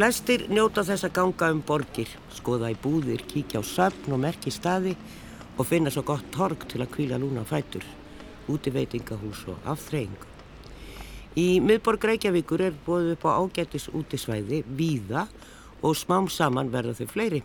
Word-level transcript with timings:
Flestir 0.00 0.46
njóta 0.48 0.80
þess 0.80 1.04
að 1.04 1.12
ganga 1.12 1.46
um 1.52 1.58
borgir, 1.68 2.08
skoða 2.32 2.70
í 2.72 2.76
búðir, 2.80 3.20
kíkja 3.28 3.60
á 3.60 3.64
söfn 3.68 4.14
og 4.16 4.20
merki 4.22 4.48
staði 4.48 4.94
og 5.60 5.66
finna 5.68 5.90
svo 5.92 6.00
gott 6.08 6.30
torg 6.32 6.62
til 6.72 6.78
að 6.80 6.88
kvíla 6.94 7.18
lúna 7.20 7.42
fætur, 7.44 7.84
útiveitingahús 8.48 9.42
og 9.52 9.66
afþreyingu. 9.68 10.24
Í 11.36 11.60
miðborg 11.60 12.06
Reykjavíkur 12.08 12.64
er 12.64 12.78
búið 12.86 13.10
upp 13.12 13.26
á 13.28 13.44
ágættis 13.44 13.90
útisvæði, 13.92 14.62
víða 14.64 15.26
og 15.84 15.98
smám 16.00 16.30
saman 16.32 16.72
verða 16.72 16.94
þau 17.02 17.10
fleiri, 17.12 17.42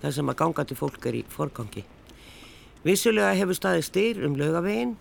þar 0.00 0.14
sem 0.16 0.32
að 0.32 0.38
gangandi 0.40 0.78
fólk 0.80 1.08
er 1.10 1.18
í 1.18 1.20
forgangi. 1.28 1.82
Vissulega 2.86 3.34
hefur 3.36 3.58
staðið 3.58 3.84
styr 3.90 4.22
um 4.24 4.38
lögavegin, 4.40 4.96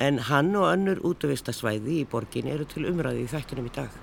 en 0.00 0.22
hann 0.30 0.56
og 0.56 0.70
önnur 0.70 1.04
útvistasvæði 1.12 1.98
í 1.98 2.08
borgin 2.08 2.48
eru 2.48 2.64
til 2.64 2.86
umræði 2.88 3.26
í 3.26 3.30
þættinum 3.34 3.68
í 3.68 3.74
dag. 3.76 4.00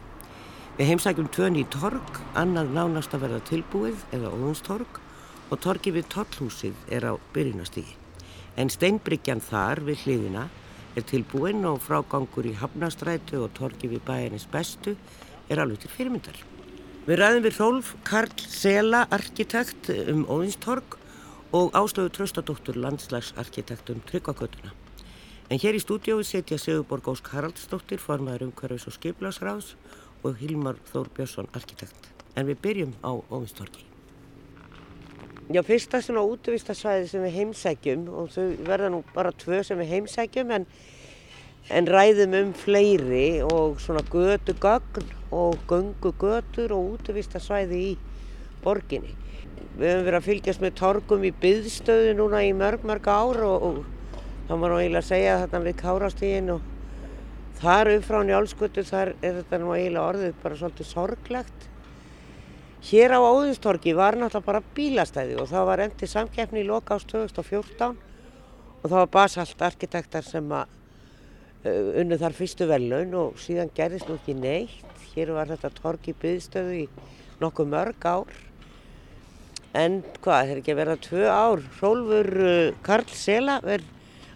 Við 0.79 0.93
heimsækjum 0.93 1.25
tvön 1.35 1.57
í 1.59 1.65
torg, 1.67 2.17
annað 2.39 2.69
nánast 2.71 3.11
að 3.11 3.25
verða 3.25 3.39
tilbúið 3.49 4.03
eða 4.15 4.29
óðunstorg 4.31 5.01
og 5.51 5.59
torgi 5.59 5.91
við 5.91 6.05
tollhúsið 6.13 6.85
er 6.95 7.03
á 7.03 7.13
byrjunastígi. 7.35 7.97
En 8.55 8.71
steinbryggjan 8.71 9.43
þar 9.43 9.83
við 9.89 10.05
hliðina 10.05 10.45
er 10.95 11.07
tilbúinn 11.11 11.67
og 11.67 11.81
frágangur 11.83 12.47
í 12.47 12.55
Hafnastrætu 12.61 13.43
og 13.43 13.51
torgi 13.59 13.91
við 13.91 14.05
bæjarins 14.07 14.47
bestu 14.47 14.95
er 15.51 15.59
alveg 15.59 15.83
til 15.83 15.93
fyrirmyndar. 15.97 16.39
Við 17.03 17.23
ræðum 17.25 17.49
við 17.49 17.59
Rólf 17.59 17.93
Karl 18.07 18.39
Sela, 18.47 19.03
arkitekt 19.11 19.91
um 20.07 20.23
Óðinstorg 20.31 20.95
og 21.51 21.75
Áslögu 21.75 22.15
Tröstadóttur, 22.15 22.79
landslagsarkitekt 22.79 23.91
um 23.91 23.99
Tryggvakotuna. 24.07 24.71
En 25.49 25.59
hér 25.59 25.75
í 25.75 25.83
stúdiói 25.83 26.23
setja 26.23 26.55
Sigurborg 26.61 27.07
Ósk 27.09 27.33
Haraldsdóttir, 27.33 27.99
formaður 27.99 28.53
umhverfis 28.53 28.87
og 28.87 28.95
skiplasráðs 28.95 29.73
og 30.23 30.35
Hilmar 30.39 30.79
Þór 30.91 31.09
Björnsson, 31.15 31.47
arkitekt. 31.55 32.09
En 32.35 32.47
við 32.47 32.59
byrjum 32.63 32.95
á 33.03 33.11
Óðinstorgi. 33.29 33.85
Já, 35.49 35.63
fyrsta 35.65 35.97
svona 36.05 36.21
útvistasvæði 36.29 37.07
sem 37.09 37.23
við 37.25 37.37
heimsækjum 37.39 38.03
og 38.13 38.27
þau 38.35 38.43
verða 38.67 38.91
nú 38.93 38.99
bara 39.15 39.31
tvö 39.33 39.63
sem 39.65 39.79
við 39.81 39.95
heimsækjum 39.95 40.51
en, 40.59 40.67
en 41.73 41.89
ræðum 41.89 42.35
um 42.37 42.51
fleiri 42.53 43.41
og 43.47 43.79
svona 43.81 44.03
götu 44.13 44.53
gagn 44.61 45.07
og 45.33 45.57
göngu 45.71 46.11
götur 46.21 46.75
og 46.77 46.99
útvistasvæði 46.99 47.81
í 47.87 47.95
borginni. 48.61 49.15
Við 49.79 49.89
höfum 49.89 50.05
verið 50.05 50.19
að 50.19 50.27
fylgjast 50.27 50.61
með 50.61 50.77
torgum 50.83 51.25
í 51.25 51.33
byðstöðu 51.41 52.13
núna 52.19 52.43
í 52.45 52.53
mörg, 52.53 52.85
mörg 52.85 53.09
ár 53.09 53.41
og, 53.47 53.65
og 53.65 53.81
þá 54.49 54.53
má 54.53 54.67
nú 54.67 54.77
eiginlega 54.77 55.07
segja 55.07 55.39
þetta 55.45 55.63
við 55.65 55.79
kárastígin 55.81 56.53
og 56.59 56.69
þar 57.59 57.91
upp 57.97 58.05
frá 58.07 58.21
njálskutu 58.23 58.83
þar 58.87 59.11
er 59.19 59.41
þetta 59.41 59.59
nú 59.59 59.73
eiginlega 59.75 60.07
orðið 60.13 60.35
bara 60.43 60.57
svolítið 60.59 60.87
sorglegt. 60.87 61.65
Hér 62.89 63.11
á 63.11 63.19
Óðinstorgi 63.19 63.91
var 63.97 64.15
náttúrulega 64.15 64.47
bara 64.47 64.61
bílastæði 64.75 65.35
og 65.41 65.49
það 65.51 65.65
var 65.67 65.83
endið 65.83 66.11
samkeppni 66.13 66.61
í 66.63 66.67
loka 66.69 66.95
ást 66.95 67.09
2014 67.11 67.97
og 68.79 68.85
það 68.85 68.95
var 68.95 69.09
basalt 69.11 69.63
arkitektar 69.67 70.23
sem 70.23 70.53
að 70.55 70.71
uh, 71.67 71.89
unnu 71.99 72.19
þar 72.21 72.37
fyrstu 72.37 72.67
velun 72.69 73.17
og 73.19 73.41
síðan 73.43 73.73
gerðist 73.75 74.07
nú 74.07 74.15
ekki 74.15 74.37
neitt. 74.39 75.03
Hér 75.11 75.33
var 75.35 75.51
þetta 75.51 75.73
torgi 75.81 76.15
byðstöðu 76.21 76.77
í 76.85 76.85
nokkuð 77.41 77.73
mörg 77.73 78.07
ár. 78.07 78.39
En 79.75 79.99
hvað, 80.23 80.53
er 80.53 80.61
ekki 80.61 80.73
að 80.73 80.79
vera 80.79 80.97
tvö 81.03 81.27
ár. 81.27 81.65
Rólfur 81.81 82.31
uh, 82.39 82.79
Karl 82.87 83.11
Sela 83.11 83.59
er 83.67 83.83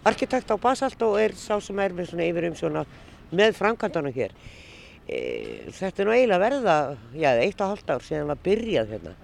arkitekt 0.04 0.52
á 0.52 0.60
basalt 0.60 1.00
og 1.08 1.16
er 1.16 1.32
sá 1.40 1.56
sem 1.64 1.80
er 1.80 1.96
með 1.96 2.12
svona 2.12 2.28
yfir 2.28 2.50
umsjóna 2.50 2.84
með 3.32 3.56
framkvæmdana 3.58 4.12
hér. 4.14 4.34
E, 5.04 5.18
þetta 5.72 6.02
er 6.02 6.08
nú 6.08 6.14
eiginlega 6.16 6.42
verða, 6.42 6.76
já, 7.12 7.30
eitt 7.44 7.60
og 7.60 7.74
halvt 7.74 7.94
ár 7.94 8.06
síðan 8.06 8.32
var 8.32 8.42
byrjað 8.44 8.94
hérna. 8.94 9.14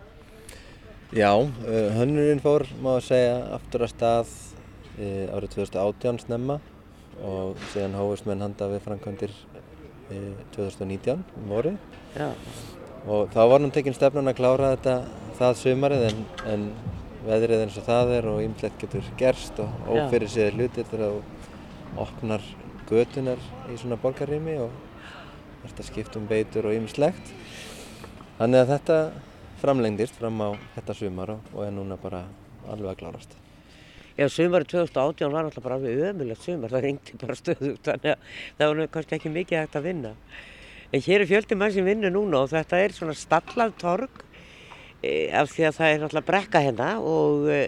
Já, 1.10 1.32
hönnurinn 1.98 2.42
fór, 2.42 2.68
má 2.78 2.92
ég 3.00 3.06
segja, 3.08 3.38
aftur 3.56 3.82
að 3.82 3.94
stað 3.96 4.34
e, 4.94 5.08
árið 5.32 5.56
2018 5.56 6.20
snemma 6.26 6.60
og 7.26 7.58
síðan 7.72 7.96
hófust 7.98 8.28
menn 8.28 8.44
handa 8.44 8.68
við 8.70 8.84
framkvæmdir 8.84 9.32
e, 10.12 10.20
2019 10.54 11.24
um 11.40 11.50
voru. 11.50 11.74
Já. 12.14 12.30
Og 13.08 13.32
þá 13.32 13.42
var 13.48 13.62
nú 13.64 13.72
tekinn 13.72 13.96
stefnan 13.96 14.30
að 14.30 14.38
klára 14.38 14.74
þetta 14.76 14.96
það 15.40 15.60
sumarið 15.62 16.06
en, 16.10 16.24
en 16.52 16.64
veðrið 17.24 17.64
eins 17.64 17.78
og 17.80 17.86
það 17.86 18.14
er 18.18 18.28
og 18.30 18.40
ymlegt 18.44 18.80
getur 18.80 19.12
gerst 19.20 19.60
og 19.62 19.88
ófyrir 19.88 20.30
séð 20.32 20.58
hlutir 20.58 20.88
þegar 20.90 21.14
þú 21.16 22.00
opnar 22.04 22.44
götunar 22.90 23.40
í 23.70 23.76
svona 23.78 23.98
borgarrými 24.00 24.56
og 24.64 24.72
þetta 25.64 25.86
skiptum 25.86 26.26
beitur 26.30 26.68
og 26.70 26.76
ymslegt. 26.76 27.34
Þannig 28.40 28.62
að 28.62 28.72
þetta 28.74 28.98
framlengdist 29.60 30.16
fram 30.16 30.40
á 30.40 30.48
þetta 30.76 30.96
sumar 30.96 31.34
og, 31.36 31.60
er 31.64 31.74
núna 31.74 31.98
bara 32.00 32.24
alveg 32.70 32.94
að 32.94 33.00
klárast. 33.02 33.36
Já, 34.16 34.26
sumarið 34.28 34.72
2018 34.72 35.32
var 35.32 35.46
alltaf 35.46 35.64
bara 35.64 35.76
alveg 35.78 36.00
ömulegt 36.10 36.44
sumar, 36.44 36.72
það 36.72 36.86
ringti 36.86 37.18
bara 37.20 37.36
stöðugt, 37.38 37.84
þannig 37.86 38.14
að 38.14 38.24
það 38.58 38.72
var 38.72 38.90
kannski 38.96 39.16
ekki 39.16 39.34
mikið 39.36 39.62
hægt 39.62 39.78
að 39.78 39.86
vinna. 39.86 40.14
En 40.90 41.04
hér 41.04 41.22
er 41.22 41.30
fjöldi 41.30 41.56
mann 41.56 41.72
sem 41.72 41.86
vinnur 41.86 42.12
núna 42.12 42.42
og 42.42 42.50
þetta 42.50 42.80
er 42.82 42.96
svona 42.96 43.14
stallað 43.16 43.76
torg 43.78 44.24
e, 45.04 45.30
af 45.30 45.52
því 45.52 45.68
að 45.68 45.76
það 45.78 45.92
er 45.94 46.06
alltaf 46.06 46.26
brekka 46.26 46.62
hérna 46.64 46.88
og 46.98 47.46
e, 47.52 47.60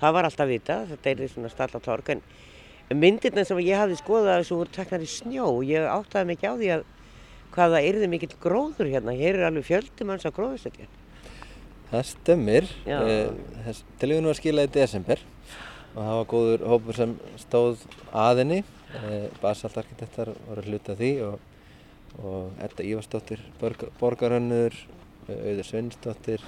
það 0.00 0.16
var 0.16 0.28
alltaf 0.28 0.50
vita, 0.50 0.80
þetta 0.90 1.12
er 1.12 1.30
svona 1.30 1.52
stallað 1.52 1.86
torg. 1.86 2.10
En 2.16 2.24
myndirna 2.94 3.44
sem 3.46 3.60
ég 3.62 3.78
hafði 3.78 3.98
skoðað 4.00 4.40
þessu 4.40 4.56
voru 4.58 4.74
teknar 4.74 5.04
í 5.04 5.10
snjó 5.10 5.46
og 5.50 5.66
ég 5.68 5.86
áttaði 5.86 6.30
mikið 6.32 6.50
á 6.50 6.54
því 6.60 6.70
að 6.74 6.86
hvaða 7.54 7.82
yrði 7.86 8.08
mikill 8.10 8.32
gróður 8.42 8.90
hérna. 8.90 9.14
Hér 9.16 9.38
er 9.38 9.48
alveg 9.48 9.66
fjöldi 9.66 10.06
manns 10.06 10.26
að 10.26 10.36
gróðusetja. 10.38 10.88
Það 11.90 12.06
stemmir. 12.06 12.68
Eh, 12.86 13.74
Tilvíðinu 13.98 14.30
var 14.30 14.38
skilað 14.38 14.68
í 14.68 14.72
desember 14.78 15.22
og 15.90 15.98
það 15.98 16.16
var 16.20 16.28
góður 16.30 16.64
hópur 16.70 16.98
sem 16.98 17.14
stóð 17.42 17.84
aðinni. 18.14 18.62
Eh, 19.00 19.26
Basaltarkitektar 19.42 20.32
voru 20.46 20.66
hluta 20.66 20.94
því 20.98 21.10
og, 21.26 21.36
og 22.22 22.62
Edda 22.62 22.86
Ívarsdóttir, 22.86 23.42
borgarhönnur, 24.00 24.74
Auður 25.30 25.66
Svinsdóttir, 25.66 26.42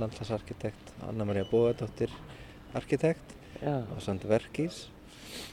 landslagsarkitekt, 0.00 0.92
Anna-Maria 1.08 1.46
Bóadóttir, 1.48 2.12
arkitekt 2.76 3.32
Já. 3.62 3.80
og 3.80 4.02
Sandi 4.04 4.28
Verkís. 4.28 4.86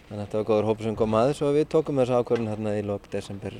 Þannig 0.08 0.20
að 0.20 0.24
þetta 0.24 0.40
var 0.40 0.48
góður 0.50 0.68
hópur 0.70 0.88
sem 0.88 0.98
kom 1.00 1.16
aðeins 1.18 1.42
og 1.44 1.56
við 1.58 1.70
tókum 1.74 2.02
þessu 2.02 2.20
ákvörðun 2.20 2.52
hérna 2.52 2.76
í 2.78 2.84
lók 2.86 3.08
desember 3.14 3.56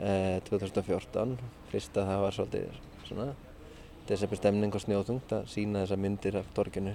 eh, 0.00 0.38
2014. 0.48 1.36
Fyrst 1.72 1.98
að 1.98 2.10
það 2.12 2.22
var 2.24 2.36
svolítið 2.36 2.78
svona 3.08 3.26
desember 4.06 4.40
stemning 4.40 4.76
og 4.76 4.82
snjóðungt 4.84 5.34
að 5.34 5.50
sína 5.50 5.82
þessa 5.84 6.00
myndir 6.00 6.38
af 6.40 6.48
torginu 6.56 6.94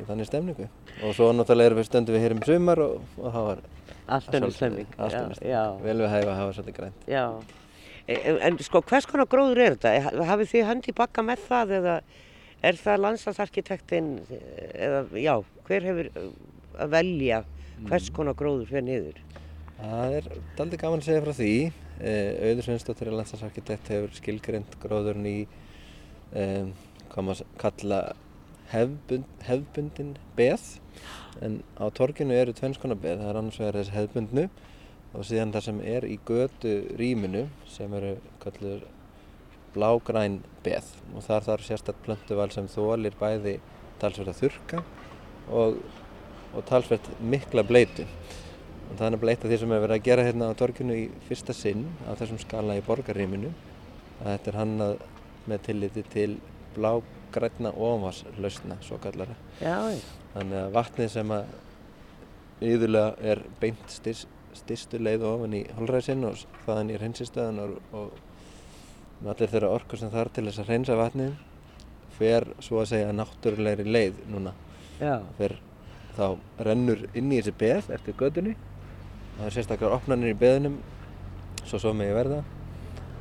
í 0.00 0.06
þannig 0.08 0.30
stemningu. 0.30 0.68
Og 1.04 1.14
svo 1.16 1.30
náttúrulega 1.36 1.70
erum 1.70 1.80
við 1.80 1.90
stöndum 1.90 2.16
við 2.16 2.24
hér 2.24 2.36
um 2.36 2.42
sumar 2.46 2.82
og, 2.84 3.00
og 3.20 3.34
það 3.34 3.48
var 3.50 3.64
Allt 4.10 4.34
önnur 4.34 4.54
stemning. 4.54 4.88
Vel 4.98 5.98
við 6.00 6.08
hæfa 6.10 6.32
að 6.32 6.38
hafa 6.40 6.54
svolítið 6.56 6.78
grænt. 6.80 7.04
Já, 7.10 7.24
en, 8.10 8.40
en 8.48 8.58
sko 8.66 8.82
hvers 8.90 9.06
konar 9.06 9.28
gróður 9.30 9.60
er 9.62 9.76
þetta? 9.76 10.24
Hafið 10.32 10.52
þið 10.54 10.66
hönd 10.70 10.88
í 10.90 10.96
bakka 10.98 11.24
með 11.26 11.44
það 11.46 11.74
eða 11.78 11.98
er 12.70 12.80
það 12.80 13.04
landslagsarkitektinn 13.04 14.08
eða 14.74 15.04
já, 15.20 15.34
hver 15.68 15.86
hefur 15.88 16.10
að 16.76 16.94
velja 16.96 17.42
hvers 17.88 18.10
konar 18.14 18.36
gróður 18.38 18.68
fyrir 18.70 18.86
niður? 18.86 19.20
Það 19.80 20.16
er 20.18 20.32
daldi 20.58 20.80
gaman 20.80 21.00
að 21.00 21.08
segja 21.08 21.24
frá 21.24 21.36
því. 21.38 21.52
Eh, 22.00 22.50
Auður 22.50 22.66
Sveinsdóttir, 22.66 23.12
landslagsarkitekt, 23.12 23.92
hefur 23.92 24.16
skilgreint 24.16 24.76
gróðurinn 24.80 25.28
í 25.28 25.38
um, 26.36 26.72
hvað 27.10 27.26
maður 27.26 27.54
kalla 27.60 28.00
hefbund, 28.70 29.26
hefbundin 29.46 30.14
beð 30.38 30.66
en 31.42 31.60
á 31.80 31.90
torginu 31.94 32.36
eru 32.36 32.54
tvenns 32.56 32.78
konar 32.80 32.98
beð, 33.00 33.18
það 33.20 33.32
er 33.32 33.40
annars 33.40 33.60
vegar 33.60 33.78
þessi 33.80 33.96
hefbundnu 33.96 34.46
og 35.10 35.26
síðan 35.26 35.54
það 35.54 35.66
sem 35.66 35.80
er 35.90 36.06
í 36.06 36.16
götu 36.26 36.74
rýminu 37.00 37.46
sem 37.70 37.94
eru 37.98 38.14
kallur 38.42 38.84
blágræn 39.74 40.40
beð 40.64 40.86
og 41.14 41.24
þar 41.26 41.46
þarf 41.48 41.66
sérstaklega 41.66 42.06
plöntuval 42.06 42.50
sem 42.54 42.68
þólir 42.70 43.16
bæði 43.18 43.56
talsverð 44.02 44.32
að 44.32 44.40
þurka 44.44 44.82
og, 45.50 45.80
og 46.54 46.64
talsverð 46.68 47.08
mikla 47.20 47.62
bleitu 47.66 48.04
og 48.90 48.96
það 48.98 49.06
er 49.06 49.12
nefnilega 49.14 49.36
eitt 49.36 49.44
af 49.44 49.50
því 49.52 49.58
sem 49.60 49.72
hefur 49.74 49.84
verið 49.86 49.96
að 50.00 50.06
gera 50.08 50.26
hérna 50.26 50.48
á 50.50 50.58
torginu 50.58 50.96
í 50.98 51.04
fyrsta 51.28 51.54
sinn 51.54 51.84
á 52.06 52.10
þessum 52.18 52.40
skala 52.42 52.78
í 52.78 52.84
borgarrýminu 52.86 53.52
að 54.20 54.32
þetta 54.32 54.50
er 54.52 54.58
hannað 54.60 54.96
með 55.50 55.62
tilliti 55.68 56.04
til 56.12 56.30
blágræna 56.74 57.70
ofanvarslausna 57.74 58.80
svo 58.84 58.98
kallara 59.02 59.36
Já, 59.60 59.76
já. 59.94 60.00
þannig 60.34 60.58
að 60.64 60.74
vatnið 60.78 61.12
sem 61.14 61.34
að 61.36 61.54
yðurlega 62.60 63.30
er 63.32 63.44
beint 63.62 63.86
styrs, 63.94 64.26
styrstu 64.58 64.98
leið 65.00 65.24
ofan 65.30 65.54
í 65.56 65.62
holræsin 65.78 66.26
og 66.28 66.42
þaðan 66.66 66.90
í 66.92 66.98
hreinsistöðan 66.98 67.62
og, 67.62 67.78
og 67.96 69.30
allir 69.30 69.52
þeirra 69.54 69.70
orkur 69.78 70.00
sem 70.00 70.12
þarf 70.12 70.34
til 70.34 70.46
þess 70.48 70.62
að 70.64 70.70
hreinsa 70.72 70.98
vatnið 70.98 71.32
fer 72.18 72.46
svo 72.60 72.82
að 72.82 72.90
segja 72.90 73.12
náttúrulegri 73.16 73.86
leið 73.88 74.18
núna. 74.28 74.52
Já, 75.00 75.22
fer 75.38 75.54
þá 76.16 76.64
rennur 76.66 77.06
inn 77.14 77.32
í 77.32 77.40
þessi 77.40 77.56
beð 77.60 77.92
eftir 77.96 78.16
gödunni 78.18 78.56
það 79.36 79.46
er 79.46 79.56
sérstaklega 79.56 79.96
opnarnir 79.96 80.34
í 80.34 80.40
beðunum 80.40 80.80
svo 81.64 81.78
svo 81.80 81.94
megi 81.96 82.16
verða 82.16 82.42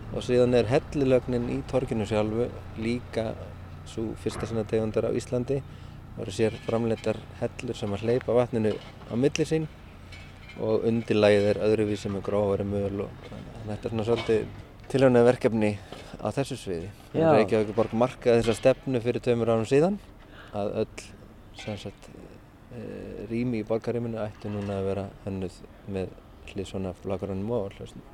og 0.09 0.25
síðan 0.25 0.57
er 0.57 0.69
hellilögnin 0.69 1.49
í 1.53 1.59
torkinu 1.69 2.07
sjálfu 2.09 2.49
líka 2.81 3.31
svo 3.89 4.13
fyrsta 4.21 4.47
sinna 4.49 4.65
tegundar 4.67 5.09
á 5.09 5.11
Íslandi. 5.13 5.59
Það 6.15 6.23
eru 6.23 6.35
sér 6.35 6.55
framleitar 6.65 7.19
hellur 7.39 7.77
sem 7.77 7.93
að 7.95 8.05
hleypa 8.05 8.35
vatninu 8.35 8.73
á 8.75 9.13
milli 9.15 9.45
sín 9.47 9.67
og 10.59 10.87
undirlægið 10.89 11.45
er 11.53 11.61
öðruvísi 11.63 12.11
með 12.11 12.25
grófari 12.25 12.65
möl 12.67 13.05
og 13.05 13.29
þetta 13.67 13.77
er 13.77 13.93
svona 13.93 14.07
svolítið 14.07 14.49
tilhörna 14.91 15.23
verkefni 15.23 15.71
á 16.19 16.27
þessu 16.35 16.57
sviði. 16.59 16.89
Reykjavík 17.13 17.71
borg 17.77 17.93
markaði 17.95 18.41
þessa 18.41 18.57
stefnu 18.57 19.01
fyrir 19.05 19.23
tveimur 19.23 19.53
árum 19.53 19.69
síðan 19.69 19.99
að 20.57 20.73
öll 20.83 21.07
sem 21.59 21.77
sagt, 21.79 22.09
rými 23.29 23.63
í 23.63 23.65
borgaríminu 23.67 24.21
ættu 24.21 24.51
núna 24.53 24.79
að 24.79 24.87
vera 24.91 25.09
hönnuð 25.25 25.59
með 25.89 26.15
hlið 26.51 26.69
svona 26.69 26.93
flagrannum 27.01 27.51
og 27.57 27.75
hljóstum. 27.77 28.05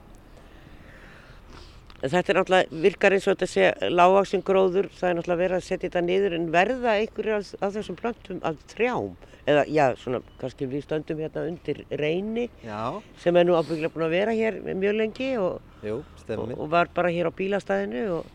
Þetta 2.06 2.32
er 2.32 2.38
náttúrulega, 2.38 2.80
virkar 2.84 3.16
eins 3.16 3.26
og 3.26 3.38
þetta 3.38 3.48
sé 3.50 3.90
lágvaxin 3.90 4.44
gróður, 4.46 4.90
það 4.94 5.10
er 5.10 5.16
náttúrulega 5.18 5.42
verið 5.42 5.58
að 5.58 5.66
setja 5.66 5.88
þetta 5.88 6.04
niður 6.06 6.36
en 6.38 6.50
verða 6.54 6.96
einhverju 7.00 7.36
af, 7.38 7.52
af 7.64 7.74
þessum 7.78 7.98
plöntum 8.00 8.42
af 8.46 8.60
trjám? 8.72 9.16
Eða, 9.46 9.64
já, 9.70 9.84
svona, 10.02 10.22
kannski 10.42 10.68
við 10.70 10.86
stöndum 10.86 11.20
hérna 11.22 11.44
undir 11.46 11.84
reyni 12.02 12.48
Já. 12.64 13.02
sem 13.22 13.38
er 13.38 13.46
nú 13.46 13.54
ábyggilega 13.54 13.94
búin 13.94 14.08
að 14.08 14.16
vera 14.16 14.34
hér 14.34 14.58
mjög 14.66 14.96
lengi 14.98 15.28
og, 15.38 15.60
Jú, 15.86 16.00
og, 16.02 16.56
og 16.56 16.72
var 16.74 16.90
bara 16.96 17.12
hér 17.14 17.30
á 17.30 17.38
bílastæðinu 17.38 18.08
og, 18.18 18.32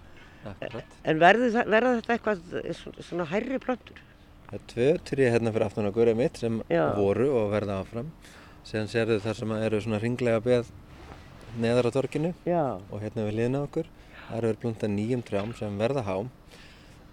en 1.02 1.20
verða 1.20 1.64
þetta 1.66 2.14
eitthvað 2.14 2.44
svona 3.02 3.26
hærri 3.26 3.58
plöntur? 3.62 3.98
Það 4.50 4.58
er 4.58 4.62
tvö 4.72 4.86
tré 5.06 5.26
hérna 5.30 5.50
fyrir 5.54 5.64
aftan 5.68 5.86
á 5.86 5.94
gurið 5.94 6.16
mitt 6.18 6.38
sem 6.40 6.56
Já. 6.66 6.90
voru 6.96 7.28
og 7.38 7.52
verða 7.52 7.76
áfram. 7.84 8.08
Síðan 8.66 8.88
sérðu 8.90 9.18
þar 9.22 9.36
sem 9.38 9.52
eru 9.54 9.78
svona 9.84 10.00
ringlega 10.02 10.40
beð 10.42 10.72
neðar 11.62 11.86
á 11.86 11.94
torkinu 11.94 12.32
Já. 12.42 12.82
og 12.90 12.98
hérna 12.98 13.28
við 13.28 13.38
liðna 13.38 13.60
okkur. 13.68 13.86
Það 14.26 14.40
eru 14.40 14.50
verið 14.50 14.60
planta 14.64 14.90
nýjum 14.90 15.22
trjám 15.28 15.54
sem 15.54 15.78
verða 15.78 16.02
hám. 16.08 16.32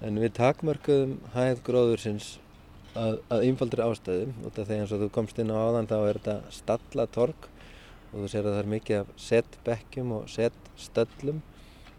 En 0.02 0.18
við 0.18 0.34
takmörkuðum 0.40 1.14
hæð 1.36 1.62
gróðursins 1.70 2.32
að, 2.98 3.20
að 3.30 3.46
einfaldri 3.52 3.86
ástæðum. 3.86 4.34
Því 4.58 4.80
eins 4.80 4.98
og 4.98 5.06
þú 5.06 5.12
komst 5.14 5.38
inn 5.38 5.54
á 5.54 5.62
áðan 5.62 5.92
þá 5.94 5.98
er 6.00 6.22
þetta 6.24 6.58
stalla 6.58 7.06
tork 7.06 7.50
og 8.10 8.24
þú 8.24 8.34
sér 8.34 8.50
að 8.50 8.58
það 8.58 8.64
er 8.64 8.74
mikið 8.74 9.00
af 9.04 9.14
setbekkjum 9.28 10.18
og 10.18 10.28
setstöllum 10.34 11.46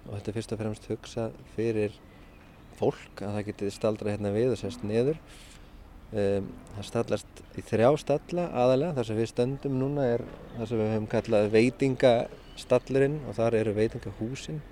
og 0.09 0.13
þetta 0.17 0.31
er 0.33 0.39
fyrst 0.41 0.55
og 0.57 0.63
fremst 0.65 0.91
hugsað 0.91 1.41
fyrir 1.55 1.99
fólk 2.79 3.23
að 3.23 3.37
það 3.37 3.47
geti 3.51 3.71
staldra 3.75 4.15
hérna 4.15 4.33
við 4.35 4.55
og 4.55 4.61
sérst 4.61 4.85
niður. 4.87 5.21
Um, 6.09 6.47
það 6.77 6.87
stallast 6.89 7.41
í 7.61 7.63
þrjá 7.69 7.89
stalla 8.01 8.47
aðalega, 8.57 8.95
þar 8.97 9.09
sem 9.11 9.19
við 9.19 9.27
stöndum 9.29 9.75
núna 9.77 10.07
er 10.15 10.23
það 10.55 10.71
sem 10.71 10.81
við 10.81 10.93
höfum 10.95 11.09
kallað 11.13 11.49
veitingastallurinn 11.53 13.19
og 13.29 13.37
þar 13.37 13.59
eru 13.59 13.75
veitingahúsin, 13.77 14.63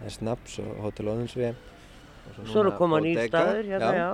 það 0.00 0.08
er 0.08 0.16
Snaps 0.16 0.58
og 0.64 0.72
Hotel 0.82 1.12
Óðinsvið. 1.12 1.60
Svo 2.40 2.64
eru 2.64 2.74
koma 2.78 2.98
nýr 3.04 3.22
staður 3.28 3.70
hérna, 3.70 3.92
já. 3.94 4.10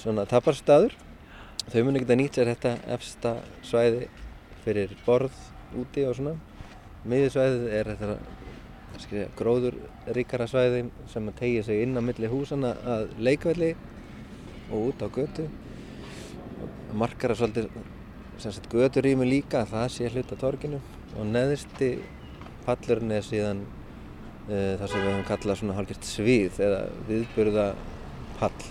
Svona 0.00 0.24
taparstaður. 0.30 0.96
Þau 1.70 1.80
muni 1.86 2.00
geta 2.00 2.16
nýtt 2.16 2.38
sér 2.38 2.48
þetta 2.54 2.72
efsta 2.96 3.34
svæði 3.66 4.08
fyrir 4.64 4.96
borð 5.04 5.36
úti 5.78 6.06
og 6.08 6.16
svona. 6.16 6.38
Miðisvæðið 7.08 7.66
er 7.76 7.90
þetta 7.92 8.39
gróður 9.38 9.76
ríkara 10.16 10.46
svæði 10.50 10.84
sem 11.10 11.28
að 11.30 11.38
tegja 11.40 11.64
sig 11.66 11.82
inn 11.84 11.98
á 11.98 12.02
milli 12.04 12.30
húsana 12.30 12.74
að 12.84 13.14
leikvelli 13.18 13.74
og 14.70 14.90
út 14.90 15.02
á 15.02 15.08
götu. 15.14 15.48
Markara 16.92 17.36
svolítið 17.38 17.70
göturými 18.72 19.28
líka 19.28 19.62
að 19.62 19.74
það 19.74 19.92
sé 19.94 20.10
hlut 20.10 20.32
á 20.32 20.36
torginu 20.40 20.80
og 21.18 21.26
neðsti 21.28 21.90
pallurinn 22.64 23.14
er 23.14 23.24
síðan 23.26 23.62
uh, 23.64 24.76
það 24.80 24.86
sem 24.86 25.00
við 25.00 25.08
höfum 25.10 25.26
kallað 25.28 25.60
svona 25.60 25.76
hálfgert 25.78 26.08
svið 26.08 26.60
eða 26.66 26.82
viðburða 27.08 27.66
pall. 28.38 28.68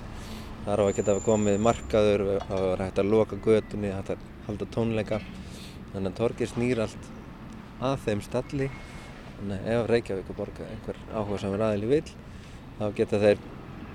Þar 0.66 0.84
á 0.84 0.86
að 0.86 0.96
geta 1.00 1.16
komið 1.26 1.62
markaður, 1.66 2.26
það 2.46 2.66
var 2.68 2.84
hægt 2.84 3.00
að 3.02 3.12
loka 3.14 3.40
götunni, 3.46 3.94
hægt 3.96 4.14
að 4.14 4.26
halda 4.48 4.68
tónleika. 4.76 5.22
Þannig 5.94 6.12
að 6.12 6.18
torgið 6.20 6.52
snýr 6.54 6.82
allt 6.86 7.08
að 7.82 7.96
þeim 8.06 8.24
stalli. 8.26 8.70
Að 9.40 9.70
ef 9.72 9.86
Reykjavík 9.90 10.30
og 10.34 10.38
borga 10.40 10.66
einhver 10.68 10.98
áhuga 11.16 11.38
samar 11.40 11.62
aðili 11.70 11.90
vil, 11.94 12.08
þá 12.80 12.86
geta 12.98 13.20
þeir 13.22 13.44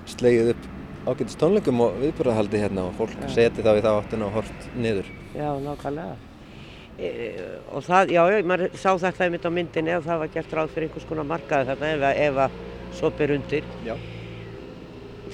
slegið 0.09 0.53
upp 0.55 0.69
ágætist 1.05 1.41
tónleikum 1.41 1.83
og 1.85 1.99
viðburðahaldi 2.01 2.61
hérna 2.63 2.87
og 2.89 2.95
fólk 2.97 3.13
seti 3.33 3.65
þá 3.65 3.75
í 3.77 3.83
þá 3.85 3.91
áttina 3.99 4.29
og 4.31 4.39
hort 4.39 4.69
niður. 4.81 5.11
Já, 5.37 5.51
nákvæmlega. 5.61 6.17
E, 6.95 7.11
og 7.75 7.83
það, 7.85 8.13
já, 8.15 8.23
já, 8.31 8.39
maður 8.47 8.77
sá 8.79 8.91
þetta 9.03 9.27
einmitt 9.27 9.45
á 9.45 9.51
myndinni 9.53 9.93
að 9.97 10.07
það 10.09 10.21
var 10.23 10.33
gert 10.39 10.57
ráð 10.57 10.73
fyrir 10.75 10.89
einhvers 10.89 11.09
konar 11.11 11.29
markaði 11.29 11.69
þarna 11.73 11.93
ef, 11.93 12.05
að- 12.09 12.21
ef 12.29 12.41
að 12.47 12.59
svo 13.01 13.11
ber 13.19 13.35
undir. 13.37 13.65
Já. 13.85 13.95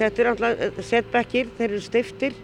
Þetta 0.01 0.23
er 0.25 0.31
alltaf 0.33 0.85
setbekkir, 0.91 1.51
þeir 1.59 1.69
eru 1.71 1.81
stiftir, 1.85 2.35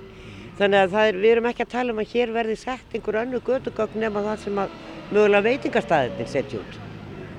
þannig 0.59 0.85
að 0.85 0.95
það 0.95 1.09
er, 1.11 1.21
við 1.25 1.31
erum 1.35 1.51
ekki 1.51 1.65
að 1.67 1.73
tala 1.75 1.95
um 1.97 2.03
að 2.05 2.13
hér 2.15 2.35
verði 2.37 2.57
sett 2.61 2.95
einhver 2.95 3.21
önnu 3.25 3.41
gödugögn 3.47 4.03
nema 4.05 4.23
það 4.27 4.43
sem 4.45 4.61
að 4.67 4.75
mögulega 5.11 5.47
veitingastæðinir 5.51 6.29
setja 6.31 6.61
út. 6.61 6.83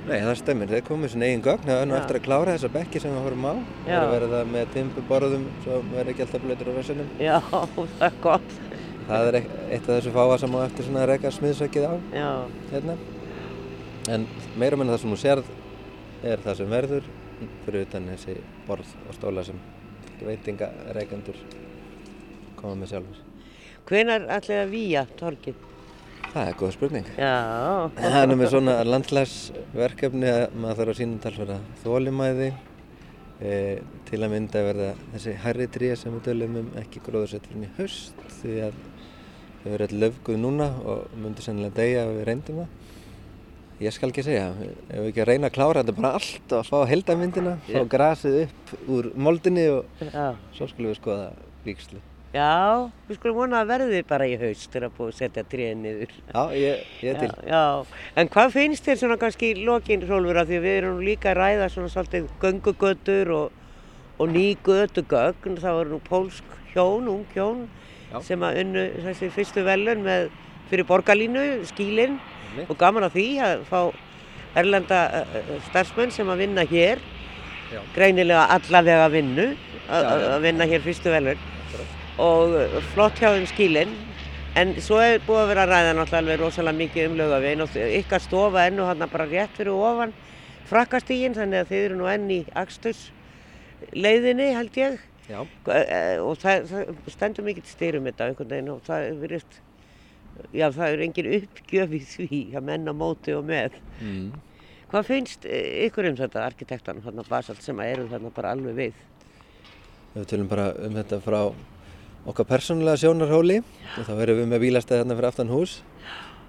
Nei, 0.07 0.21
það 0.23 0.35
stemmir. 0.39 0.69
Þeir 0.71 0.83
komið 0.87 1.11
sinni 1.13 1.27
eigin 1.27 1.41
gögn. 1.43 1.67
Nú 1.67 1.95
Já. 1.95 1.99
eftir 1.99 2.17
að 2.19 2.25
klára 2.27 2.53
þessa 2.55 2.69
bekki 2.71 3.01
sem 3.03 3.11
við 3.11 3.25
horfum 3.25 3.47
á. 3.47 3.53
Það 3.83 3.97
er 3.97 4.11
verið 4.13 4.33
það 4.37 4.51
með 4.53 4.69
timburborðum 4.75 5.45
svo 5.65 5.79
verður 5.91 6.11
ekki 6.13 6.23
alltaf 6.25 6.45
blöytur 6.45 6.69
á 6.71 6.73
rassinum. 6.77 7.09
Já, 7.19 7.35
það 7.99 8.05
er 8.07 8.17
gott. 8.23 8.55
Það 9.07 9.27
er 9.31 9.37
eitt 9.41 9.83
af 9.83 9.91
þessu 9.91 10.13
fáa 10.15 10.37
sem 10.39 10.55
á 10.55 10.59
eftir 10.63 10.87
svona 10.87 11.03
að 11.03 11.09
reka 11.13 11.31
smiðsökið 11.35 11.85
á 11.87 11.93
Já, 12.15 12.29
hérna. 12.71 12.95
En 14.11 14.25
meira 14.59 14.79
meina 14.79 14.95
það 14.95 15.03
sem 15.03 15.13
þú 15.15 15.19
sérð 15.25 15.51
er 16.31 16.43
það 16.43 16.57
sem 16.61 16.71
verður 16.71 17.07
fyrir 17.65 17.85
utan 17.87 18.07
þessi 18.13 18.37
borð 18.67 18.91
og 19.07 19.15
stóla 19.19 19.43
sem 19.47 19.59
veitingareikendur 20.23 21.39
koma 22.59 22.75
með 22.79 22.93
sjálfur. 22.95 23.19
hvenar 23.87 24.23
ætlaði 24.37 24.61
að 24.63 24.71
víja 24.73 25.03
torgið? 25.19 25.59
Það 26.33 26.49
er 26.49 26.57
góð 26.59 26.71
spurning. 26.75 27.11
Já, 27.17 27.35
Það 27.97 28.17
er 28.19 28.33
með 28.35 28.49
svona 28.51 28.75
landslagsverkefni 28.85 30.31
að 30.31 30.57
maður 30.59 30.79
þarf 30.81 30.93
að 30.93 30.99
sína 30.99 31.21
talsverða 31.23 31.57
þólimæði 31.83 32.49
e, 33.39 33.53
til 34.09 34.19
að 34.21 34.33
mynda 34.33 34.63
verða 34.67 34.89
þessi 35.13 35.35
hærri 35.43 35.69
tré 35.73 35.93
sem 35.99 36.13
við 36.17 36.25
tölum 36.27 36.59
um 36.61 36.67
ekki 36.81 37.03
gróðursett 37.05 37.47
fyrir 37.49 37.67
í 37.67 37.71
haust 37.77 38.25
því 38.39 38.57
að 38.67 38.81
þau 39.61 39.69
verður 39.71 39.85
öll 39.87 40.01
löfguð 40.03 40.41
núna 40.43 40.67
og 40.83 41.15
myndir 41.17 41.47
sennilega 41.47 41.79
deyja 41.79 42.03
ef 42.05 42.13
við 42.17 42.27
reyndum 42.31 42.61
það. 42.63 42.75
Ég 43.77 43.93
skal 43.93 44.09
ekki 44.09 44.25
segja, 44.25 44.51
ef 44.57 44.89
við 44.89 45.07
ekki 45.11 45.21
að 45.21 45.31
reyna 45.31 45.51
að 45.51 45.57
klára 45.59 45.81
þetta 45.83 45.97
bara 45.99 46.13
allt 46.17 46.53
og 46.57 46.63
fá 46.65 46.77
heldamyndina, 46.89 47.57
fá 47.67 47.81
grasið 47.85 48.37
upp 48.47 48.71
úr 48.89 49.11
moldinni 49.13 49.67
og 49.69 50.01
já. 50.01 50.31
svo 50.57 50.69
skulum 50.71 50.95
við 50.95 50.97
skoða 50.97 51.27
víkslu. 51.65 52.01
Já, 52.37 52.89
við 53.07 53.17
skulum 53.17 53.37
vona 53.39 53.61
að 53.63 53.69
verði 53.71 53.99
bara 54.05 54.27
í 54.29 54.35
haust 54.37 54.69
þegar 54.69 54.87
að 54.87 54.97
búið 54.97 55.09
að 55.09 55.17
setja 55.17 55.43
tréð 55.49 55.71
niður. 55.81 56.11
Já, 56.27 56.41
ég, 56.59 56.83
ég 57.05 57.21
til. 57.21 57.29
Já, 57.47 57.53
já, 57.53 58.01
en 58.21 58.29
hvað 58.33 58.53
finnst 58.53 58.87
þér 58.87 58.99
svona 59.01 59.17
kannski 59.21 59.49
í 59.53 59.63
lokin, 59.65 60.03
Rólfur, 60.05 60.41
af 60.41 60.49
því 60.49 60.59
að 60.59 60.67
við 60.67 60.77
erum 60.81 60.99
líka 61.05 61.31
að 61.31 61.39
ræða 61.39 61.69
svona 61.73 61.93
svolítið 61.93 62.27
göngugötur 62.43 63.33
og, 63.37 63.57
og 64.21 64.31
ný 64.35 64.45
götugögn, 64.67 65.57
þá 65.63 65.69
eru 65.71 65.95
nú 65.95 66.01
pólsk 66.05 66.53
hjón, 66.75 67.09
ung 67.15 67.25
hjón, 67.33 67.65
Já. 68.11 68.19
sem 68.29 68.45
að 68.45 68.61
unnu 68.63 68.85
þessi 69.07 69.31
fyrstu 69.33 69.65
velun 69.65 70.05
með, 70.05 70.29
fyrir 70.69 70.89
borgarlínu, 70.91 71.47
skílinn, 71.73 72.21
og 72.67 72.77
gaman 72.77 73.07
að 73.07 73.17
því 73.17 73.27
að 73.47 73.67
fá 73.71 73.79
erlenda 74.57 75.03
starfsmenn 75.71 76.13
sem 76.13 76.29
að 76.29 76.45
vinna 76.45 76.69
hér, 76.69 77.01
Já. 77.73 77.81
greinilega 77.97 78.47
allavega 78.59 79.11
vinnu, 79.15 79.53
að 79.87 80.09
að 80.35 80.41
vinna 80.43 80.67
hér 80.67 80.83
fyrstu 80.83 81.11
velun 81.13 81.45
og 82.17 82.55
flott 82.93 83.19
hjá 83.21 83.29
þeim 83.35 83.47
skílinn 83.51 83.91
en 84.57 84.71
svo 84.81 84.97
er 85.03 85.19
búið 85.25 85.43
að 85.43 85.51
vera 85.51 85.65
að 85.67 85.71
ræða 85.73 85.91
náttúrulega 85.97 86.21
alveg 86.23 86.39
rosalega 86.41 86.79
mikið 86.81 87.09
um 87.11 87.17
laugavegin 87.19 87.65
og 87.65 87.75
ykkar 87.99 88.23
stofa 88.23 88.63
er 88.65 88.73
nú 88.73 88.87
hann 88.89 89.03
bara 89.11 89.27
rétt 89.29 89.53
fyrir 89.59 89.75
ofan 89.75 90.15
frakkastígin 90.67 91.35
þannig 91.37 91.61
að 91.63 91.69
þið 91.73 91.85
eru 91.85 91.99
nú 91.99 92.09
enn 92.11 92.31
í 92.33 92.39
aksturs 92.57 93.03
leiðinni 93.93 94.49
held 94.57 94.79
ég 94.81 94.97
Já. 95.27 95.41
Eh, 95.75 96.17
og 96.23 96.37
það, 96.39 96.69
það 96.71 96.91
stendur 97.11 97.43
mikið 97.43 97.65
styrum 97.67 98.05
þetta 98.07 98.29
einhvern 98.29 98.51
veginn 98.53 98.69
og 98.71 98.83
það 98.87 99.07
virðist 99.21 99.57
já 100.55 100.67
það 100.71 100.93
er 100.93 101.01
engin 101.03 101.29
uppgjöf 101.41 101.95
í 101.97 101.99
því 102.13 102.39
að 102.55 102.67
menna 102.71 102.93
móti 102.95 103.35
og 103.35 103.43
með 103.49 103.75
Mm. 103.97 104.31
hvað 104.91 105.07
finnst 105.09 105.45
eh, 105.49 105.87
ykkur 105.87 106.05
um 106.11 106.15
þetta 106.19 106.43
arkitektan 106.45 107.01
hann 107.03 107.23
basalt 107.27 107.63
sem 107.65 107.79
að 107.81 107.91
eru 107.95 108.03
þarna 108.11 108.29
bara 108.35 108.51
alveg 108.55 108.75
við 108.77 108.99
Við 110.13 110.27
tölum 110.31 110.47
bara 110.47 110.67
um 110.85 110.93
þetta 110.95 111.17
frá 111.25 111.39
okkar 112.27 112.47
persónulega 112.49 112.99
sjónarhóli. 113.01 113.61
Og 113.97 114.07
þá 114.07 114.13
erum 114.25 114.41
við 114.41 114.49
með 114.51 114.63
bílastæði 114.65 115.03
þarna 115.03 115.17
fyrir 115.19 115.29
aftan 115.31 115.51
hús. 115.53 115.77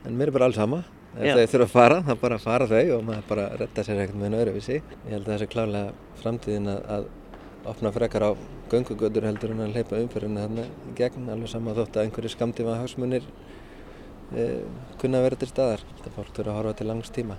En 0.07 0.19
mér 0.19 0.31
er 0.31 0.37
bara 0.37 0.49
alls 0.51 0.59
sama. 0.59 0.83
Ef 1.19 1.35
þau 1.35 1.47
þurfa 1.51 1.65
að 1.65 1.73
fara, 1.73 1.99
þá 2.07 2.13
bara 2.21 2.39
fara 2.39 2.67
þau 2.71 2.83
og 2.99 3.07
maður 3.07 3.25
bara 3.31 3.47
redda 3.59 3.85
sér 3.87 4.03
ekkert 4.05 4.19
með 4.21 4.29
einu 4.29 4.41
öðruvísi. 4.43 4.77
Ég 4.79 5.15
held 5.15 5.25
að 5.25 5.33
það 5.33 5.41
sé 5.43 5.49
klálega 5.55 6.21
framtíðin 6.23 6.71
að, 6.75 6.83
að 6.95 7.09
opna 7.73 7.93
frekar 7.95 8.27
á 8.29 8.31
göngugötur 8.69 9.27
heldur 9.27 9.55
en 9.55 9.65
að 9.65 9.75
hleypa 9.75 10.03
umferðinu 10.03 10.45
þarna 10.45 10.67
gegn. 10.99 11.31
Alveg 11.33 11.53
sama 11.55 11.75
þótt 11.79 11.99
að 11.99 12.07
einhverju 12.07 12.33
skamtíma 12.35 12.77
hagsmunir 12.79 13.27
e, 14.37 14.47
kunna 15.01 15.25
vera 15.25 15.41
til 15.41 15.51
staðar. 15.51 15.85
Þetta 15.97 16.15
fólk 16.19 16.33
þurfa 16.37 16.55
að 16.55 16.61
horfa 16.61 16.79
til 16.79 16.89
langs 16.93 17.15
tíma. 17.17 17.39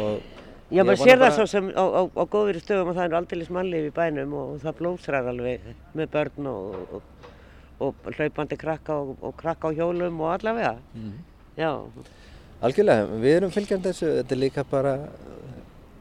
Og 0.00 0.38
Já, 0.70 0.84
maður 0.86 1.00
sér 1.02 1.18
það 1.18 1.24
bara- 1.24 1.34
svo 1.34 1.46
sem 1.50 1.70
á, 1.74 1.82
á, 1.82 2.02
á 2.06 2.24
góðveri 2.30 2.60
stöðum 2.62 2.90
að 2.92 2.98
það 3.00 3.06
er 3.08 3.16
aldeilis 3.18 3.50
mannlif 3.50 3.86
í 3.88 3.94
bænum 3.94 4.34
og 4.38 4.50
það 4.62 4.76
blómsrar 4.78 5.26
alveg 5.26 5.64
með 5.98 6.10
börn 6.14 6.46
og, 6.46 6.76
og, 6.94 7.02
og 7.80 8.10
hlaupandi 8.16 8.58
krakka 8.60 8.96
og, 9.02 9.16
og 9.24 9.36
krakka 9.40 9.72
á 9.72 9.76
hjólum 9.76 10.20
og 10.20 10.34
allavega. 10.36 10.76
Já, 11.58 11.72
Algjörlega, 12.60 13.06
við 13.22 13.34
erum 13.38 13.52
fylgjandi 13.54 13.88
þessu, 13.88 14.08
þetta 14.18 14.34
er 14.36 14.40
líka 14.42 14.62
bara, 14.68 14.90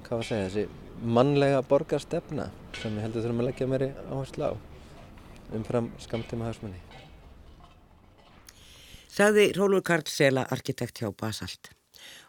hvað 0.04 0.12
var 0.12 0.26
að 0.26 0.28
segja, 0.28 0.48
þessi 0.50 0.90
mannlega 1.16 1.62
borgarstefna 1.70 2.50
sem 2.76 2.98
við 2.98 3.06
heldur 3.06 3.24
þurfum 3.24 3.40
að 3.40 3.48
leggja 3.48 3.68
meiri 3.72 3.90
áherslu 4.12 4.50
á 4.52 4.54
umfram 5.56 5.88
skamtíma 6.04 6.50
hagsmunni. 6.50 6.82
sagði 9.08 9.50
Rólur 9.56 9.84
Karl 9.88 10.08
Sela, 10.12 10.46
arkitekt 10.52 11.00
hjá 11.00 11.10
Basalt. 11.16 11.72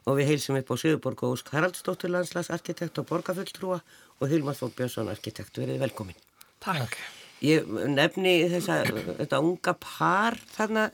Og 0.07 0.17
við 0.19 0.31
heilsum 0.33 0.59
upp 0.59 0.71
á 0.71 0.75
Suðuborg 0.81 1.23
og 1.27 1.37
Ósk 1.37 1.51
Haraldsdóttur 1.55 2.11
landslags 2.11 2.51
arkitekt 2.55 2.99
og 3.03 3.07
borgarfulltrúa 3.11 3.81
og 4.19 4.29
Hilmar 4.31 4.59
Þór 4.59 4.75
Björnsson 4.79 5.11
arkitekt. 5.13 5.59
Verið 5.59 5.83
velkomin. 5.83 6.19
Takk. 6.63 6.97
Ég 7.45 7.69
nefni 7.89 8.35
þessa, 8.53 8.83
þetta 9.21 9.41
unga 9.41 9.75
par 9.81 10.37
þarna 10.53 10.89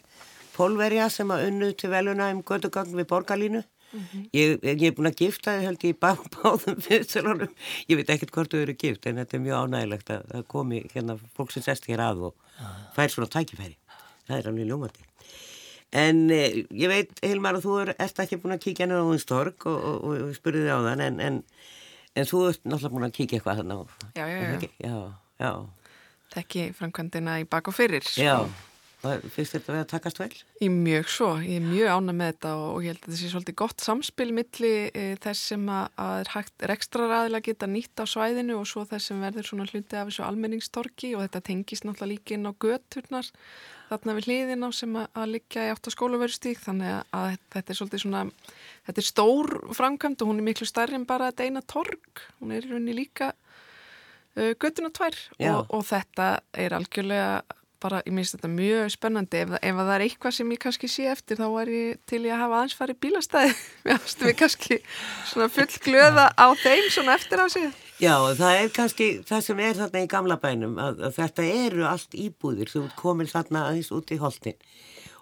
pólverja 0.56 1.08
sem 1.12 1.30
að 1.34 1.48
unnu 1.48 1.72
til 1.78 1.90
veluna 1.92 2.30
um 2.34 2.44
gödugagn 2.46 2.94
við 2.96 3.08
borgarlínu. 3.10 3.64
Ég, 4.34 4.58
ég 4.66 4.82
er 4.88 4.94
búin 4.96 5.08
að 5.08 5.20
gifta 5.22 5.54
þið 5.56 5.66
held 5.68 5.84
ég 5.86 5.94
í 5.94 5.98
bá, 6.02 6.10
báðum 6.34 6.78
fyrirstælunum. 6.84 7.52
Ég 7.90 8.00
veit 8.00 8.12
ekkert 8.12 8.32
hvort 8.34 8.52
þau 8.52 8.60
eru 8.64 8.74
gift 8.78 9.06
en 9.08 9.20
þetta 9.22 9.38
er 9.38 9.44
mjög 9.44 9.66
ánægilegt 9.66 10.12
að 10.12 10.24
það 10.32 10.46
komi 10.52 10.80
hérna 10.92 11.16
fólk 11.38 11.54
sem 11.54 11.64
sest 11.64 11.86
hér 11.90 12.02
að 12.04 12.24
og 12.30 12.64
fær 12.96 13.12
svona 13.14 13.30
tækifæri. 13.32 13.76
Það 14.26 14.38
er 14.38 14.50
alveg 14.50 14.70
ljómandi. 14.70 15.06
En 15.96 16.24
eh, 16.34 16.62
ég 16.74 16.90
veit, 16.90 17.14
Hilmar, 17.22 17.56
að 17.56 17.68
þú 17.68 17.76
er, 17.84 17.92
ert 18.02 18.18
ekki 18.24 18.40
búin 18.42 18.56
að 18.56 18.64
kíkja 18.66 18.88
nefnir 18.90 19.06
á 19.06 19.10
Únstorg 19.14 19.68
og, 19.70 19.76
og, 19.78 19.96
og, 20.02 20.22
og 20.26 20.34
spurði 20.36 20.64
þið 20.66 20.74
á 20.74 20.80
þann 20.90 21.04
en, 21.06 21.20
en, 21.28 21.38
en 22.18 22.28
þú 22.28 22.42
ert 22.50 22.66
náttúrulega 22.66 22.94
búin 22.96 23.06
að 23.06 23.16
kíkja 23.20 23.38
eitthvað 23.38 23.62
þannig 23.62 23.78
á. 23.78 23.84
Já, 24.18 24.24
já, 24.26 24.38
já. 24.42 24.70
Já, 24.82 24.96
já. 25.46 25.52
Þekki 26.37 26.71
framkvæmdina 26.76 27.40
í 27.43 27.50
bak 27.50 27.71
og 27.71 27.76
fyrir. 27.76 28.05
sko. 28.07 28.25
Já, 28.25 28.37
finnst 29.33 29.55
þetta 29.55 29.73
vera 29.73 29.85
að 29.85 29.90
takast 29.93 30.19
vel? 30.21 30.31
Er 30.64 30.73
mjög 30.73 31.11
svo, 31.12 31.28
ég 31.45 31.61
er 31.61 31.64
mjög 31.66 31.93
ánæg 31.93 32.16
með 32.19 32.31
þetta 32.33 32.52
og 32.62 32.78
ég 32.85 32.93
held 32.93 33.00
að 33.00 33.07
þetta 33.07 33.21
sé 33.21 33.31
svolítið 33.33 33.57
gott 33.61 33.85
samspil 33.85 34.28
milli 34.37 34.73
e, 34.88 35.05
þess 35.23 35.52
sem 35.52 35.69
að, 35.71 35.87
að 36.07 36.33
hægt 36.33 36.66
rekstraræðilega 36.73 37.47
geta 37.50 37.71
nýtt 37.71 38.02
á 38.02 38.05
svæðinu 38.09 38.59
og 38.61 38.69
svo 38.71 38.85
þess 38.88 39.11
sem 39.11 39.23
verður 39.23 39.49
svona 39.50 39.69
hluti 39.71 40.00
af 40.00 40.11
þessu 40.11 40.26
almenningstorki 40.26 41.14
og 41.14 41.25
þetta 41.26 41.45
tengist 41.50 41.87
náttúrulega 41.87 42.12
líka 42.14 42.37
inn 42.37 42.50
á 42.50 42.52
göturnar 42.66 43.31
þarna 43.90 44.16
við 44.16 44.28
hliðin 44.31 44.66
á 44.66 44.71
sem 44.75 44.99
að, 44.99 45.09
að 45.14 45.33
liggja 45.37 45.66
í 45.66 45.73
átt 45.75 45.87
á 45.87 45.90
skólaverustík 45.95 46.62
þannig 46.64 46.95
að, 47.14 47.37
þetta 47.55 47.73
er 47.73 47.78
svolítið 47.81 48.02
svona, 48.02 48.23
þetta 48.88 49.02
er 49.02 49.11
stór 49.12 49.52
framkvæmd 49.78 50.23
og 50.25 50.33
hún 50.33 50.40
er 50.43 50.49
miklu 50.49 50.69
stærri 50.69 50.99
en 50.99 51.07
bara 51.09 51.31
þetta 51.31 51.47
eina 51.47 51.62
torg, 51.62 52.25
hún 52.40 52.57
er 52.57 52.66
í 52.66 52.73
rauninni 52.73 52.97
líka 53.05 53.35
göttuna 54.37 54.90
tvær. 54.95 55.16
Og, 55.38 55.71
og 55.73 55.87
þetta 55.88 56.33
er 56.52 56.76
algjörlega 56.76 57.43
bara, 57.83 58.00
ég 58.07 58.14
minnst 58.16 58.37
þetta 58.37 58.50
mjög 58.50 58.93
spennandi. 58.95 59.40
Ef, 59.45 59.55
ef 59.61 59.81
það 59.81 59.93
er 59.95 60.05
eitthvað 60.07 60.37
sem 60.37 60.52
ég 60.55 60.62
kannski 60.62 60.90
sé 60.90 61.09
eftir 61.12 61.40
þá 61.40 61.47
er 61.62 61.73
ég 61.73 62.02
til 62.09 62.23
ég 62.25 62.35
að 62.35 62.43
hafa 62.45 62.61
aðeins 62.61 62.76
farið 62.78 63.00
bílastæði. 63.05 63.55
Mér 63.87 64.00
finnst 64.02 64.25
við 64.25 64.37
kannski 64.43 64.78
svona 65.31 65.49
full 65.52 65.83
glöða 65.87 66.28
á 66.35 66.47
þeim 66.62 66.90
svona 66.93 67.16
eftir 67.19 67.43
á 67.43 67.47
sig 67.52 67.66
Já, 67.97 68.12
það 68.37 68.59
er 68.59 68.75
kannski 68.76 69.07
það 69.25 69.45
sem 69.47 69.61
er 69.64 69.78
þarna 69.78 70.00
í 70.05 70.09
gamla 70.12 70.37
bænum 70.40 70.75
að, 70.83 70.99
að 71.09 71.14
þetta 71.16 71.47
eru 71.62 71.87
allt 71.88 72.16
íbúðir. 72.26 72.69
Þú 72.69 72.83
ert 72.85 72.99
komin 72.99 73.31
þarna 73.31 73.62
aðeins 73.71 73.93
út 73.97 74.12
í 74.12 74.21
holtin 74.21 74.59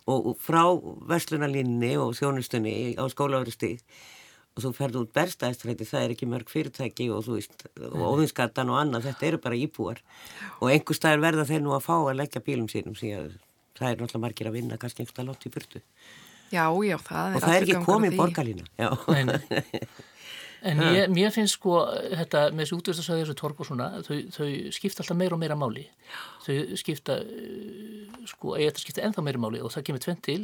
og, 0.04 0.32
og 0.32 0.34
frá 0.42 0.64
verslunarlínni 1.10 1.94
og 2.02 2.16
þjónustunni 2.18 2.74
á 2.98 3.04
skólaverustík 3.12 3.84
og 4.54 4.62
þú 4.62 4.70
ferð 4.76 5.00
út 5.00 5.14
berstæðistræti, 5.16 5.86
það 5.88 6.04
er 6.04 6.12
ekki 6.14 6.28
mörg 6.30 6.50
fyrirtæki 6.52 7.08
og 7.10 7.24
þú 7.26 7.38
veist, 7.40 7.66
og 7.90 8.04
óðinskattan 8.12 8.70
og 8.70 8.78
annað, 8.78 9.08
þetta 9.08 9.26
eru 9.30 9.40
bara 9.42 9.58
íbúar. 9.58 10.04
Og 10.60 10.70
einhver 10.70 10.98
staðar 10.98 11.24
verða 11.24 11.48
þeir 11.48 11.64
nú 11.64 11.74
að 11.74 11.86
fá 11.88 11.96
að 11.96 12.20
leggja 12.20 12.44
bílum 12.44 12.70
sínum 12.70 12.94
síðan 12.98 13.34
það 13.78 13.90
er 13.90 14.00
náttúrulega 14.00 14.22
margir 14.22 14.50
að 14.50 14.58
vinna 14.58 14.78
kannski 14.80 15.02
einhverstað 15.02 15.30
látt 15.30 15.46
í 15.46 15.52
burtu. 15.54 15.82
Já, 16.54 16.66
já, 16.86 16.96
það 17.02 17.28
er 17.28 17.36
og 17.36 17.44
það 17.44 17.54
er 17.54 17.64
ekki 17.66 17.86
komið 17.88 18.18
borgarlína 18.20 18.66
nei. 19.08 19.86
En 20.64 20.78
ég, 20.80 21.10
mér 21.12 21.28
finnst 21.28 21.58
sko 21.58 21.82
þetta 21.92 22.46
með 22.54 22.62
þessu 22.62 22.76
útvistasvæði 22.78 23.24
þessu 23.26 23.34
torg 23.36 23.58
og 23.60 23.66
svona, 23.68 23.88
þau, 24.06 24.14
þau 24.32 24.46
skipta 24.72 25.02
alltaf 25.02 25.18
meira 25.20 25.36
og 25.36 25.40
meira 25.42 25.58
máli. 25.60 25.82
Þau 26.46 26.54
skipta, 26.80 27.18
eh, 27.20 28.22
sko, 28.30 28.54
að 28.56 28.80
skipta 28.80 29.04
ennþá 29.04 29.26
meira 29.26 29.42
máli 29.44 29.60
og 29.60 29.74
það 29.74 29.84
kemur 29.90 30.04
tvent 30.06 30.22
til. 30.24 30.38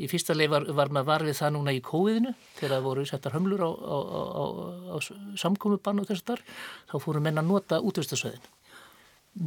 Í 0.00 0.08
fyrsta 0.08 0.32
leið 0.32 0.52
var, 0.54 0.66
var 0.72 0.92
maður 0.94 1.08
varfið 1.10 1.36
það 1.36 1.52
núna 1.56 1.74
í 1.76 1.82
kóiðinu 1.84 2.32
þegar 2.56 2.72
það 2.72 2.86
voru 2.86 3.04
settar 3.08 3.34
hömlur 3.36 3.60
á, 3.60 3.70
á, 3.70 3.96
á, 4.00 4.44
á, 4.88 4.96
samkomubann 5.42 6.00
og 6.00 6.08
þess 6.08 6.24
að 6.24 6.30
þar, 6.30 6.42
þá 6.88 6.96
fóru 7.04 7.20
menn 7.24 7.42
að 7.42 7.50
nota 7.50 7.80
útvistasvæðin. 7.84 8.48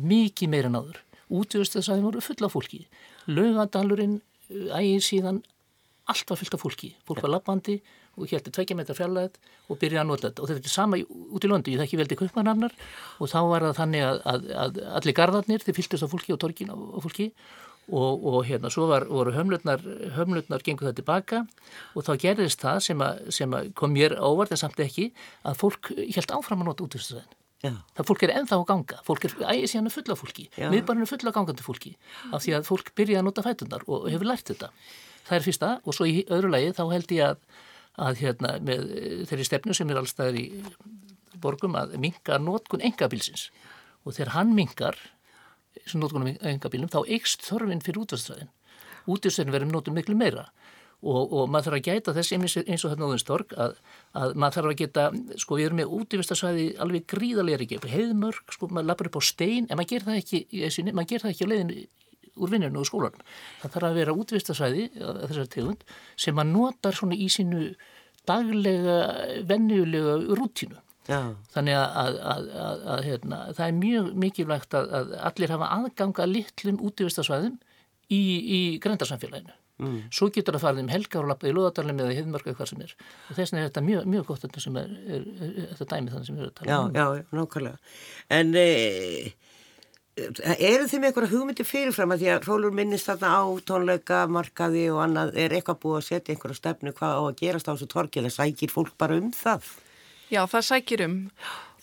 Mikið 0.06 0.54
meira 0.54 0.70
en 0.70 0.78
áður. 0.78 1.02
Útvistasvæðin 1.34 2.06
voru 2.06 2.22
fulla 2.22 2.52
fólki. 2.54 2.84
Laugadalurinn, 3.26 4.20
ægir 4.54 5.06
síðan, 5.06 5.42
allt 6.14 6.30
var 6.30 6.38
fullt 6.38 6.58
af 6.60 6.62
fólki. 6.62 6.94
Fólk 7.10 7.26
var 7.26 7.34
lappandi 7.34 7.80
og 8.16 8.30
hérti 8.30 8.54
tveikja 8.54 8.78
metra 8.78 8.96
fjarlæð 8.96 9.36
og 9.68 9.80
byrjaði 9.82 10.02
að 10.04 10.10
nota 10.12 10.30
þetta 10.30 10.44
og 10.44 10.50
þetta 10.52 10.70
er 10.70 10.74
sama 10.74 11.00
út 11.02 11.46
í 11.46 11.50
Löndu, 11.52 11.74
ég 11.74 11.82
þekki 11.82 12.00
veldi 12.00 12.18
kaupmannafnar 12.20 12.76
og 13.20 13.32
þá 13.32 13.40
var 13.50 13.66
það 13.66 13.80
þannig 13.82 14.06
að, 14.08 14.20
að, 14.32 14.46
að 14.64 14.80
allir 15.00 15.18
garðarnir, 15.18 15.66
þeir 15.66 15.78
fylltist 15.80 16.08
á 16.08 16.14
fólki 16.14 16.36
og 16.36 16.40
torgin 16.40 16.72
á, 16.72 16.78
á 16.80 17.00
fólki 17.04 17.28
og, 17.92 18.26
og 18.26 18.40
hérna 18.48 18.72
svo 18.74 18.88
var, 18.90 19.06
voru 19.10 19.34
hömlutnar, 19.36 19.82
hömlutnar 20.16 20.64
gengur 20.66 20.90
það 20.90 21.00
tilbaka 21.02 21.42
og 21.94 22.06
þá 22.08 22.12
gerðist 22.24 22.62
það 22.64 22.80
sem, 22.88 23.02
að, 23.06 23.20
sem 23.38 23.54
að 23.58 23.72
kom 23.78 23.94
mér 23.94 24.18
óvart 24.18 24.54
en 24.56 24.62
samt 24.62 24.80
ekki 24.82 25.12
að 25.46 25.60
fólk 25.62 25.92
held 25.96 26.34
áfram 26.38 26.64
að 26.64 26.72
nota 26.72 26.88
útvistasvæðin. 26.88 27.36
já, 27.66 27.72
Það 27.98 28.10
fólk 28.10 28.24
er 28.26 28.34
ennþá 28.40 28.58
að 28.58 28.66
ganga, 28.72 28.98
fólk 29.06 29.26
er 29.26 29.36
ægir 29.54 29.70
síðan 29.72 29.90
að 29.90 29.96
fulla 30.00 30.18
fólki, 30.20 30.48
Já. 30.58 30.70
miðbarinn 30.74 31.06
er 31.06 31.12
fulla 31.14 31.32
gangandi 31.36 31.66
fólki 31.66 31.94
af 32.32 32.44
því 32.44 32.58
að 32.58 32.68
fólk 32.70 32.92
byrja 32.98 33.22
að 33.22 33.28
nota 33.30 33.46
fætunar 33.46 33.86
og 33.88 34.10
hefur 34.10 34.30
lært 34.30 34.50
þetta. 34.52 34.72
Það 35.26 35.38
er 35.40 35.46
fyrsta 35.48 35.70
og 35.86 35.96
svo 35.98 36.06
í 36.10 36.26
öðru 36.30 36.52
lagi 36.54 36.74
þá 36.78 36.84
held 36.92 37.16
ég 37.16 37.32
að, 37.32 37.40
að 38.10 38.20
hérna, 38.22 38.52
með 38.62 38.84
eh, 38.98 39.24
þeirri 39.30 39.48
stefnu 39.50 39.74
sem 39.78 39.90
er 39.90 40.02
allstaðar 40.02 40.38
í 40.38 40.46
borgum 41.42 41.78
að 41.78 41.96
minka 42.02 42.38
notkun 42.42 42.84
engabílsins 42.86 43.50
og 44.06 44.14
þegar 44.14 44.36
hann 44.36 44.54
minkar 44.58 44.98
sem 45.84 46.02
notkunum 46.02 46.36
engabílum 46.40 46.92
þá 46.92 47.02
eikst 47.06 47.46
þörfin 47.48 47.84
fyrir 47.86 48.04
útvæðstræðin. 48.06 48.54
Útvæðstræðin 49.06 49.56
verður 49.56 49.74
notum 49.74 49.98
miklu 49.98 50.18
meira 50.18 50.48
og, 51.06 51.34
og 51.34 51.50
maður 51.52 51.68
þarf 51.68 51.78
að 51.80 51.88
gæta 51.90 52.14
þess 52.16 52.34
eins 52.36 52.86
og 52.86 52.94
hérna 52.94 53.10
óðinstorg 53.10 53.54
að, 53.62 53.76
að 54.18 54.38
maður 54.40 54.58
þarf 54.58 54.72
að 54.72 54.80
geta, 54.82 55.04
sko 55.42 55.60
við 55.60 55.68
erum 55.68 55.82
með 55.82 55.94
útvæðstræði 56.00 56.70
alveg 56.86 57.06
gríðarlega 57.12 57.68
ekki, 57.68 57.92
heiðmörg, 57.92 58.56
sko 58.56 58.72
maður 58.72 58.90
lappar 58.92 59.12
upp 59.12 59.20
á 59.20 59.24
stein 59.28 59.68
en 59.70 59.78
maður 59.78 59.92
ger 59.92 60.08
það 60.08 60.22
ekki, 60.24 60.42
maður 60.92 61.12
ger 61.12 61.26
það 61.26 61.36
ekki 61.36 61.48
á 61.48 61.52
leiðinu 61.52 61.86
úr 62.36 62.52
vinnunum 62.52 62.82
og 62.82 62.90
skólanum. 62.90 63.28
Það 63.62 63.76
þarf 63.76 63.90
að 63.90 64.00
vera 64.00 64.16
útvistasvæði 64.16 64.88
þessar 64.96 65.52
tegund 65.54 65.86
sem 66.20 66.36
maður 66.36 66.52
notar 66.56 66.98
svona 66.98 67.20
í 67.20 67.30
sínu 67.32 67.70
daglega, 68.28 68.98
venjulega 69.48 70.18
rútínu. 70.36 70.82
Já, 71.10 71.20
Þannig 71.54 71.78
að, 71.80 72.00
að, 72.02 72.18
að, 72.34 72.48
að, 72.66 72.88
að 72.96 73.04
hérna, 73.10 73.42
það 73.58 73.68
er 73.68 73.78
mjög 73.82 74.10
mikilvægt 74.24 74.80
að, 74.80 74.96
að 75.00 75.14
allir 75.30 75.54
hafa 75.56 75.70
aðganga 75.78 76.28
litlum 76.32 76.82
útvistasvæðum 76.90 77.60
í, 78.10 78.24
í 78.58 78.60
grændarsamfélaginu. 78.84 79.56
Mm. 79.76 80.06
Svo 80.14 80.30
getur 80.32 80.56
það 80.56 80.64
farið 80.64 80.86
um 80.86 80.92
helgar 80.94 81.26
og 81.26 81.32
lappað 81.34 81.50
í 81.50 81.56
loðadalum 81.56 81.98
eða 82.00 82.14
heiðmörk 82.16 82.46
eða 82.48 82.60
hvað 82.62 82.70
sem 82.70 82.84
er. 82.86 82.94
Og 83.28 83.34
þess 83.36 83.52
vegna 83.52 83.60
er 83.62 83.66
þetta 83.68 83.82
mjög, 83.84 84.06
mjög 84.14 84.30
gott 84.30 84.46
þetta 84.46 84.62
sem 84.64 84.78
er, 84.80 84.94
er, 85.04 85.26
er, 85.36 85.58
þetta 85.74 85.88
dæmi 85.92 86.14
þannig 86.14 86.30
sem 86.30 86.38
við 86.38 86.46
erum 86.46 86.54
að 86.54 86.56
já, 86.56 86.62
tala 86.62 86.78
um. 86.78 86.96
já, 86.96 87.06
já, 87.20 87.26
nákvæmlega. 87.40 87.78
En 88.38 88.54
e, 88.62 88.64
eru 90.16 90.88
þið 90.88 91.02
með 91.02 91.10
eitthvað 91.10 91.34
hugmyndi 91.34 91.66
fyrirfram 91.68 92.16
að 92.16 92.24
því 92.24 92.30
að 92.32 92.48
Rólur 92.48 92.78
minnist 92.78 93.10
þarna 93.10 93.34
á 93.36 93.44
tónleika, 93.68 94.22
markaði 94.32 94.86
og 94.94 95.02
annað, 95.04 95.34
er 95.44 95.58
eitthvað 95.58 95.82
búið 95.84 96.00
að 96.00 96.08
setja 96.08 96.36
einhverja 96.36 96.62
stefnu 96.62 96.96
hvað 96.96 97.20
á 97.20 97.22
að 97.26 97.36
gerast 97.44 97.68
á 97.68 97.76
þessu 97.76 97.92
torgi 97.92 98.24
Já, 100.34 100.42
það 100.50 100.68
sækir 100.72 101.06
um. 101.06 101.18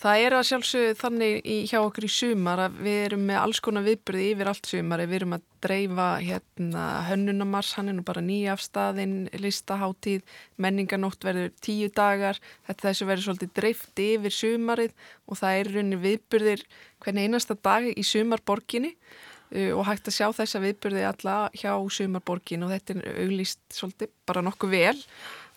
Það 0.03 0.21
er 0.25 0.35
að 0.35 0.47
sjálfsögðu 0.49 0.95
þannig 0.99 1.37
í, 1.47 1.57
hjá 1.71 1.77
okkur 1.79 2.05
í 2.09 2.09
sumar 2.11 2.59
að 2.65 2.79
við 2.83 2.97
erum 3.05 3.21
með 3.29 3.37
alls 3.39 3.61
konar 3.63 3.85
viðbyrði 3.87 4.25
yfir 4.33 4.49
allt 4.51 4.67
sumar. 4.67 5.03
Við 5.07 5.19
erum 5.21 5.37
að 5.37 5.45
dreifa 5.63 6.07
hérna, 6.19 6.87
hönnunamars, 7.07 7.71
hann 7.79 7.93
er 7.93 7.95
nú 7.95 8.03
bara 8.09 8.25
nýjafstaðinn, 8.27 9.15
listaháttíð, 9.39 10.25
menninganótt 10.59 11.23
verður 11.23 11.53
tíu 11.63 11.87
dagar. 11.95 12.41
Þetta 12.67 12.89
þessu 12.89 13.09
verður 13.13 13.29
svolítið 13.29 13.53
dreift 13.61 14.03
yfir 14.03 14.35
sumarið 14.35 14.97
og 15.29 15.39
það 15.39 15.61
er 15.61 15.71
rauninni 15.77 16.01
viðbyrðir 16.03 16.67
hvernig 17.05 17.31
einasta 17.31 17.59
dag 17.63 17.87
í 17.93 18.07
sumarborginni 18.07 18.97
uh, 18.97 19.71
og 19.77 19.87
hægt 19.87 20.11
að 20.11 20.19
sjá 20.19 20.27
þessa 20.41 20.65
viðbyrði 20.67 21.07
alla 21.13 21.37
hjá 21.55 21.77
sumarborgin 21.95 22.67
og 22.67 22.75
þetta 22.75 22.99
er 22.99 23.23
auglýst 23.23 23.63
svolítið 23.71 24.11
bara 24.27 24.43
nokkuð 24.51 24.75
vel. 24.75 24.99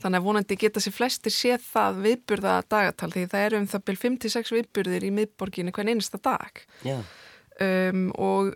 Þannig 0.04 0.20
að 0.20 0.28
vonandi 0.28 0.58
geta 0.60 0.84
sér 0.84 0.96
flestir 0.96 1.34
séð 1.34 1.66
það 1.70 2.00
viðburða 2.04 2.56
dagatal 2.70 3.12
því 3.14 3.26
það 3.32 3.46
eru 3.48 3.60
um 3.62 3.68
það 3.72 3.86
byrj 3.90 4.02
5-6 4.04 4.56
viðburðir 4.58 5.08
í 5.08 5.12
miðborginni 5.16 5.74
hvern 5.76 5.94
einasta 5.94 6.20
dag 6.22 6.64
um, 7.64 8.10
og 8.20 8.52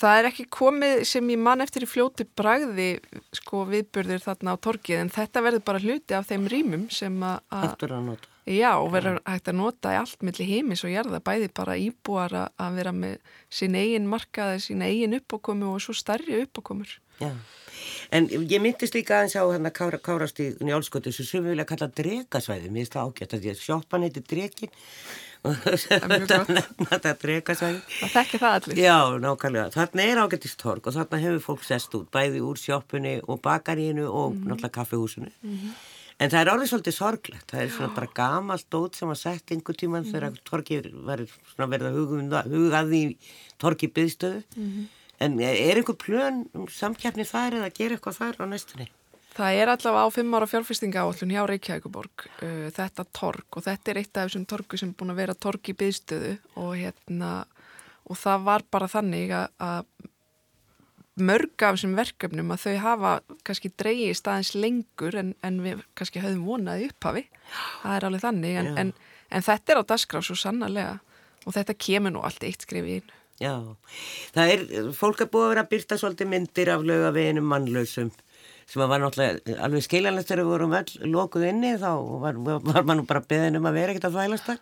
það 0.00 0.18
er 0.18 0.28
ekki 0.30 0.46
komið 0.52 1.02
sem 1.10 1.30
ég 1.32 1.40
man 1.42 1.64
eftir 1.64 1.84
í 1.84 1.90
fljóti 1.90 2.26
bragði 2.38 2.90
sko 3.36 3.64
viðburðir 3.68 4.22
þarna 4.24 4.54
á 4.56 4.62
torkið 4.62 5.02
en 5.02 5.12
þetta 5.12 5.44
verður 5.44 5.64
bara 5.66 5.82
hluti 5.82 6.16
af 6.16 6.28
þeim 6.30 6.46
rýmum 6.50 6.86
sem 6.94 7.16
að. 7.20 7.40
Já, 8.50 8.72
verður 8.90 9.20
hægt 9.28 9.50
að 9.50 9.58
nota 9.60 9.92
í 9.94 9.98
allt 10.00 10.24
millir 10.26 10.48
heimis 10.48 10.82
og 10.86 10.94
gerða 10.94 11.20
bæði 11.22 11.50
bara 11.54 11.76
íbúar 11.78 12.32
að 12.48 12.78
vera 12.78 12.92
með 12.96 13.18
sín 13.52 13.76
eigin 13.78 14.08
markaði, 14.10 14.62
sín 14.64 14.82
eigin 14.82 15.14
uppákomu 15.20 15.74
og 15.74 15.84
svo 15.84 15.94
starri 15.94 16.40
uppákomur. 16.46 16.96
Já, 17.20 17.30
en 18.16 18.28
ég 18.30 18.60
myndist 18.62 18.96
líka 18.96 19.18
aðeins 19.18 19.36
á 19.36 19.44
hérna 19.44 19.72
kára, 19.74 20.00
kárast 20.02 20.40
í 20.42 20.50
njálskotu 20.64 21.12
sem 21.12 21.28
sem 21.28 21.44
við 21.44 21.54
vilja 21.54 21.68
kalla 21.68 21.90
drekasvæði, 22.00 22.70
mér 22.70 22.84
finnst 22.84 22.96
það 22.96 23.10
ágætt 23.10 23.36
að 23.36 23.44
því 23.44 23.52
að 23.52 23.60
sjoppan 23.64 24.06
heitir 24.06 24.26
drekin 24.32 24.72
og 25.48 25.54
þetta 26.90 27.14
drekasvæði. 27.22 27.78
Það 28.00 28.10
þekkir 28.16 28.42
það 28.42 28.56
allir. 28.56 28.82
Já, 28.82 28.96
nákvæmlega. 29.24 29.70
Þarna 29.76 30.04
er 30.04 30.20
ágættist 30.20 30.60
torg 30.60 30.90
og 30.90 30.96
þarna 30.98 31.22
hefur 31.22 31.46
fólk 31.46 31.64
sest 31.64 31.96
út, 31.96 32.10
bæði 32.12 32.42
úr 32.44 32.60
sjoppunni 32.60 33.14
og 33.24 33.40
bakarínu 33.46 34.04
og 34.04 34.34
mm 34.34 34.42
-hmm. 34.42 34.50
náttúrulega 34.50 34.76
kaffehúsinu. 34.76 35.32
Mm 35.40 35.56
-hmm. 35.56 35.72
En 36.20 36.28
það 36.28 36.40
er 36.40 36.50
orðið 36.52 36.70
svolítið 36.70 36.94
sorglegt, 36.94 37.46
það 37.50 37.62
er 37.62 37.70
svona 37.70 37.94
bara 37.94 38.08
gamalt 38.14 38.66
dót 38.68 38.96
sem 38.96 39.08
var 39.08 39.16
sett 39.16 39.52
einhver 39.54 39.76
tíman 39.76 40.04
mm. 40.04 40.12
þegar 40.12 40.32
torkið 40.44 40.88
var 41.06 41.22
verið 41.56 41.86
að 41.86 41.96
huga, 41.96 42.42
hugað 42.42 42.92
í 42.92 43.16
torkið 43.62 43.92
byðstöðu. 43.96 44.42
En 45.20 45.36
er 45.44 45.76
einhver 45.76 45.98
plön 46.00 46.46
um 46.56 46.64
samkjafni 46.72 47.26
þar 47.28 47.58
eða 47.58 47.74
gera 47.76 47.96
eitthvað 47.96 48.18
þar 48.22 48.38
á 48.40 48.44
næstunni? 48.48 48.86
Það 49.30 49.58
er 49.60 49.70
allavega 49.70 50.06
á 50.08 50.14
fimm 50.14 50.32
ára 50.34 50.48
fjárfestinga 50.48 51.02
áallun 51.04 51.34
hjá 51.34 51.42
Reykjavíkuborg 51.46 52.24
uh, 52.26 52.68
þetta 52.74 53.04
tork 53.14 53.58
og 53.60 53.66
þetta 53.66 53.92
er 53.92 54.00
eitt 54.00 54.16
af 54.16 54.30
þessum 54.30 54.46
torku 54.48 54.80
sem 54.80 54.90
er 54.90 54.96
búin 54.98 55.12
að 55.12 55.20
vera 55.20 55.36
tork 55.36 55.70
í 55.70 55.76
byðstöðu 55.76 56.32
og, 56.56 56.72
hérna, 56.80 57.34
og 58.08 58.18
það 58.18 58.48
var 58.48 58.64
bara 58.72 58.88
þannig 58.90 59.36
að, 59.36 59.84
mörg 61.20 61.66
af 61.68 61.76
þessum 61.76 61.94
verkefnum 62.00 62.56
að 62.56 62.64
þau 62.64 62.74
hafa 62.86 63.12
kannski 63.46 63.72
dreyið 63.78 64.16
staðins 64.18 64.54
lengur 64.56 65.20
en, 65.20 65.36
en 65.44 65.62
við 65.62 65.84
kannski 66.00 66.24
höfum 66.24 66.48
vonað 66.48 66.86
í 66.86 66.90
upphafi. 66.90 67.26
Það 67.84 67.96
er 67.98 68.08
alveg 68.08 68.24
þannig. 68.24 68.58
En, 68.62 68.72
en, 68.80 68.92
en 69.28 69.46
þetta 69.46 69.74
er 69.74 69.82
á 69.84 69.90
dasgraf 69.92 70.26
svo 70.26 70.38
sannarlega. 70.38 70.98
Og 71.44 71.56
þetta 71.56 71.76
kemur 71.76 72.14
nú 72.14 72.22
allt 72.24 72.44
eitt 72.44 72.64
skrifið 72.64 73.02
inn 73.02 73.16
Já, 73.40 73.54
það 74.34 74.54
er, 74.54 74.64
fólk 74.96 75.22
er 75.24 75.30
búið 75.32 75.46
að 75.46 75.52
vera 75.54 75.62
að 75.64 75.70
byrta 75.74 75.96
svolítið 76.00 76.28
myndir 76.28 76.70
af 76.74 76.82
lögaveginum 76.84 77.46
mannlausum 77.48 78.10
sem 78.70 78.82
var 78.86 79.00
náttúrulega 79.02 79.56
alveg 79.64 79.82
skiljanlegt 79.82 80.28
þegar 80.30 80.44
við 80.44 80.50
vorum 80.52 80.74
öll 80.78 81.08
lokuð 81.10 81.46
inni 81.48 81.72
þá 81.80 81.88
var, 82.22 82.36
var 82.68 82.84
mann 82.86 83.00
bara 83.08 83.22
beðin 83.26 83.58
um 83.58 83.66
að 83.66 83.78
vera 83.80 83.94
ekkert 83.94 84.06
að 84.10 84.18
þvælast 84.18 84.46
þar. 84.46 84.60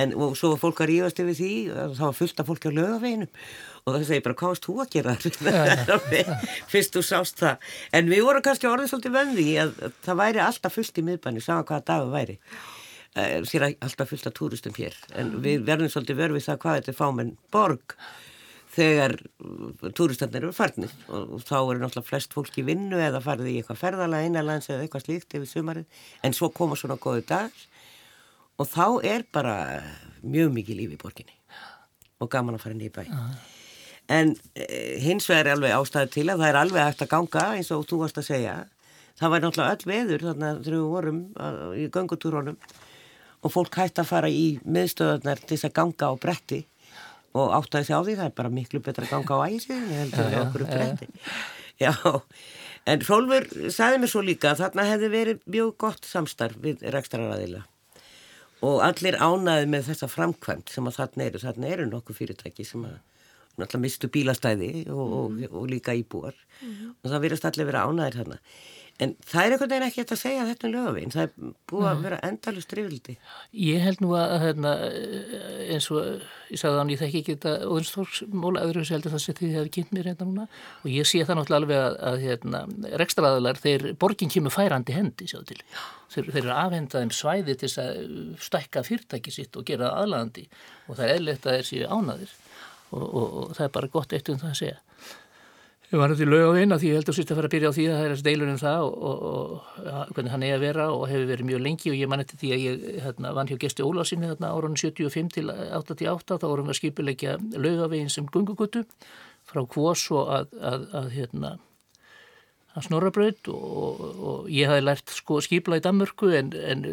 En 0.00 0.14
og 0.16 0.32
svo 0.38 0.54
var 0.54 0.62
fólk 0.62 0.80
að 0.80 0.88
rífast 0.90 1.20
yfir 1.20 1.36
því 1.38 1.50
þá 1.98 2.00
var 2.06 2.16
fullt 2.16 2.40
af 2.40 2.48
fólki 2.48 2.72
á 2.72 2.76
lögaveginum 2.78 3.28
og 3.84 3.90
það 3.98 4.06
segi 4.08 4.24
bara 4.24 4.38
hvað 4.40 4.54
varst 4.54 4.64
þú 4.64 4.76
að 4.80 4.94
gera? 4.94 5.16
Fyrst 6.72 6.96
þú 6.96 7.02
sást 7.04 7.42
það. 7.42 7.68
En 7.98 8.08
við 8.14 8.24
vorum 8.24 8.46
kannski 8.46 8.70
orðið 8.70 8.94
svolítið 8.94 9.18
vöndi 9.18 9.46
að 9.60 9.74
það 10.06 10.20
væri 10.22 10.42
alltaf 10.46 10.78
fullt 10.78 11.02
í 11.02 11.06
miðbæni 11.10 11.44
saman 11.44 11.68
hvaða 11.68 11.86
dagu 11.92 12.14
væri. 12.14 12.38
eh, 12.40 12.73
sér 13.14 13.68
alltaf 13.72 14.10
fullt 14.10 14.26
af 14.26 14.34
túristum 14.34 14.74
hér. 14.76 14.94
En 15.14 15.36
við 15.44 15.66
verðum 15.68 15.90
svolítið 15.92 16.20
verfið 16.22 16.46
það 16.48 16.62
hvað 16.64 16.78
þetta 16.78 16.92
er 16.92 16.98
fámenn 16.98 17.34
borg 17.54 17.96
þegar 18.74 19.14
túristanir 19.94 20.42
eru 20.42 20.54
farnir. 20.54 20.92
Og 21.12 21.42
þá 21.46 21.56
eru 21.60 21.78
náttúrulega 21.82 22.08
flest 22.08 22.34
fólk 22.34 22.58
í 22.58 22.66
vinnu 22.66 22.98
eða 22.98 23.22
farið 23.24 23.52
í 23.52 23.56
eitthvað 23.60 23.80
ferðala 23.84 24.22
einanlands 24.24 24.70
eða 24.70 24.84
eitthvað 24.86 25.06
slíkt 25.06 25.38
yfir 25.38 25.50
sumarið. 25.50 26.02
En 26.26 26.34
svo 26.34 26.50
koma 26.54 26.78
svona 26.78 26.98
góðu 27.00 27.24
dag 27.28 27.64
og 28.58 28.70
þá 28.70 28.86
er 29.06 29.26
bara 29.34 29.56
mjög 30.22 30.54
mikið 30.58 30.80
líf 30.80 30.94
í 30.96 31.00
borginni. 31.00 31.36
Og 32.22 32.30
gaman 32.30 32.58
að 32.58 32.64
fara 32.64 32.76
inn 32.76 32.86
í 32.86 32.92
bæ. 32.94 33.04
En 34.14 34.34
e, 34.58 34.66
hins 35.00 35.26
vegar 35.30 35.48
er 35.48 35.56
alveg 35.56 35.74
ástæðu 35.74 36.10
til 36.12 36.26
að 36.28 36.42
það 36.42 36.50
er 36.50 36.58
alveg 36.60 36.88
hægt 36.88 37.04
að 37.06 37.12
ganga 37.14 37.44
eins 37.56 37.70
og 37.74 37.86
þú 37.88 38.02
varst 38.02 38.20
að 38.20 38.28
segja. 38.28 38.56
Það 39.18 39.32
var 39.32 39.44
náttúrulega 39.44 39.76
öll 39.76 39.88
veður 39.90 40.26
þarna 40.28 40.50
þegar 40.58 40.76
við 40.76 40.90
vorum 40.90 41.20
í 41.78 41.86
gangutúrónum 41.94 42.58
og 43.44 43.52
fólk 43.52 43.76
hægt 43.78 44.00
að 44.00 44.08
fara 44.08 44.30
í 44.32 44.46
miðstöðunar 44.64 45.42
til 45.42 45.56
þess 45.56 45.68
að 45.68 45.76
ganga 45.80 46.08
á 46.08 46.14
bretti. 46.20 46.62
Og 47.34 47.50
áttaði 47.50 47.88
sig 47.88 47.98
á 47.98 48.02
því 48.06 48.16
það 48.20 48.28
er 48.30 48.38
bara 48.38 48.54
miklu 48.54 48.80
betra 48.80 49.06
að 49.08 49.12
ganga 49.16 49.36
á 49.36 49.46
æsið 49.50 49.86
heldur 49.90 50.28
við 50.30 50.40
okkur 50.44 50.64
upp 50.64 50.74
bretti 50.74 51.08
já, 51.82 51.92
en 52.86 53.04
Rólfur 53.08 53.46
sagði 53.74 54.00
mér 54.02 54.12
svo 54.12 54.22
líka 54.24 54.52
að 54.52 54.64
þarna 54.64 54.88
hefði 54.88 55.10
verið 55.12 55.40
mjög 55.50 55.72
gott 55.84 56.06
samstarf 56.08 56.60
við 56.62 56.84
rekstraræðila 56.94 57.64
og 58.64 58.84
allir 58.86 59.18
ánaði 59.20 59.66
með 59.72 59.90
þessa 59.90 60.08
framkvæmt 60.08 60.70
sem 60.72 60.86
að 60.88 61.00
þarna 61.00 61.26
eru, 61.26 61.42
þarna 61.42 61.72
eru 61.74 61.88
nokkuð 61.90 62.20
fyrirtæki 62.20 62.66
sem 62.68 62.86
að 62.86 62.94
náttúrulega 63.54 63.82
mistu 63.82 64.10
bílastæði 64.10 64.70
og, 64.90 65.10
mm. 65.10 65.42
og, 65.50 65.58
og 65.60 65.66
líka 65.70 65.94
íbúar. 65.94 66.34
Mm 66.60 66.94
og 67.04 67.10
það 67.10 67.20
verðast 67.26 67.44
allir 67.50 67.68
vera 67.68 67.84
ánæðir 67.86 68.18
hérna 68.20 68.38
en 69.02 69.12
það 69.26 69.40
er 69.40 69.54
einhvern 69.54 69.70
veginn 69.72 69.86
ekki 69.88 70.02
að 70.04 70.20
segja 70.20 70.44
þetta 70.46 70.68
um 70.68 70.72
lögavinn, 70.74 71.12
það 71.14 71.24
er 71.24 71.54
búið 71.70 71.86
að 71.90 72.02
vera 72.04 72.18
endalust 72.28 72.70
drifildi. 72.70 73.14
Ég 73.58 73.82
held 73.82 74.02
nú 74.04 74.12
að 74.14 74.34
hérna, 74.44 74.74
eins 75.74 75.88
og 75.90 76.04
ég 76.52 76.60
sagði 76.60 76.78
þannig, 76.78 76.94
ég 76.94 77.02
þekki 77.02 77.22
ekki 77.22 77.34
þetta 77.34 77.72
óðinstórsmóla 77.72 78.62
öðru 78.68 78.84
sem 78.84 78.94
heldur 78.94 79.14
það 79.16 79.24
sem 79.24 79.38
þið 79.40 79.56
hefði 79.58 79.72
kynnt 79.74 79.92
mér 79.96 80.10
hérna 80.12 80.28
núna. 80.28 80.46
Og 80.84 80.94
ég 80.94 81.10
sé 81.10 81.24
það 81.24 81.40
náttúrulega 81.40 81.60
alveg 81.64 81.82
að, 81.82 81.98
að 82.12 82.22
hérna, 82.28 82.62
rekstraðalar, 83.02 83.60
þeir 83.66 83.86
borginn 84.04 84.32
kemur 84.36 84.54
færandi 84.54 84.94
hendi 84.94 85.30
sjáðu 85.30 85.50
til, 85.50 85.60
þeir, 86.14 86.30
þeir 86.30 86.42
eru 86.44 86.56
afhendaðum 86.60 87.14
svæði 87.18 87.58
til 87.64 87.74
að 87.82 88.00
stækka 88.46 88.86
fyrirtæki 88.86 89.34
sitt 89.34 89.58
og 89.58 89.66
gera 89.66 89.90
aðlandi 89.98 90.46
og 90.86 90.94
það 90.94 91.06
er 91.08 91.18
eðlert 91.18 91.50
að 91.50 91.58
þeir 91.58 91.70
séu 91.72 91.90
ánaðir 91.90 92.34
og, 92.94 93.02
og, 93.02 93.38
og 93.42 93.54
það 93.56 93.66
er 93.66 93.74
bara 93.74 93.94
gott 93.98 94.14
eitt 94.14 94.30
um 94.30 94.38
það 94.38 94.52
að 94.52 94.60
segja. 94.62 94.82
Ég 95.92 96.00
var 96.00 96.08
náttúrulega 96.10 96.48
lög 96.48 96.56
á 96.56 96.60
eina 96.64 96.78
því 96.80 96.88
ég 96.88 96.96
held 96.98 97.10
að 97.12 97.16
sýst 97.18 97.30
að 97.30 97.38
fara 97.38 97.48
að 97.50 97.54
byrja 97.54 97.70
á 97.70 97.76
því 97.76 97.84
að 97.86 97.98
það 97.98 98.06
er 98.14 98.22
deilur 98.26 98.50
um 98.50 98.60
það 98.62 98.84
og, 98.84 99.26
og 99.28 100.14
hvernig 100.16 100.32
hann 100.32 100.46
er 100.46 100.54
að 100.56 100.64
vera 100.64 100.86
og 100.94 101.04
hefur 101.10 101.28
verið 101.28 101.48
mjög 101.50 101.62
lengi 101.66 101.92
og 101.92 101.98
ég 101.98 102.10
man 102.10 102.24
eftir 102.24 102.40
því 102.40 102.52
að 102.54 102.64
ég 102.64 102.86
hérna, 103.04 103.34
vann 103.36 103.50
hjá 103.50 103.58
gesti 103.60 103.84
Ólásinni 103.84 104.30
þarna 104.30 104.54
árunni 104.56 104.80
75 104.80 105.30
til 105.36 105.52
88 105.52 106.40
þá 106.40 106.48
vorum 106.48 106.70
við 106.70 106.74
að 106.74 106.80
skipilegja 106.80 107.36
lögaveginn 107.52 108.10
sem 108.10 108.26
gunguguttu 108.32 108.86
frá 109.44 109.60
kvós 109.76 110.08
og 110.16 110.32
að, 110.38 110.58
að, 110.72 110.88
að 111.02 111.12
hérna 111.18 111.54
að 112.74 112.88
snorrabraut 112.88 113.52
og, 113.52 114.04
og 114.32 114.50
ég 114.50 114.72
hafi 114.72 114.88
lært 114.88 115.12
sko 115.14 115.38
skipla 115.44 115.78
í 115.78 115.84
Danmörku 115.84 116.32
en, 116.34 116.54
en 116.58 116.86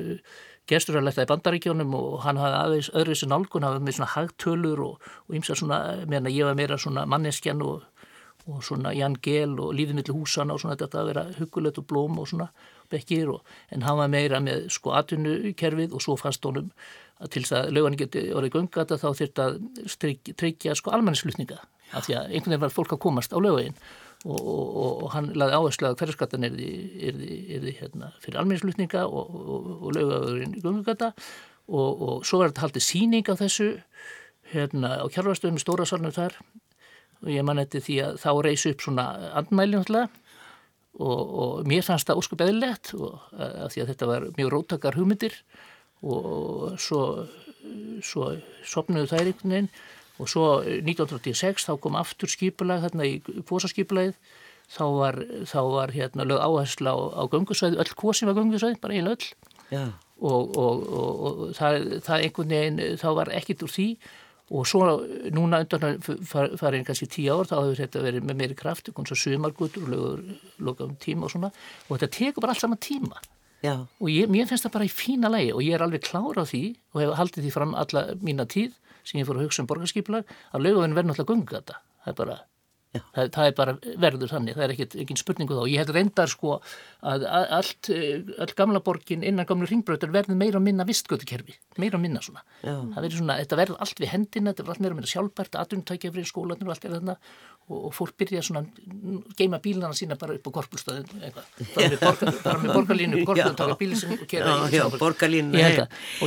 gestur 0.70 1.00
að 1.00 1.08
leta 1.08 1.26
í 1.26 1.30
bandaríkjónum 1.30 1.96
og 1.98 2.20
hann 2.26 2.40
hafði 2.40 2.60
aðeins 2.60 2.92
öðru 2.94 3.16
þessi 3.16 3.30
nálgun, 3.32 3.66
hafði 3.66 3.82
með 3.86 3.98
svona 3.98 4.12
hagtölur 4.14 4.84
og 4.86 5.36
ymsa 5.36 5.58
svona, 5.58 5.80
meðan 6.06 6.32
ég 6.32 6.48
var 6.48 6.60
meira 6.60 6.78
svona 6.80 7.08
manneskjan 7.10 7.64
og, 7.66 7.82
og 8.50 8.64
svona 8.66 8.94
Jan 8.98 9.18
Gehl 9.22 9.58
og 9.62 9.74
lífið 9.78 9.98
millir 9.98 10.18
húsana 10.18 10.56
og 10.56 10.64
svona 10.64 10.78
þetta 10.80 11.02
að 11.02 11.10
vera 11.12 11.26
hugulegt 11.38 11.80
og 11.82 11.88
blóm 11.90 12.20
og 12.22 12.30
svona 12.32 12.50
bekkir 12.92 13.30
og 13.36 13.42
en 13.72 13.86
hann 13.86 14.00
var 14.00 14.12
meira 14.12 14.42
með 14.44 14.68
sko 14.74 14.96
atvinnukerfið 14.98 15.96
og 15.96 16.04
svo 16.04 16.18
fannst 16.20 16.46
honum 16.48 16.72
að 17.22 17.34
til 17.36 17.44
þess 17.46 17.58
að 17.60 17.74
lögani 17.78 18.00
geti 18.02 18.24
orðið 18.34 18.56
göngata 18.58 18.98
þá 18.98 19.10
þurft 19.20 19.44
að 19.44 19.60
tryggja 20.40 20.76
sko 20.78 20.96
almannislutninga 20.96 21.60
af 21.92 22.08
því 22.08 22.18
að 22.18 22.32
einhvern 22.32 22.56
veginn 22.56 22.64
var 22.66 22.74
fólk 22.74 22.96
að 22.96 23.04
komast 23.04 23.36
á 23.36 23.40
lögin 23.42 23.78
og, 24.26 24.40
og, 24.40 25.04
og 25.04 25.08
hann 25.16 25.32
laði 25.38 25.58
áherslu 25.58 25.90
að 25.90 26.00
hverjarskattan 26.02 26.48
er 26.48 26.58
því 26.58 27.76
hérna, 27.80 28.12
fyrir 28.24 28.42
almenningslutninga 28.42 29.06
og, 29.08 29.38
og 29.82 29.94
lögavöðurinn 29.98 30.58
í 30.58 30.64
gungugata 30.64 31.12
og 31.72 32.26
svo 32.28 32.42
var 32.42 32.52
þetta 32.52 32.66
haldið 32.66 32.86
síning 32.86 33.30
á 33.32 33.36
þessu 33.40 33.70
hérna, 34.52 34.98
á 35.00 35.06
kjárvarstöðum 35.12 35.62
stóra 35.62 35.88
salnum 35.88 36.14
þar 36.16 36.36
og 37.22 37.30
ég 37.32 37.46
man 37.46 37.62
eftir 37.62 37.84
því 37.86 37.98
að 38.06 38.20
þá 38.24 38.30
reysi 38.48 38.74
upp 38.74 38.86
svona 38.86 39.08
andmæli 39.42 39.78
náttúrulega. 39.78 40.10
Og 41.02 41.64
mér 41.70 41.86
fannst 41.88 42.10
það 42.10 42.20
óskup 42.20 42.44
eðlilegt 42.44 42.92
af 42.94 43.72
því 43.74 43.84
að 43.84 43.90
þetta 43.94 44.10
var 44.10 44.28
mjög 44.36 44.52
róttakar 44.54 44.98
hugmyndir. 45.00 45.38
Og 46.02 46.76
svo, 46.82 47.02
svo 48.04 48.34
sopnuðu 48.68 49.12
þær 49.14 49.30
einhvern 49.30 49.56
veginn. 49.56 49.74
Og 50.22 50.30
svo 50.30 50.46
1986 50.66 51.66
þá 51.70 51.74
kom 51.82 51.98
aftur 51.98 52.30
skipulag 52.30 52.84
þarna 52.84 53.08
í 53.08 53.20
kvosaskipulagið 53.24 54.18
þá 54.72 54.86
var, 54.96 55.18
þá 55.50 55.60
var 55.72 55.94
hérna 55.96 56.28
lög 56.28 56.42
áhersla 56.44 56.94
á, 56.96 57.00
á 57.20 57.24
gungusvæði, 57.32 57.80
öll 57.82 57.94
kvosi 57.98 58.28
var 58.28 58.38
gungusvæði, 58.38 58.80
bara 58.84 58.98
einu 58.98 59.16
öll. 59.16 59.30
Og, 60.22 60.52
og, 60.54 60.84
og, 60.86 61.22
og 61.26 61.40
það, 61.58 61.78
það 62.06 62.26
einhvern 62.28 62.54
veginn, 62.54 62.82
þá 63.02 63.08
var 63.18 63.32
ekkit 63.34 63.66
úr 63.66 63.74
því 63.74 63.88
og 64.52 64.68
svo 64.68 64.84
núna 65.32 65.62
undan 65.64 66.02
farin 66.60 66.84
kannski 66.88 67.08
tíu 67.08 67.38
ár 67.38 67.48
þá 67.48 67.58
hefur 67.62 67.80
þetta 67.80 68.02
verið 68.04 68.26
með 68.28 68.40
meiri 68.42 68.58
kraft, 68.60 68.92
eins 68.92 69.14
og 69.16 69.20
sumargutur 69.20 69.86
og 69.86 69.94
lögur 69.94 70.24
lögum 70.60 70.98
tíma 71.00 71.28
og 71.28 71.32
svona. 71.32 71.52
Og 71.88 71.96
þetta 71.96 72.12
tekur 72.18 72.44
bara 72.44 72.56
allt 72.56 72.66
saman 72.66 72.82
tíma. 72.82 73.22
Já. 73.62 73.86
og 74.02 74.10
ég, 74.10 74.26
mér 74.26 74.48
finnst 74.50 74.66
það 74.66 74.74
bara 74.74 74.86
í 74.88 74.90
fína 74.90 75.30
lægi 75.30 75.52
og 75.54 75.60
ég 75.62 75.76
er 75.78 75.84
alveg 75.86 76.02
klára 76.02 76.42
á 76.42 76.50
því 76.50 76.62
og 76.96 76.98
hef 76.98 77.12
haldið 77.20 77.44
því 77.46 77.52
fram 77.54 77.76
alla 77.78 78.02
mína 78.18 78.48
tíð 78.50 78.72
sem 79.06 79.20
ég 79.22 79.28
fór 79.28 79.38
að 79.38 79.46
hugsa 79.46 79.62
um 79.62 79.68
borgarskipulag 79.70 80.32
að 80.50 80.64
laugavinn 80.66 80.96
verður 80.98 81.12
náttúrulega 81.12 81.30
gungata 81.30 81.78
það 82.02 82.10
er 82.10 82.18
bara, 82.18 82.38
það, 82.94 83.30
það 83.36 83.46
er 83.46 83.56
bara 83.58 83.76
verður 84.04 84.34
þannig, 84.34 84.58
það 84.58 84.66
er 84.66 84.74
ekkit, 84.76 84.96
ekki 85.04 85.18
spurningu 85.22 85.58
þá. 85.58 85.64
Ég 85.72 85.84
held 85.84 85.94
reyndar 85.96 86.32
sko 86.32 86.58
að 87.12 87.26
allt 87.32 87.92
all 87.92 88.52
gamla 88.58 88.82
borgin 88.86 89.26
innan 89.28 89.48
gamlu 89.50 89.70
ringbröður 89.70 90.14
verður 90.14 90.40
meira 90.40 90.60
og 90.60 90.66
minna 90.66 90.88
vistgötukerfi 90.88 91.56
meira 91.82 92.00
og 92.00 92.04
minna 92.04 92.24
svona. 92.24 92.44
Það 92.62 93.00
verður 93.00 93.18
svona, 93.22 93.40
þetta 93.42 93.62
verður 93.62 93.82
allt 93.86 94.04
við 94.04 94.14
hendina, 94.14 94.52
þetta 94.52 94.66
verður 94.66 94.76
allt 94.76 94.86
meira 94.86 94.96
og 94.96 95.02
minna 95.02 95.14
sjálfbært, 95.14 95.58
aðunutækja 95.62 96.14
fyrir 96.16 96.30
skólanir 96.30 96.68
og 96.68 96.76
allt 96.76 96.88
er 96.88 96.96
þarna 96.98 97.18
og, 97.72 97.88
og 97.88 97.94
fólk 97.96 98.18
byrja 98.20 98.44
svona, 98.46 98.62
geima 99.40 99.60
bílana 99.64 99.96
sína 99.98 100.18
bara 100.20 100.36
upp 100.36 100.50
á 100.52 100.52
eitthvað, 100.62 102.34
bara 102.44 102.58
með 102.60 102.74
borgarlínu 102.78 103.24
taka 103.26 103.78
bílinn 103.80 104.00
sem 104.02 104.14
kera 104.28 104.58
sjálfur. 104.68 104.76
Já, 104.76 105.02
borgarlínu. 105.02 105.64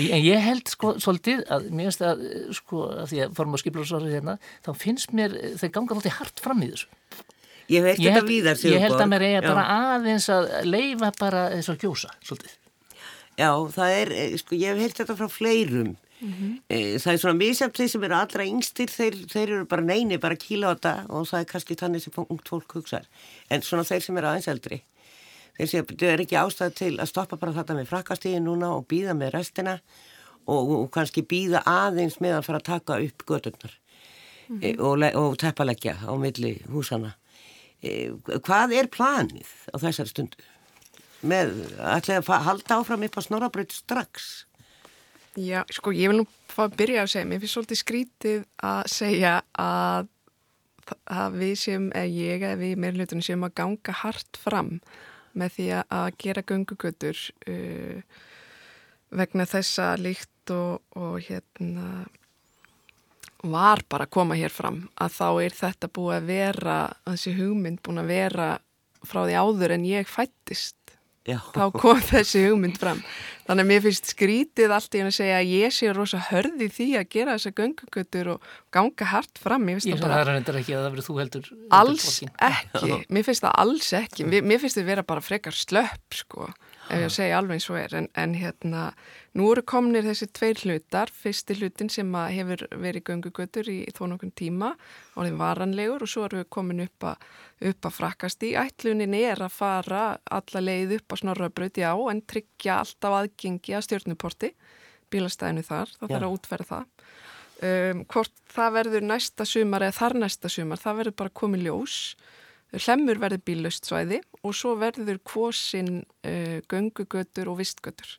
En 0.00 0.24
ég 0.24 0.42
held 0.48 0.72
sko 0.72 0.94
svolítið 1.02 1.44
að 1.52 1.68
mér 1.70 1.90
finnst 1.90 2.04
að, 2.08 2.24
sko, 2.58 2.88
að 3.04 3.12
því 3.12 3.22
að 3.26 3.38
fórum 3.38 3.56
á 3.56 3.58
skiplarsvarið 3.62 4.18
hérna, 4.18 4.36
þá 4.64 4.72
finnst 4.80 5.14
mér, 5.16 5.38
þeir 5.60 5.72
ganga 5.78 5.98
alltaf 5.98 6.18
hart 6.20 6.44
fram 6.44 6.64
í 6.64 6.72
þessu. 6.72 6.90
Ég 7.72 7.80
hef 7.80 7.94
ekkert 7.94 8.20
að 8.20 8.28
víða 8.28 8.56
sig. 8.60 8.74
Ég 8.74 8.82
held 8.84 8.98
að 9.00 9.10
mér 9.12 9.24
eiga 9.30 9.44
bara 9.46 9.64
aðeins 9.94 10.28
að 10.32 10.50
leifa 10.68 11.10
bara 11.20 11.46
þess 11.54 11.72
að 11.72 11.86
gjósa, 11.86 12.12
svolítið. 12.24 12.58
Já, 13.34 13.50
það 13.74 13.96
er, 13.98 14.12
eh, 14.14 14.34
sko, 14.38 14.54
ég 14.54 14.74
hef 14.74 14.82
heilt 14.84 14.98
þetta 15.00 15.16
frá 15.18 15.30
fleirum. 15.32 15.94
Mm 16.24 16.32
-hmm. 16.32 16.98
Það 17.02 17.12
er 17.12 17.18
svona 17.18 17.38
misjæmt 17.38 17.76
þeir 17.76 17.88
sem 17.88 18.04
eru 18.04 18.14
allra 18.14 18.44
yngstir, 18.44 18.88
þeir, 18.88 19.14
þeir 19.28 19.48
eru 19.48 19.66
bara 19.66 19.82
neini, 19.82 20.18
bara 20.18 20.36
kíla 20.36 20.72
á 20.72 20.74
þetta 20.74 20.94
og 21.08 21.28
það 21.28 21.40
er 21.40 21.50
kannski 21.52 21.74
þannig 21.74 22.02
sem 22.02 22.12
ungt 22.28 22.48
fólk 22.48 22.72
hugsaður. 22.72 23.06
En 23.50 23.62
svona 23.62 23.84
þeir 23.84 24.02
sem 24.02 24.16
eru 24.18 24.26
aðeins 24.26 24.48
eldri, 24.48 24.82
þeir 25.58 25.68
sem 25.68 25.84
er 26.00 26.20
ekki 26.20 26.36
ástæð 26.36 26.74
til 26.74 26.94
að 26.98 27.10
stoppa 27.12 27.36
bara 27.36 27.52
þetta 27.52 27.74
með 27.74 27.90
frakastíði 27.92 28.40
núna 28.40 28.72
og 28.76 28.88
býða 28.88 29.12
með 29.14 29.34
restina 29.34 29.80
og, 30.46 30.70
og 30.70 30.90
kannski 30.90 31.22
býða 31.22 31.62
aðeins 31.66 32.20
með 32.20 32.38
að 32.38 32.44
fara 32.44 32.58
að 32.58 32.64
taka 32.64 33.00
upp 33.00 33.26
gödurnar 33.26 33.74
mm 34.48 34.60
-hmm. 34.60 34.80
og, 34.80 35.14
og 35.14 35.38
teppalegja 35.38 35.96
á 36.08 36.12
milli 36.16 36.62
húsana. 36.68 37.14
Hvað 38.42 38.72
er 38.72 38.86
planið 38.86 39.50
á 39.74 39.76
þessari 39.76 40.08
stundu? 40.08 40.36
með 41.24 41.54
ætlaði 41.78 42.20
að 42.20 42.46
halda 42.48 42.78
áfram 42.78 43.06
upp 43.06 43.18
á 43.18 43.22
snorabraut 43.26 43.74
strax 43.74 44.44
Já, 45.34 45.64
sko, 45.74 45.90
ég 45.90 46.12
vil 46.12 46.20
nú 46.20 46.26
fá 46.46 46.68
að 46.68 46.76
byrja 46.78 47.02
að 47.02 47.10
segja 47.10 47.26
mér 47.26 47.40
finnst 47.42 47.56
svolítið 47.56 47.80
skrítið 47.80 48.44
að 48.62 48.82
segja 48.92 49.32
að, 49.58 50.10
að 51.10 51.38
við 51.40 51.54
séum, 51.58 51.88
eða 51.90 52.12
ég 52.14 52.44
eða 52.44 52.60
við 52.60 52.76
meirlutunum 52.84 53.24
séum 53.26 53.46
að 53.48 53.56
ganga 53.58 53.96
hart 54.04 54.38
fram 54.38 54.76
með 55.34 55.56
því 55.56 55.66
að 55.82 56.10
gera 56.22 56.44
gungugötur 56.46 57.24
uh, 57.50 58.20
vegna 59.10 59.48
þessa 59.50 59.88
líkt 59.98 60.54
og, 60.54 60.84
og 60.94 61.18
hérna 61.26 62.04
var 63.44 63.82
bara 63.90 64.06
að 64.06 64.14
koma 64.14 64.38
hér 64.38 64.54
fram 64.54 64.84
að 64.94 65.18
þá 65.18 65.28
er 65.44 65.58
þetta 65.58 65.90
búið 65.98 66.16
að 66.16 66.30
vera, 66.30 66.78
þessi 67.10 67.34
hugmynd 67.40 67.82
búin 67.84 68.00
að 68.04 68.14
vera 68.14 68.48
frá 69.04 69.24
því 69.26 69.36
áður 69.42 69.74
en 69.74 69.90
ég 69.90 70.08
fættist 70.08 70.78
Já. 71.24 71.38
þá 71.54 71.70
kom 71.72 72.00
þessi 72.04 72.42
hugmynd 72.48 72.76
fram. 72.80 73.00
Þannig 73.44 73.64
að 73.64 73.68
mér 73.70 73.82
finnst 73.84 74.10
skrítið 74.12 74.74
allt 74.76 74.96
í 74.96 75.00
að 75.04 75.10
segja 75.16 75.38
að 75.40 75.50
ég 75.52 75.72
sé 75.76 75.92
rosa 75.92 76.20
hörði 76.30 76.68
því 76.72 76.88
að 77.00 77.08
gera 77.12 77.36
þessa 77.36 77.52
göngugötur 77.60 78.30
og 78.34 78.52
ganga 78.72 79.08
hart 79.08 79.40
fram. 79.40 79.66
Ég 79.68 79.80
finnst 79.80 80.04
það 80.04 80.04
bara 80.04 80.36
ekki 80.40 80.76
að 80.76 80.84
það 80.84 80.90
verður 80.90 81.08
þú 81.08 81.16
heldur 81.20 81.50
alls 81.80 82.08
ekki, 82.24 83.00
mér 83.08 83.26
finnst 83.28 83.44
það 83.44 83.58
alls 83.64 83.90
ekki. 84.00 84.28
Mér 84.32 84.62
finnst 84.62 84.80
það 84.80 84.90
vera 84.92 85.06
bara 85.08 85.24
frekar 85.24 85.56
slöpp 85.56 86.20
sko 86.20 86.52
ef 86.90 87.04
ég 87.04 87.12
segja 87.12 87.38
alveg 87.38 87.58
eins 87.58 87.66
og 87.72 87.78
er 87.80 87.94
en, 87.98 88.08
en 88.20 88.34
hérna, 88.36 88.84
nú 89.38 89.48
eru 89.52 89.64
komnir 89.66 90.04
þessi 90.06 90.28
tveir 90.36 90.60
hlutar, 90.64 91.12
fyrsti 91.12 91.56
hlutin 91.58 91.90
sem 91.92 92.10
hefur 92.12 92.66
verið 92.82 93.06
göngugötur 93.08 93.70
í 93.72 93.78
þó 93.96 94.04
nokkur 94.12 94.32
tíma 94.36 94.74
og 95.14 95.24
er 95.24 95.38
varanlegur 95.40 96.04
og 96.04 96.10
svo 96.10 96.26
eru 96.28 96.42
við 96.42 96.48
komin 96.56 96.84
upp 96.84 97.08
að, 97.10 97.26
upp 97.72 97.88
að 97.88 97.96
frakast 97.98 98.46
í. 98.46 98.54
Ætlunin 98.60 99.16
er 99.18 99.42
að 99.44 99.56
fara 99.56 100.04
alla 100.24 100.64
leið 100.64 100.98
upp 100.98 101.16
á 101.16 101.16
snorrabröð, 101.22 101.82
já, 101.84 101.92
en 101.94 102.24
tryggja 102.28 102.80
alltaf 102.82 103.18
aðgengi 103.20 103.76
að 103.76 103.86
stjórnuporti 103.88 104.54
bílastæðinu 105.12 105.64
þar, 105.64 105.92
það 105.98 106.14
þarf 106.14 106.28
að 106.28 106.36
útferða 106.38 106.70
það. 106.70 107.10
Um, 107.64 108.00
hvort 108.10 108.32
það 108.50 108.72
verður 108.74 109.04
næsta 109.06 109.44
sumar 109.46 109.84
eða 109.86 109.96
þar 110.00 110.16
næsta 110.24 110.50
sumar, 110.50 110.80
það 110.82 110.98
verður 111.00 111.20
bara 111.22 111.38
komið 111.40 111.68
ljós 111.68 111.98
Hlemmur 112.74 113.20
verður 113.22 113.44
bílust 113.46 113.88
svæði 113.88 114.20
og 114.42 114.56
svo 114.56 114.74
verður 114.80 115.20
kvosinn 115.26 116.02
uh, 116.02 116.58
göngugötur 116.70 117.52
og 117.52 117.60
vistgötur. 117.60 118.16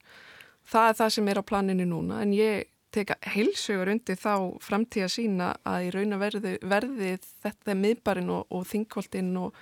Það 0.65 0.89
er 0.89 0.97
það 1.01 1.13
sem 1.17 1.29
er 1.29 1.41
á 1.41 1.43
planinu 1.45 1.85
núna 1.89 2.21
en 2.23 2.33
ég 2.33 2.71
teka 2.95 3.17
heilsugur 3.33 3.91
undir 3.91 4.17
þá 4.19 4.55
framtíða 4.63 5.09
sína 5.11 5.49
að 5.67 5.87
í 5.87 5.89
raun 5.95 6.15
að 6.15 6.21
verði, 6.23 6.53
verði 6.63 7.11
þetta 7.43 7.75
miðbarinn 7.77 8.31
og, 8.31 8.45
og 8.55 8.63
þingkoltinn 8.69 9.33
og 9.41 9.57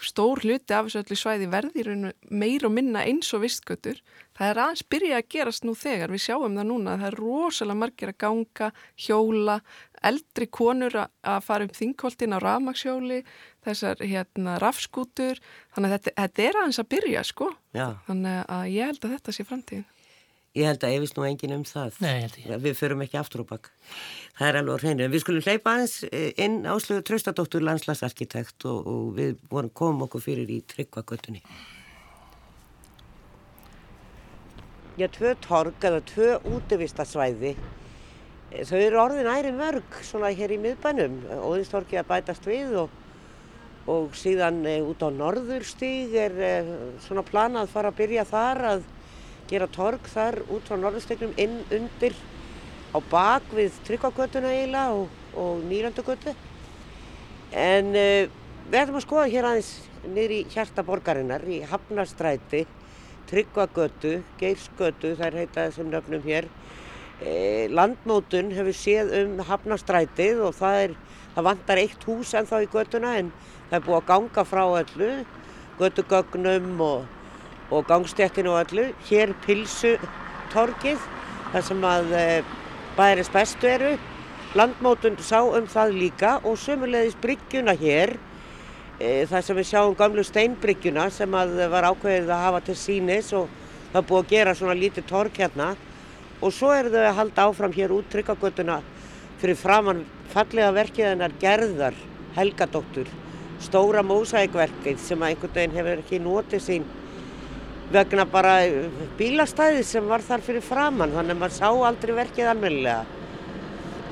stór 0.00 0.40
hluti 0.42 0.74
af 0.74 0.88
þessu 0.88 1.02
öllu 1.02 1.18
svæði 1.18 1.48
verði 1.52 2.12
meir 2.30 2.64
og 2.66 2.72
minna 2.72 3.04
eins 3.04 3.28
og 3.36 3.42
vistgötur. 3.44 4.00
Það 4.32 4.48
er 4.48 4.60
aðeins 4.64 4.84
byrja 4.94 5.20
að 5.20 5.28
gerast 5.34 5.66
nú 5.68 5.74
þegar 5.76 6.14
við 6.14 6.24
sjáum 6.24 6.56
það 6.56 6.68
núna, 6.70 6.96
það 7.00 7.08
er 7.10 7.18
rosalega 7.20 7.80
margir 7.82 8.12
að 8.12 8.18
ganga, 8.24 8.70
hjóla 8.96 9.58
eldri 10.02 10.48
konur 10.50 10.96
að 11.04 11.40
fara 11.46 11.68
um 11.68 11.74
þingkoltin 11.76 12.34
á 12.34 12.38
rafmaksjóli 12.42 13.22
þessar 13.62 14.00
hérna 14.02 14.56
rafskútur. 14.62 15.38
Þannig 15.76 15.92
að 15.92 15.98
þetta, 15.98 16.14
þetta 16.22 16.46
er 16.48 16.60
aðeins 16.62 16.82
að 16.82 16.92
byrja 16.96 17.26
sko. 17.28 17.52
Já. 17.72 17.88
þannig 18.08 18.40
að 18.52 18.70
ég 18.72 18.90
held 18.90 19.04
að 19.04 19.14
þetta 19.16 19.36
sé 19.36 19.48
framtíðin 19.48 19.88
Ég 20.52 20.68
held 20.68 20.82
að 20.84 20.90
ég 20.92 21.00
vist 21.00 21.16
nú 21.16 21.22
engin 21.24 21.54
um 21.54 21.62
það. 21.64 21.94
Nei, 22.04 22.28
við 22.60 22.74
förum 22.76 23.00
ekki 23.06 23.16
aftur 23.16 23.40
og 23.40 23.46
bakk. 23.54 23.70
Það 24.36 24.48
er 24.50 24.58
alveg 24.58 24.82
hreinu. 24.82 25.06
Við 25.08 25.22
skulum 25.24 25.46
hleypa 25.46 25.72
aðeins 25.72 25.94
eh, 26.10 26.26
inn 26.44 26.58
áslögu 26.68 27.06
Traustadóttur 27.08 27.64
landslagsarkitekt 27.64 28.66
og, 28.68 28.90
og 28.92 29.06
við 29.16 29.38
vorum 29.48 29.72
komum 29.72 30.04
okkur 30.04 30.26
fyrir 30.26 30.52
í 30.52 30.60
tryggvagötunni. 30.68 31.40
Já, 35.00 35.08
tvö 35.08 35.32
torg 35.40 35.88
eða 35.88 36.04
tvö 36.12 36.30
útvistasvæði. 36.52 37.56
Eh, 38.52 38.64
þau 38.68 38.76
eru 38.76 39.00
orðin 39.00 39.32
æri 39.32 39.56
mörg 39.56 40.02
svona 40.04 40.34
hér 40.36 40.52
í 40.52 40.60
miðbænum. 40.60 41.22
Óðinstorki 41.48 41.96
að 41.96 42.10
bætast 42.12 42.44
við 42.44 42.76
og, 42.84 42.98
og 43.88 44.12
síðan 44.20 44.66
e, 44.68 44.82
út 44.84 45.00
á 45.00 45.08
norðurstíg 45.08 46.12
er 46.28 46.36
e, 46.36 46.56
svona 47.08 47.24
planað 47.24 47.70
að 47.70 47.78
fara 47.78 47.96
að 47.96 48.02
byrja 48.04 48.28
þar 48.28 48.68
að 48.76 48.90
gera 49.52 49.68
torg 49.68 50.06
þar 50.08 50.40
út 50.48 50.68
frá 50.68 50.78
norðustegnum 50.80 51.34
inn 51.40 51.58
undir 51.74 52.16
á 52.92 52.98
bak 53.12 53.48
við 53.52 53.76
Tryggvagötuna 53.86 54.52
eiginlega 54.52 54.96
og, 54.96 55.12
og 55.36 55.62
Nýrandugötu. 55.68 56.34
En 57.52 57.92
uh, 57.92 58.28
við 58.70 58.78
ætlum 58.80 59.00
að 59.00 59.06
skoða 59.06 59.30
hér 59.32 59.48
aðeins 59.48 59.72
niður 60.08 60.34
í 60.38 60.40
hjarta 60.52 60.84
borgarinnar 60.86 61.44
í 61.48 61.60
Hafnarstræti, 61.68 62.64
Tryggvagötu, 63.30 64.18
Geirsgötu, 64.40 65.14
það 65.18 65.26
er 65.28 65.38
heitað 65.42 65.68
þessum 65.68 65.92
nöfnum 65.92 66.26
hér. 66.26 66.48
Eh, 67.22 67.68
landmótun 67.70 68.50
hefur 68.50 68.74
séð 68.74 69.12
um 69.20 69.36
Hafnarstrætið 69.46 70.40
og 70.48 70.56
það, 70.58 70.78
er, 70.88 70.94
það 71.36 71.46
vantar 71.46 71.80
eitt 71.84 72.06
hús 72.08 72.32
ennþá 72.34 72.64
í 72.64 72.70
götuna 72.72 73.12
en 73.20 73.28
það 73.70 73.76
er 73.78 73.84
búið 73.86 73.98
að 74.00 74.08
ganga 74.08 74.44
frá 74.48 74.62
öllu, 74.80 75.10
götugögnum 75.78 76.82
og 76.82 77.04
og 77.72 77.86
gangstjættinu 77.88 78.52
og 78.52 78.60
allu. 78.62 78.90
Hér 79.08 79.32
pilsutorkið, 79.46 81.04
þar 81.52 81.64
sem 81.68 81.86
að 81.88 82.12
eh, 82.18 82.50
bæris 82.96 83.32
bestu 83.32 83.70
eru. 83.70 83.94
Landmótun 84.58 85.16
sá 85.24 85.40
um 85.40 85.64
það 85.64 85.96
líka 85.96 86.34
og 86.44 86.58
sömulegðis 86.60 87.16
bryggjuna 87.22 87.72
hér, 87.80 88.18
e, 89.00 89.24
þar 89.30 89.46
sem 89.46 89.56
við 89.56 89.68
sjáum 89.70 89.94
gamlu 89.96 90.24
steinbryggjuna 90.28 91.06
sem 91.10 91.32
að 91.32 91.54
var 91.72 91.88
ákveðið 91.88 92.28
að 92.28 92.42
hafa 92.44 92.60
til 92.66 92.76
sínis 92.76 93.32
og 93.32 93.48
það 93.94 94.06
búið 94.10 94.20
að 94.20 94.34
gera 94.34 94.54
svona 94.58 94.76
lítið 94.76 95.08
tork 95.08 95.40
hérna. 95.40 95.70
Og 96.42 96.52
svo 96.52 96.74
eru 96.76 96.92
þau 96.92 97.00
að 97.06 97.16
halda 97.16 97.46
áfram 97.48 97.72
hér 97.72 97.96
út 97.96 98.12
tryggagötuna 98.12 98.82
fyrir 99.40 99.56
framann 99.56 100.04
fallega 100.34 100.74
verkiðanar 100.76 101.32
gerðar 101.40 101.96
Helgadóttur, 102.36 103.08
stóra 103.60 104.00
mósækverkið 104.04 105.00
sem 105.00 105.20
að 105.20 105.32
einhvern 105.32 105.56
veginn 105.56 105.74
hefur 105.76 106.02
ekki 106.04 106.20
notið 106.24 106.62
sín 106.64 106.86
vegna 107.92 108.24
bara 108.28 108.54
bílastæði 109.18 109.82
sem 109.86 110.06
var 110.08 110.24
þar 110.24 110.44
fyrir 110.44 110.64
framann 110.64 111.12
þannig 111.14 111.36
að 111.36 111.42
maður 111.42 111.56
sá 111.58 111.68
aldrei 111.88 112.14
verkið 112.16 112.48
almennilega. 112.52 113.04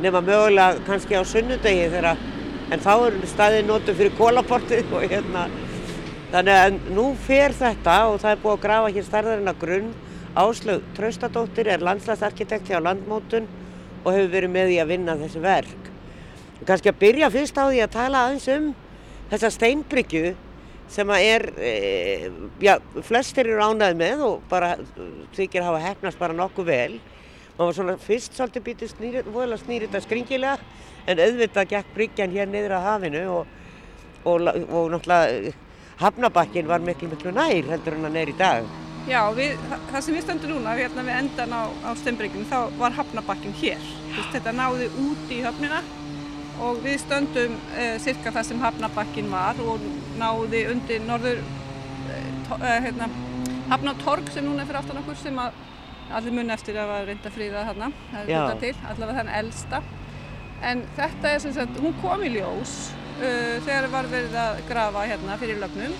Nema 0.00 0.22
mögulega 0.24 0.84
kannski 0.86 1.16
á 1.16 1.22
sunnudegi 1.28 1.88
þegar 1.92 2.20
en 2.70 2.82
þá 2.84 2.92
er 2.94 3.16
staðið 3.30 3.66
nótum 3.68 3.98
fyrir 3.98 4.16
kólaportið 4.18 4.92
og 4.94 5.06
hérna. 5.10 5.48
Þannig 6.30 6.60
að 6.62 6.76
nú 6.94 7.06
fer 7.26 7.54
þetta 7.56 7.96
og 8.10 8.20
það 8.22 8.36
er 8.36 8.42
búið 8.44 8.56
að 8.56 8.64
grafa 8.64 8.92
hér 8.94 9.06
starðarinn 9.08 9.50
að 9.50 9.62
grunn. 9.64 9.88
Áslög 10.38 10.84
Traustadóttir 10.94 11.72
er 11.72 11.82
landslagsarkitekt 11.82 12.70
hjá 12.70 12.78
landmótun 12.78 13.48
og 14.04 14.12
hefur 14.14 14.30
verið 14.36 14.52
með 14.54 14.76
í 14.76 14.78
að 14.78 14.92
vinna 14.92 15.16
þessi 15.18 15.42
verk. 15.42 15.88
Kanski 16.68 16.92
að 16.92 17.00
byrja 17.00 17.32
fyrst 17.34 17.58
á 17.58 17.64
því 17.66 17.82
að 17.82 17.96
tala 17.96 18.22
aðeins 18.28 18.46
um 18.54 18.70
þessa 19.32 19.50
steinbryggju 19.56 20.36
sem 20.90 21.12
að 21.14 21.24
er, 21.28 21.46
e, 21.62 22.30
já, 22.62 22.74
flestir 23.06 23.46
eru 23.46 23.62
ánæðið 23.62 24.00
með 24.00 24.26
og 24.26 24.44
bara 24.50 24.74
þykir 25.36 25.66
hafa 25.66 25.82
hefnast 25.84 26.18
bara 26.18 26.36
nokkuð 26.36 26.66
vel. 26.66 26.98
Man 27.56 27.68
var 27.68 27.76
svona 27.76 27.96
fyrst 28.00 28.36
svolítið 28.36 28.66
býtið 28.66 28.92
snýrið, 28.94 29.30
voðilega 29.30 29.62
snýrið 29.64 29.90
þetta 29.90 30.04
skringilega 30.06 30.58
en 31.06 31.24
auðvitað 31.24 31.72
gekk 31.74 31.96
bryggjan 31.96 32.34
hér 32.34 32.50
niður 32.50 32.76
að 32.78 32.86
hafinu 32.88 33.24
og, 33.34 33.56
og, 34.24 34.46
og 34.48 34.94
náttúrulega 34.94 35.52
hafnabakkin 36.00 36.68
var 36.68 36.80
miklu 36.80 37.10
miklu 37.12 37.34
nær 37.36 37.68
heldur 37.74 37.98
en 37.98 38.08
hann 38.08 38.16
er 38.16 38.32
í 38.32 38.36
dag. 38.38 38.68
Já, 39.08 39.20
við, 39.36 39.56
það 39.90 40.02
sem 40.04 40.16
við 40.16 40.24
stöndum 40.26 40.54
núna 40.54 40.76
hérna 40.76 41.04
við 41.06 41.16
endan 41.22 41.54
á, 41.56 41.62
á 41.86 41.90
steinbrygginu 42.00 42.48
þá 42.50 42.58
var 42.80 42.96
hafnabakkin 42.98 43.56
hér. 43.60 43.80
Vist, 44.12 44.32
þetta 44.34 44.52
náði 44.56 44.90
út 45.00 45.32
í 45.32 45.40
höfnina 45.44 45.80
og 46.60 46.80
við 46.84 46.98
stöndum 47.04 47.56
uh, 47.72 47.96
cirka 48.02 48.32
það 48.34 48.48
sem 48.50 48.64
hafnabakkin 48.64 49.30
var 49.32 49.60
og 49.64 49.84
náði 50.20 50.62
undir 50.74 51.02
norður 51.06 51.42
uh, 51.42 52.62
hérna, 52.68 53.10
hafnatorg 53.72 54.30
sem 54.34 54.46
núna 54.46 54.64
er 54.64 54.70
fyrir 54.70 54.82
aftan 54.82 55.02
okkur 55.02 55.18
sem 55.20 55.42
að 55.42 55.58
allir 56.10 56.34
munna 56.34 56.56
eftir 56.56 56.78
að 56.82 56.94
reynda 57.06 57.30
fríða 57.30 57.66
þarna, 57.68 57.90
allavega 58.14 59.18
þann 59.20 59.34
elsta. 59.40 59.82
En 60.66 60.82
þetta 60.96 61.30
er 61.30 61.44
sem 61.44 61.54
sagt, 61.56 61.78
hún 61.80 61.94
kom 62.02 62.24
í 62.26 62.32
ljós 62.34 62.90
uh, 63.20 63.56
þegar 63.66 63.92
var 63.92 64.10
verið 64.10 64.34
að 64.42 64.64
grafa 64.68 65.06
hérna 65.08 65.38
fyrir 65.40 65.62
lögnum 65.62 65.94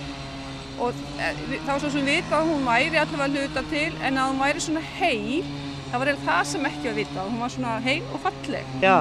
og 0.81 0.97
þá 1.11 1.67
var 1.67 1.81
svo 1.83 1.91
sem 1.93 2.07
vita 2.07 2.39
að 2.39 2.47
hún 2.51 2.63
væri 2.65 2.99
allavega 3.01 3.43
hluta 3.43 3.63
til 3.69 3.91
en 4.01 4.17
að 4.17 4.31
hún 4.31 4.41
væri 4.41 4.63
svona 4.63 4.83
heil 4.95 5.43
það 5.91 5.99
var 5.99 6.11
eða 6.13 6.25
það 6.29 6.41
sem 6.53 6.67
ekki 6.71 6.89
að 6.91 6.99
vita 7.01 7.25
hún 7.27 7.43
var 7.43 7.53
svona 7.53 7.75
heil 7.85 8.01
og 8.15 8.23
falleg 8.23 8.75
Já. 8.83 8.97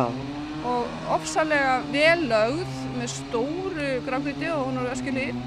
Og 0.68 1.14
ofsalega 1.16 1.78
vel 1.92 2.26
lögð 2.28 2.74
með 2.98 3.12
stóru 3.14 3.88
grákviti 4.06 4.50
og 4.52 4.66
hún 4.68 4.80
er 4.80 4.90
öskilið 4.92 5.38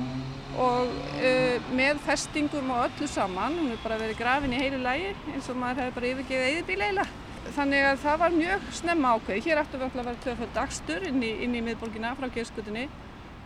og 0.63 0.89
uh, 0.93 1.67
með 1.73 2.01
festingum 2.05 2.71
og 2.73 2.87
öllu 2.87 3.09
saman 3.09 3.57
hún 3.59 3.73
er 3.73 3.81
bara 3.83 3.99
verið 4.01 4.19
grafin 4.21 4.53
í 4.53 4.61
heilu 4.61 4.81
lægi 4.81 5.11
eins 5.33 5.49
og 5.49 5.59
maður 5.61 5.87
hefur 5.87 5.99
bara 5.99 6.11
yfirgefið 6.11 6.49
eðibíl 6.49 6.79
eiginlega. 6.81 7.19
Þannig 7.53 7.85
að 7.85 7.97
það 8.05 8.19
var 8.21 8.35
mjög 8.37 8.67
snemma 8.79 9.15
ákveð 9.17 9.47
hér 9.47 9.61
ættu 9.61 9.77
við 9.79 9.85
alltaf 9.87 9.99
að 9.99 10.07
vera 10.07 10.21
tvöfald 10.25 10.53
dagstur 10.55 11.07
inn 11.09 11.25
í, 11.25 11.31
í 11.43 11.49
miðborgina 11.51 12.13
frá 12.17 12.29
geðskutinni 12.33 12.85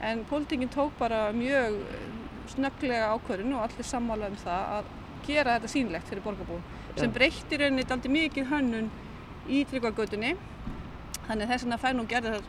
en 0.07 0.21
pólitingin 0.29 0.71
tók 0.71 0.93
bara 0.99 1.31
mjög 1.33 1.79
snögglega 2.53 3.09
ákvörðin 3.15 3.55
og 3.57 3.65
allir 3.65 3.87
sammála 3.87 4.29
um 4.31 4.37
það 4.39 4.75
að 4.77 4.91
gera 5.27 5.55
þetta 5.57 5.71
sínlegt 5.73 6.11
fyrir 6.11 6.23
borgarbúin 6.23 6.61
sem 6.97 7.11
breyttir 7.13 7.65
henni 7.65 7.83
daldi 7.87 8.11
mikið 8.13 8.51
hönnun 8.51 8.91
í 9.49 9.63
tryggvagötunni 9.69 10.35
þannig 11.27 11.47
að 11.47 11.53
þess 11.53 11.67
vegna 11.67 11.81
fær 11.83 11.97
nú 11.97 12.05
gerða 12.09 12.41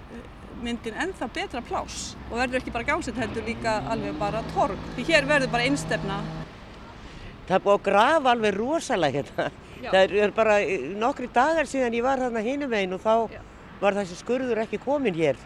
myndin 0.62 0.98
ennþá 1.04 1.28
betra 1.34 1.62
plás 1.62 2.16
og 2.30 2.38
verður 2.40 2.60
ekki 2.60 2.74
bara 2.74 2.88
gásitt 2.88 3.18
heldur 3.18 3.46
líka 3.46 3.78
alveg 3.92 4.18
bara 4.18 4.42
torg 4.54 4.78
því 4.96 5.06
hér 5.12 5.28
verður 5.30 5.52
bara 5.54 5.68
einstefna 5.68 6.22
Það 7.48 7.56
er 7.56 7.62
búið 7.64 7.78
að 7.78 7.84
grafa 7.86 8.32
alveg 8.34 8.56
rosalega 8.58 9.22
hérna. 9.22 9.44
Já. 9.78 9.92
Það 9.92 10.16
er 10.20 10.32
bara 10.36 10.56
nokkri 11.00 11.28
dagar 11.32 11.68
síðan 11.70 11.94
ég 11.96 12.04
var 12.04 12.20
hérna 12.20 12.42
hinum 12.44 12.74
einn 12.76 12.92
og 12.92 13.00
þá 13.00 13.14
Já. 13.32 13.38
var 13.80 13.96
þessi 13.96 14.18
skurður 14.18 14.60
ekki 14.66 14.80
komin 14.82 15.16
hér. 15.16 15.38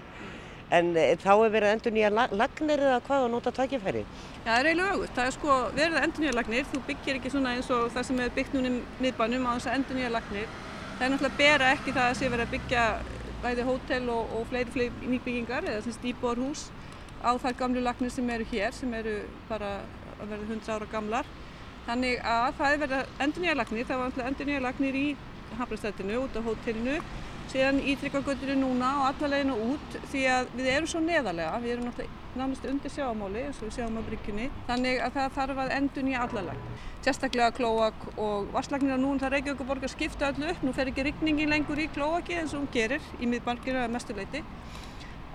En 0.73 0.97
e, 0.97 1.05
þá 1.21 1.31
er 1.35 1.53
verið 1.53 1.69
að 1.69 1.75
endur 1.77 1.95
nýja 1.95 2.11
lagnir 2.33 2.83
eða 2.89 2.99
hvað 3.07 3.27
og 3.29 3.31
nota 3.37 3.53
tækifæri. 3.55 4.03
Já, 4.03 4.49
það 4.49 4.57
er 4.57 4.71
eiginlega 4.71 4.97
auðvitað. 4.97 5.15
Það 5.19 5.29
er 5.29 5.37
sko 5.37 5.59
verið 5.77 5.99
að 6.01 6.07
endur 6.09 6.25
nýja 6.25 6.37
lagnir. 6.41 6.69
Þú 6.73 6.83
byggir 6.89 7.21
ekki 7.21 7.35
svona 7.37 7.55
eins 7.55 7.71
og 7.77 7.89
það 7.95 8.09
sem 8.09 8.23
er 8.25 8.37
byggt 8.41 8.57
núna 8.57 8.73
í 8.73 8.83
miðbænum 9.05 9.47
á 9.47 9.53
þess 9.53 9.71
að 9.71 9.79
endur 9.79 10.01
nýja 10.01 10.13
lagnir. 10.17 10.55
Það 10.97 11.07
er 11.07 11.13
náttúrulega 11.15 11.41
bera 11.45 11.73
ekki 11.77 11.95
það 11.95 12.09
að 12.09 12.19
sé 12.19 12.33
verið 12.33 12.49
að 12.49 12.55
byggja 12.57 12.87
bæði 13.43 13.67
hótel 13.67 14.09
og, 14.13 14.31
og 14.39 14.47
fleiri, 14.51 14.71
fleiri 14.75 15.11
nýbyggingar 15.15 15.67
eða 15.69 15.83
sem 15.85 15.97
stíbórhús 15.97 16.69
á 17.23 17.31
þær 17.39 17.59
gamlu 17.59 17.83
lagnir 17.83 18.11
sem 18.11 18.31
eru 18.35 18.47
hér 18.51 18.75
sem 18.75 18.95
eru 18.95 19.17
bara 19.49 19.75
að 20.21 20.33
verða 20.35 20.49
100 20.49 20.73
ára 20.77 20.89
gamlar. 20.93 21.29
Þannig 21.87 22.23
að 22.23 22.49
það 22.59 22.73
er 22.73 22.81
verið 22.85 23.23
endur 23.25 23.43
nýja 23.43 23.59
lagnir. 23.59 23.87
Það 23.89 24.03
var 24.03 24.27
endur 24.29 24.49
nýja 24.49 24.63
lagnir 24.63 24.99
í 24.99 25.07
Hafnarstættinu 25.59 26.21
út 26.23 26.39
á 26.39 26.41
hótelinu 26.47 26.99
síðan 27.53 27.81
í 27.85 27.95
Tryggvagötinu 28.01 28.57
núna 28.61 28.91
og 29.01 29.09
allaleginu 29.11 29.57
út 29.75 29.97
því 30.13 30.23
að 30.33 30.53
við 30.57 30.69
erum 30.73 30.91
svo 30.91 31.03
neðarlega, 31.05 31.59
við 31.63 31.75
erum 31.75 31.89
náttúrulega 31.91 32.71
undir 32.73 32.93
sjáamáli 32.95 33.43
eins 33.47 33.59
og 33.61 33.69
við 33.69 33.75
sjáum 33.77 33.99
á 34.01 34.03
bryggjunni 34.07 34.47
þannig 34.69 35.03
að 35.05 35.19
það 35.19 35.35
þarf 35.37 35.61
að 35.65 35.75
endur 35.77 36.07
nýja 36.07 36.23
allaleg 36.27 36.63
sérstaklega 37.05 37.57
klóak 37.59 38.07
og 38.17 38.49
vasslagnir 38.55 38.97
að 38.97 39.03
nú 39.03 39.13
það 39.21 39.35
Reykjavíkuborg 39.37 39.85
að 39.85 39.95
skipta 39.97 40.31
öllu 40.33 40.49
upp 40.53 40.65
nú 40.65 40.73
fer 40.77 40.89
ekki 40.93 41.05
rigningin 41.09 41.53
lengur 41.53 41.83
í 41.83 41.91
klóaki 41.93 42.39
eins 42.39 42.55
og 42.55 42.63
hún 42.63 42.73
gerir 42.73 43.05
í 43.21 43.29
miðbarkinu 43.29 43.83
að 43.83 43.93
mestuleiti 43.99 44.43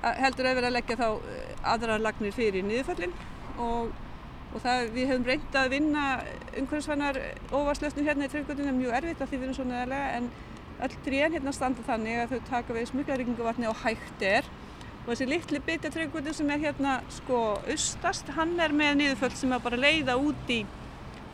heldur 0.01 0.49
að 0.49 0.60
vera 0.60 0.71
að 0.71 0.77
leggja 0.77 0.99
þá 0.99 1.08
eh, 1.10 1.53
aðra 1.73 2.01
lagnir 2.01 2.36
fyrir 2.36 2.65
niðurföllin 2.65 3.13
og, 3.62 3.93
og 4.53 4.62
það, 4.63 4.89
við 4.95 5.12
hefum 5.12 5.27
reynd 5.27 5.58
að 5.62 5.71
vinna 5.73 6.03
umhverfisvænar 6.53 7.19
óvarslöfnum 7.51 8.08
hérna 8.08 8.27
í 8.27 8.34
Tryggvagötinu 8.34 8.75
mjög 8.77 8.99
erfitt 9.01 9.23
að 9.23 9.32
því 9.32 9.39
við 9.39 9.47
erum 9.47 9.58
svo 9.58 9.67
neðarlega 9.67 10.12
en 10.19 10.30
öll 10.85 10.95
trén 11.05 11.33
hérna 11.33 11.53
standa 11.55 11.83
þannig 11.87 12.23
að 12.23 12.33
þau 12.35 12.49
taka 12.51 12.75
við 12.75 12.89
smuglaríkingavatni 12.91 13.69
og 13.69 13.79
hægt 13.83 14.25
er 14.25 14.47
og 15.07 15.13
þessi 15.13 15.27
litli 15.29 15.77
tryggvöldu 15.87 16.33
sem 16.35 16.49
er 16.51 16.63
hérna 16.65 16.97
sko 17.15 17.39
austast, 17.63 18.27
hann 18.35 18.57
er 18.59 18.73
með 18.75 18.97
niðurföll 18.99 19.35
sem 19.39 19.53
er 19.55 19.63
bara 19.63 19.79
leiða 19.79 20.17
út 20.19 20.51
í 20.51 20.65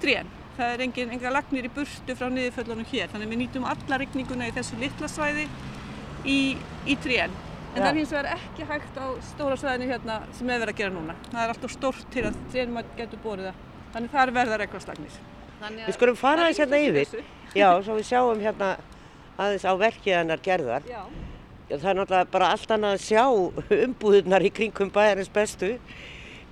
trén. 0.03 0.29
Það 0.53 0.73
er 0.75 0.83
engin, 0.85 1.13
enga 1.15 1.31
lagnir 1.33 1.65
í 1.65 1.71
burtu 1.73 2.15
frá 2.19 2.27
niðurföllunum 2.29 2.85
hér, 2.91 3.09
þannig 3.09 3.25
að 3.25 3.33
við 3.33 3.41
nýtum 3.41 3.65
alla 3.71 3.97
rigninguna 3.97 4.51
í 4.51 4.53
þessu 4.53 4.77
litla 4.77 5.09
svæði 5.09 5.47
í, 6.29 6.37
í 6.85 6.97
trén. 7.01 7.33
En 7.73 7.81
Já. 7.81 7.87
það 7.87 7.89
er 7.89 7.97
hins 7.97 8.13
vegar 8.13 8.31
ekki 8.35 8.69
hægt 8.69 9.01
á 9.01 9.05
stóra 9.33 9.57
svæðinu 9.57 9.89
hérna 9.89 10.19
sem 10.37 10.49
er 10.53 10.61
verið 10.61 10.75
að 10.75 10.81
gera 10.83 10.93
núna. 10.93 11.17
Það 11.31 11.41
er 11.41 11.53
alltaf 11.55 11.73
stórt 11.73 12.09
til 12.13 12.27
að 12.29 12.37
trénum 12.53 12.77
að 12.83 12.91
getur 12.99 13.23
borið 13.23 13.49
það. 13.49 13.63
Þannig 13.95 14.13
þar 14.13 14.33
verða 14.37 14.59
reglastlagnir. 14.61 15.21
Við 15.63 15.95
skulum 15.97 16.19
fara 16.19 16.45
aðeins 16.45 16.61
hérna 16.61 16.83
yfir. 16.85 17.23
Já, 17.57 17.69
svo 17.81 17.97
við 17.97 18.11
sjáum 18.11 18.45
hérna 18.45 18.75
aðeins 19.37 19.65
á 19.65 19.73
verkið 19.79 20.17
hennar 20.19 20.41
gerðar. 20.43 20.89
Já. 20.89 21.03
Það 21.73 21.89
er 21.89 21.97
náttúrulega 21.97 22.31
bara 22.33 22.49
allt 22.53 22.73
annað 22.75 22.97
að 22.97 23.05
sjá 23.07 23.23
umbúðunar 23.87 24.43
í 24.45 24.51
kringum 24.53 24.91
bæjarins 24.93 25.31
bestu. 25.33 25.71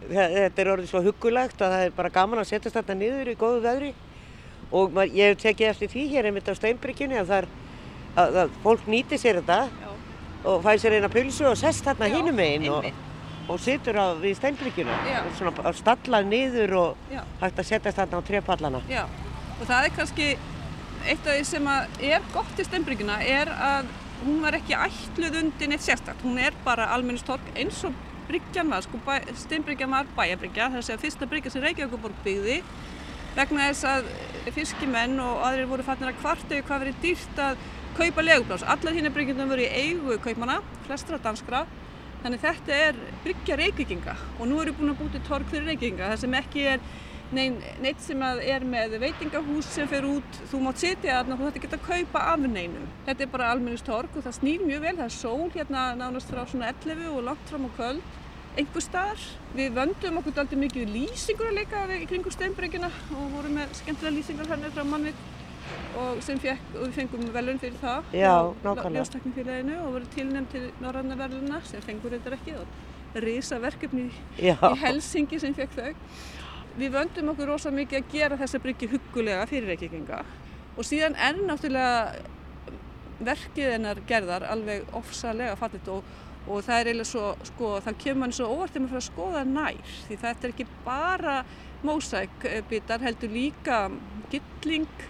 Þetta 0.01 0.63
er 0.63 0.71
orðið 0.71 0.89
svo 0.89 1.01
huggulegt 1.05 1.61
að 1.61 1.75
það 1.75 1.83
er 1.85 1.93
bara 1.97 2.13
gaman 2.13 2.41
að 2.41 2.49
setjast 2.49 2.79
þetta 2.79 2.95
niður 2.97 3.29
í 3.29 3.37
góðu 3.37 3.61
veðri. 3.65 3.91
Og 4.71 4.97
ég 5.11 5.33
hef 5.33 5.41
tekið 5.43 5.67
eftir 5.67 5.91
því 5.91 6.05
hér 6.13 6.29
einmitt 6.29 6.47
á 6.47 6.55
Steinbryggjunni 6.55 7.19
að, 7.19 7.29
það 7.29 7.41
er, 7.43 7.47
að, 8.23 8.37
að 8.45 8.53
fólk 8.63 8.87
nýti 8.89 9.19
sér 9.19 9.41
þetta 9.41 9.59
Já. 9.67 9.89
og 10.47 10.63
fæ 10.63 10.71
sér 10.79 10.95
eina 10.97 11.09
pulsu 11.11 11.47
og 11.49 11.57
sest 11.59 11.83
þarna 11.85 12.07
Já, 12.07 12.15
hinum 12.15 12.39
einn 12.39 12.69
og, 12.71 12.87
og 13.51 13.59
situr 13.61 13.99
á, 13.99 14.15
við 14.21 14.37
Steinbryggjuna. 14.39 14.95
Já. 15.11 15.19
Svona 15.37 15.53
bara 15.59 15.75
stallað 15.75 16.31
niður 16.31 16.77
og 16.79 17.11
Já. 17.11 17.19
hægt 17.43 17.59
að 17.59 17.69
setjast 17.73 17.99
þarna 17.99 18.23
á 18.23 18.27
trépallana. 18.31 18.81
Já, 18.89 19.03
og 19.59 19.67
það 19.67 19.89
er 19.89 19.95
kannski 19.99 20.31
eitt 21.05 21.25
af 21.25 21.35
því 21.35 21.43
sem 21.49 21.67
er 22.11 22.29
gott 22.33 22.61
í 22.61 22.65
steinbryggjuna 22.67 23.17
er 23.25 23.51
að 23.51 23.91
hún 24.21 24.41
var 24.43 24.57
ekki 24.57 24.77
ætluð 24.77 25.37
undir 25.41 25.71
neitt 25.71 25.83
sérstakt. 25.85 26.21
Hún 26.25 26.39
er 26.41 26.55
bara 26.65 26.91
almennistorg 26.95 27.45
eins 27.55 27.81
og 27.87 27.95
bryggjan 28.29 28.69
var, 28.71 28.85
sko 28.85 28.99
steinbryggjan 29.43 29.91
var 29.91 30.09
bæjarbryggja, 30.15 30.69
það 30.71 30.81
er 30.81 30.95
að 30.95 31.03
fyrsta 31.05 31.27
bryggja 31.27 31.51
sem 31.51 31.65
Reykjavíkuborg 31.65 32.23
byggði 32.25 32.61
vegna 33.35 33.67
þess 33.71 33.87
að 33.87 34.09
fiskimenn 34.55 35.19
og 35.23 35.43
aðrir 35.47 35.69
voru 35.71 35.85
fannir 35.87 36.11
að 36.11 36.19
kvarta 36.21 36.55
yfir 36.55 36.67
hvað 36.67 36.83
verið 36.85 37.03
dýrt 37.03 37.41
að 37.41 37.61
kaupa 37.97 38.25
leguplás. 38.25 38.65
Allar 38.73 38.95
hinn 38.95 39.11
bryggjum 39.13 39.51
voru 39.51 39.65
í 39.65 39.69
eigu 39.83 40.17
kaupmanna, 40.23 40.59
flestra 40.87 41.19
danskra, 41.23 41.65
þannig 42.23 42.43
þetta 42.43 42.81
er 42.87 42.99
bryggja 43.25 43.57
Reykjavíkinga 43.59 44.15
og 44.37 44.49
nú 44.49 44.59
eru 44.63 44.75
búin 44.77 44.93
að 44.93 45.01
búti 45.01 45.23
torg 45.27 45.47
fyrir 45.51 45.71
Reykjavíkinga, 45.71 46.11
það 46.13 46.23
sem 46.23 46.37
ekki 46.41 46.67
er 46.75 46.83
neitt 47.35 48.01
sem 48.03 48.21
er 48.23 48.65
með 48.67 48.97
veitingahús 49.01 49.69
sem 49.75 49.89
fer 49.89 50.07
út, 50.07 50.39
þú 50.51 50.63
mátt 50.65 50.81
sitja 50.83 51.19
þarna 51.19 51.37
og 51.37 51.41
þú 51.41 51.49
ætti 51.51 51.61
ekki 51.61 51.69
að 51.77 51.85
kaupa 51.87 52.23
af 52.33 52.45
neinum. 52.45 52.87
Þetta 53.07 53.25
er 53.25 53.31
bara 53.33 53.51
almennistorg 53.55 54.17
og 54.17 54.25
það 54.25 54.37
snýr 54.39 54.65
mjög 54.65 54.87
vel, 54.87 54.95
það 54.99 55.05
er 55.07 55.15
sól 55.17 55.51
hérna 55.55 55.85
nánast 55.99 56.31
frá 56.31 56.43
svona 56.49 56.71
11 56.73 57.07
og 57.11 57.23
langt 57.29 57.51
fram 57.51 57.67
á 57.67 57.71
kvöld 57.77 58.17
einhver 58.59 58.83
staðar. 58.83 59.27
Við 59.55 59.75
vöndum 59.77 60.19
okkur 60.19 60.41
aldrei 60.43 60.59
mikið 60.65 60.83
við 60.83 60.95
lýsingur 60.97 61.51
að 61.51 61.59
leika 61.61 61.85
í 61.95 62.07
kringum 62.09 62.35
steinbreykina 62.35 62.89
og 63.15 63.29
vorum 63.37 63.55
með 63.59 63.77
skemmtilega 63.79 64.17
lýsingar 64.17 64.51
hérna 64.51 64.73
frá 64.75 64.83
mannvik 64.87 65.21
og 66.01 66.21
sem 66.23 66.39
fekk, 66.39 66.63
og 66.75 66.87
við 66.87 66.93
fengum 66.99 67.25
velun 67.35 67.59
fyrir 67.61 67.79
það 67.81 68.15
Já, 68.15 68.35
nákvæmlega. 68.63 68.93
Ljóstakningfélaginu 68.97 69.77
og 69.85 69.95
voru 69.95 70.11
tilnæmt 70.15 70.51
til 70.51 70.69
Norranna 70.83 71.17
veluna 71.19 71.61
sem 71.67 71.83
fengur 71.85 72.15
þetta 72.15 72.35
ekki 72.37 72.55
og 72.59 73.19
risa 73.23 73.59
verkefni 73.59 74.09
Já. 74.39 74.55
í 74.55 74.77
Helsingi 74.83 75.39
sem 75.39 75.55
fekk 75.55 75.75
þau. 75.77 75.91
Við 76.79 76.93
vöndum 76.95 77.33
okkur 77.33 77.49
rosa 77.51 77.71
mikið 77.75 77.99
að 77.99 78.11
gera 78.13 78.37
þessa 78.39 78.59
bryggju 78.63 78.91
huggulega 78.93 79.47
fyrir 79.49 79.73
Reykjavíkinga 79.73 80.21
og 80.79 80.87
síðan 80.87 81.17
er 81.19 81.39
náttúrulega 81.43 82.21
verkið 83.21 83.73
hennar 83.75 83.99
gerðar 84.07 84.45
alveg 84.49 84.87
ofsalega 84.97 85.57
fallit 85.59 85.89
og, 85.91 86.05
og 86.47 86.63
það 86.65 86.77
er 86.77 86.89
eiginlega 86.91 87.09
svo, 87.11 87.25
sko, 87.51 87.73
það 87.85 87.99
kemur 88.05 88.21
mann 88.23 88.35
svo 88.37 88.47
óvart 88.53 88.71
þegar 88.73 88.85
maður 88.85 88.93
fyrir 88.93 89.01
að 89.01 89.09
skoða 89.09 89.43
nær 89.49 89.93
því 90.07 90.19
þetta 90.23 90.47
er 90.47 90.55
ekki 90.55 90.67
bara 90.85 91.35
mósækbitar, 91.81 93.03
heldur 93.03 93.33
líka 93.33 93.77
gilling, 94.31 95.05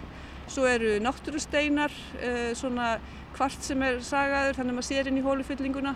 svo 0.50 0.64
eru 0.66 0.96
náttúrusteinar, 1.04 1.92
uh, 2.18 2.52
svona 2.58 2.94
kvart 3.36 3.64
sem 3.64 3.82
er 3.86 4.00
sagaður 4.04 4.58
þannig 4.58 4.74
að 4.74 4.78
maður 4.80 4.88
sér 4.88 5.10
inn 5.10 5.20
í 5.20 5.24
hólufyllinguna 5.24 5.92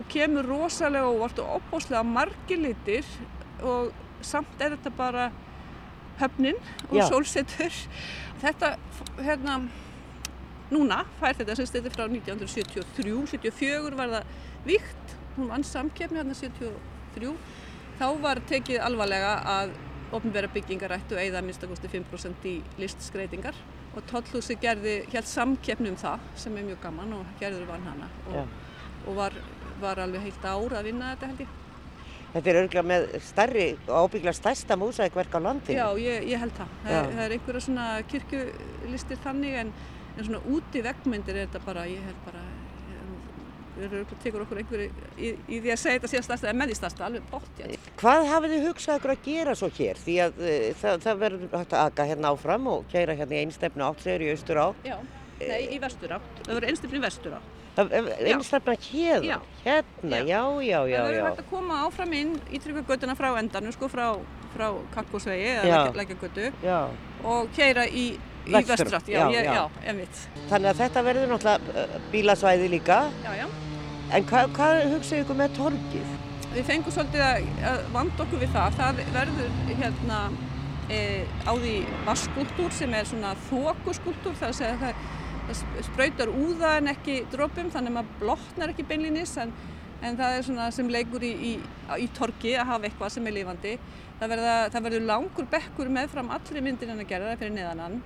og 0.00 0.06
kemur 0.10 0.48
rosalega 0.48 1.10
óvart 1.10 1.42
og 1.42 1.58
opbóslega 1.58 2.02
margir 2.06 2.62
litir 2.62 3.06
og 3.60 3.90
samt 4.26 4.60
er 4.62 4.76
þetta 4.76 4.92
bara 4.96 5.30
höfnin 6.20 6.58
og 6.90 6.98
Já. 6.98 7.06
sólsetur. 7.08 7.76
Þetta, 8.40 8.74
hérna, 9.20 9.58
núna 10.72 11.02
fær 11.20 11.36
þetta 11.38 11.56
sem 11.58 11.84
er 11.84 11.94
frá 11.94 12.06
1973, 12.06 13.16
74 13.34 13.98
var 13.98 14.14
það 14.14 14.24
víkt, 14.64 15.14
hún 15.36 15.50
vann 15.52 15.64
samkeppni 15.66 16.20
hérna 16.20 16.36
73, 16.36 17.34
þá 18.00 18.06
var 18.22 18.40
tekið 18.48 18.82
alvarlega 18.84 19.34
að 19.58 19.74
ofnbæra 20.16 20.50
byggingar 20.50 20.96
ættu 20.96 21.18
eigða 21.20 21.42
minnstakosti 21.44 21.90
5% 21.92 22.48
í 22.50 22.56
listskreitingar 22.80 23.56
og 23.94 24.04
Tollhúsi 24.10 24.56
gerði, 24.62 25.00
held 25.12 25.28
samkeppni 25.28 25.92
um 25.92 25.98
það 25.98 26.26
sem 26.38 26.56
er 26.58 26.66
mjög 26.66 26.80
gaman 26.82 27.16
og 27.18 27.32
gerður 27.40 27.68
vann 27.70 27.86
hana 27.86 28.10
og, 28.30 28.54
og 29.06 29.18
var, 29.18 29.36
var 29.82 30.02
alveg 30.02 30.28
heilt 30.28 30.46
ár 30.46 30.78
að 30.78 30.90
vinna 30.90 31.12
þetta 31.14 31.30
held 31.30 31.44
ég. 31.44 31.56
Þetta 32.30 32.50
er 32.52 32.58
örgulega 32.60 32.86
með 32.86 33.06
starri 33.26 33.66
og 33.88 34.04
ábyggla 34.04 34.34
stærsta 34.36 34.76
músækverk 34.78 35.34
á 35.34 35.40
landinu. 35.42 35.78
Já, 35.80 35.86
ég, 35.98 36.28
ég 36.30 36.42
held 36.44 36.54
það. 36.54 36.74
Það, 36.84 37.08
það 37.16 37.22
er 37.24 37.36
einhverja 37.36 37.62
svona 37.66 37.86
kirkjulistir 38.12 39.22
þannig 39.24 39.60
en, 39.64 39.72
en 40.14 40.28
svona 40.28 40.42
úti 40.54 40.84
veggmyndir 40.86 41.40
er 41.40 41.48
þetta 41.48 41.64
bara, 41.66 41.86
ég 41.90 42.06
held 42.06 42.20
bara 42.28 42.44
við 43.80 44.12
tekur 44.22 44.44
okkur 44.44 44.60
einhverju 44.60 44.88
í, 45.16 45.30
í 45.48 45.60
því 45.62 45.72
að 45.72 45.78
segja 45.80 45.98
þetta 45.98 46.10
síðan 46.12 46.26
stærsta 46.26 46.48
eða 46.48 46.58
með 46.60 46.70
því 46.70 46.76
stærsta, 46.78 47.06
alveg 47.06 47.28
bótt 47.30 47.62
ég. 47.62 47.86
Hvað 48.00 48.26
hafið 48.30 48.54
þið 48.54 48.66
hugsað 48.68 49.00
ykkur 49.00 49.14
að 49.14 49.22
gera 49.26 49.54
svo 49.56 49.70
hér? 49.78 50.00
Því 50.00 50.16
að 50.24 50.42
uh, 50.42 50.66
það, 50.80 51.00
það 51.06 51.22
verður 51.24 51.54
hægt 51.54 51.76
að 51.76 51.86
aga 51.86 52.06
hérna 52.10 52.34
áfram 52.34 52.68
og 52.74 52.84
kæra 52.92 53.16
hérna 53.18 53.38
í 53.38 53.42
einstefnu 53.44 53.86
átt 53.86 54.04
þegar 54.04 54.26
í 54.26 54.30
austur 54.34 54.62
átt. 54.64 54.84
Já, 54.90 54.96
nei, 55.40 55.62
í 55.70 55.80
vestur 55.82 56.14
átt. 56.18 56.30
Það 56.42 56.52
verður 56.52 56.70
einstefnu 56.74 57.00
í 57.00 57.04
vestur 57.06 57.38
átt. 57.38 57.59
Einstefna 57.78 58.74
hér? 58.90 59.24
Já. 59.24 59.36
Hérna, 59.64 60.22
já, 60.26 60.42
já, 60.64 60.78
já. 60.88 61.00
Það 61.00 61.10
verður 61.10 61.28
hægt 61.28 61.42
að 61.44 61.50
koma 61.50 61.82
áfram 61.86 62.16
inn 62.18 62.34
í 62.50 62.60
tryggagötuna 62.62 63.14
frá 63.18 63.30
endanum, 63.38 63.74
sko 63.76 63.90
frá, 63.92 64.08
frá 64.56 64.66
Kakkosvegi 64.94 65.54
eða 65.60 65.84
Lækjagötu 65.94 66.50
og 67.24 67.54
kæra 67.56 67.86
í 67.86 68.10
Í 68.48 68.56
vestrætt, 68.64 69.08
já, 69.10 69.26
já, 69.28 69.42
já, 69.44 69.64
einmitt. 69.84 70.20
Þannig 70.48 70.70
að 70.70 70.78
þetta 70.80 71.02
verður 71.04 71.28
náttúrulega 71.34 71.98
bílasvæði 72.10 72.70
líka. 72.72 72.96
Já, 73.20 73.34
já. 73.36 73.44
En 74.16 74.24
hvað, 74.26 74.54
hvað 74.56 74.78
hugsaðu 74.94 75.24
ykkur 75.24 75.38
með 75.38 75.52
torgið? 75.58 76.14
Við 76.50 76.64
fengum 76.66 76.94
svolítið 76.94 77.22
að 77.68 77.82
vanda 77.94 78.24
okkur 78.24 78.40
við 78.42 78.54
það. 78.56 78.78
Það 78.80 79.02
verður 79.14 79.52
hérna 79.68 80.20
e, 80.88 81.00
á 81.46 81.52
því 81.52 81.74
vaskúltúr 82.08 82.74
sem 82.74 82.96
er 82.96 83.06
svona 83.06 83.34
þókuskúltúr. 83.50 84.34
Það, 84.40 84.64
það, 84.80 85.04
það 85.50 85.84
spröytar 85.88 86.32
úða 86.32 86.76
en 86.78 86.90
ekki 86.92 87.20
drópum 87.32 87.70
þannig 87.72 87.92
að 87.92 87.96
maður 87.98 88.16
blotnar 88.22 88.72
ekki 88.72 88.86
beinlinis 88.88 89.34
en, 89.42 89.52
en 90.02 90.18
það 90.18 90.36
er 90.36 90.46
svona 90.46 90.68
sem 90.74 90.90
leikur 90.92 91.26
í, 91.26 91.32
í, 91.50 91.52
í 92.04 92.08
torgi 92.16 92.54
að 92.56 92.70
hafa 92.72 92.88
eitthvað 92.88 93.14
sem 93.16 93.28
er 93.28 93.36
lifandi. 93.36 93.74
Það, 94.20 94.32
verða, 94.34 94.56
það 94.74 94.86
verður 94.88 95.06
langur 95.08 95.50
bekkur 95.54 95.92
meðfram 95.96 96.32
allri 96.36 96.64
myndin 96.64 96.94
en 96.94 97.02
að 97.02 97.10
gera 97.12 97.30
það 97.30 97.42
fyrir 97.44 97.56
neðanan. 97.56 98.00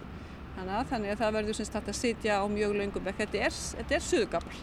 Þannig 0.54 1.10
að 1.10 1.18
það 1.18 1.36
verður 1.38 1.58
semst 1.58 1.80
að 1.80 1.96
sitja 1.98 2.38
á 2.38 2.44
mjög 2.46 2.76
laungum 2.78 3.04
bekk. 3.04 3.24
Þetta 3.24 3.46
er, 3.48 3.96
er 3.98 4.04
suðugafl 4.08 4.60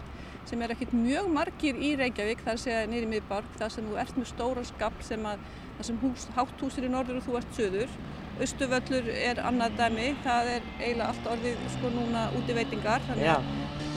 sem 0.48 0.62
er 0.64 0.74
ekkert 0.74 0.94
mjög 0.98 1.28
margir 1.32 1.78
í 1.78 1.92
Reykjavík 2.00 2.42
þar 2.46 2.60
segja 2.60 2.86
nýri 2.90 3.10
miðborg 3.10 3.58
þar 3.60 3.74
sem 3.76 3.86
þú 3.88 4.00
ert 4.02 4.16
með 4.18 4.30
stóra 4.32 4.64
skafl 4.66 5.06
sem 5.06 5.28
að 5.30 5.44
sem 5.82 5.98
hús, 6.02 6.28
hátthúsir 6.36 6.86
í 6.86 6.92
norður 6.92 7.20
og 7.22 7.26
þú 7.26 7.38
ert 7.40 7.56
söður. 7.58 7.94
Östuvöllur 8.42 9.10
er 9.14 9.42
annað 9.46 9.76
dæmi, 9.78 10.12
það 10.26 10.52
er 10.56 10.70
eiginlega 10.80 11.10
allt 11.12 11.28
orðið 11.36 11.66
sko 11.76 11.92
núna 11.94 12.28
útiveitingar 12.40 13.04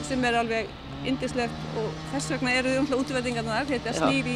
sem 0.05 0.25
er 0.29 0.37
alveg 0.41 0.69
indislegt 1.09 1.77
og 1.81 1.87
þess 2.11 2.33
vegna 2.33 2.53
eru 2.59 2.73
þau 2.73 2.81
umhlað 2.83 3.01
útiveitingarnar, 3.03 3.67
þetta 3.69 3.91
er 3.91 3.97
snýr 3.99 4.29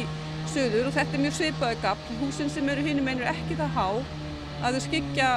söður 0.50 0.88
og 0.88 0.96
þetta 0.96 1.16
er 1.16 1.24
mjög 1.24 1.36
svipaðu 1.38 1.82
gafl. 1.84 2.16
Húsin 2.22 2.50
sem 2.50 2.70
eru 2.72 2.86
hínum 2.86 3.10
einur 3.10 3.30
ekki 3.30 3.58
það 3.58 3.76
há 3.76 3.86
að 4.60 4.78
þau 4.78 4.82
skikja 4.88 5.28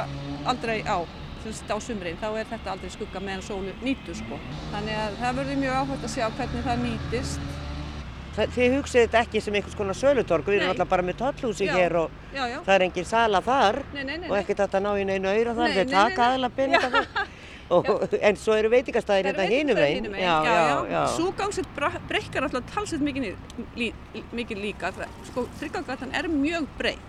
aldrei 0.49 0.79
á 0.89 0.97
á 1.43 1.77
sumrin, 1.83 2.15
þá 2.21 2.29
er 2.39 2.47
þetta 2.47 2.71
aldrei 2.71 2.91
skugga 2.93 3.19
meðan 3.19 3.43
sólu 3.43 3.73
nýtur 3.83 4.15
sko. 4.15 4.38
Þannig 4.71 4.95
að 4.95 5.17
það 5.19 5.39
verður 5.41 5.59
mjög 5.59 5.79
áhægt 5.81 6.05
að 6.07 6.13
sjá 6.13 6.25
hvernig 6.38 6.63
það 6.69 6.86
nýtist. 6.86 7.49
Þið 8.33 8.75
hugsið 8.79 9.03
þetta 9.03 9.19
ekki 9.21 9.41
sem 9.45 9.55
einhvers 9.59 9.77
konar 9.77 9.97
sölutorg, 9.97 10.47
við 10.49 10.61
erum 10.61 10.71
alltaf 10.73 10.89
bara 10.89 11.05
með 11.05 11.19
tollhúsi 11.19 11.67
hér 11.69 11.93
og 11.99 12.13
já, 12.33 12.47
já. 12.49 12.57
það 12.65 12.73
er 12.75 12.85
engin 12.87 13.05
sala 13.05 13.41
þar 13.45 13.77
nei, 13.93 14.01
nei, 14.07 14.15
nei, 14.23 14.29
og 14.31 14.37
ekkert 14.39 14.63
að 14.65 14.73
það 14.73 14.85
ná 14.87 14.91
í 14.97 15.05
neinu 15.09 15.29
auðra 15.29 15.53
þar, 15.59 15.75
þeir 15.77 15.91
taka 15.93 16.49
peninga 16.57 16.89
þar. 16.95 17.31
Og, 17.73 17.87
en 18.19 18.37
svo 18.37 18.53
eru 18.59 18.69
veitingastæðir 18.73 19.29
þetta 19.31 19.45
hinum 19.49 19.79
einn. 19.81 20.07
Gangsett 21.39 21.69
breykar 22.09 22.45
alltaf 22.45 22.67
talsett 22.73 23.01
mikið, 23.01 23.37
lí, 23.79 23.87
mikið 24.35 24.61
líka. 24.61 24.91
Sko, 25.29 25.45
Þryggagatan 25.61 26.13
er 26.13 26.27
mjög 26.29 26.67
breyk. 26.77 27.07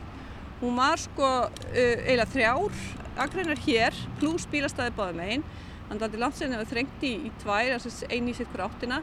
Hún 0.62 0.78
var 0.78 1.00
sko 1.02 1.26
uh, 1.26 1.74
eiginlega 1.74 2.30
þrjár 2.32 2.78
akreinar 3.26 3.60
hér 3.66 3.98
pluss 4.20 4.46
bílastæði 4.52 4.94
báðum 4.96 5.24
einn. 5.26 5.44
Þannig 5.88 5.98
að 5.98 6.06
þetta 6.06 6.16
er 6.16 6.22
langt 6.22 6.46
að 6.46 6.62
við 6.62 6.72
þrengti 6.72 7.10
í, 7.10 7.18
í 7.28 7.34
tvær, 7.42 7.74
einn 8.14 8.30
í 8.30 8.36
sitt 8.38 8.54
hver 8.54 8.64
áttina 8.68 9.02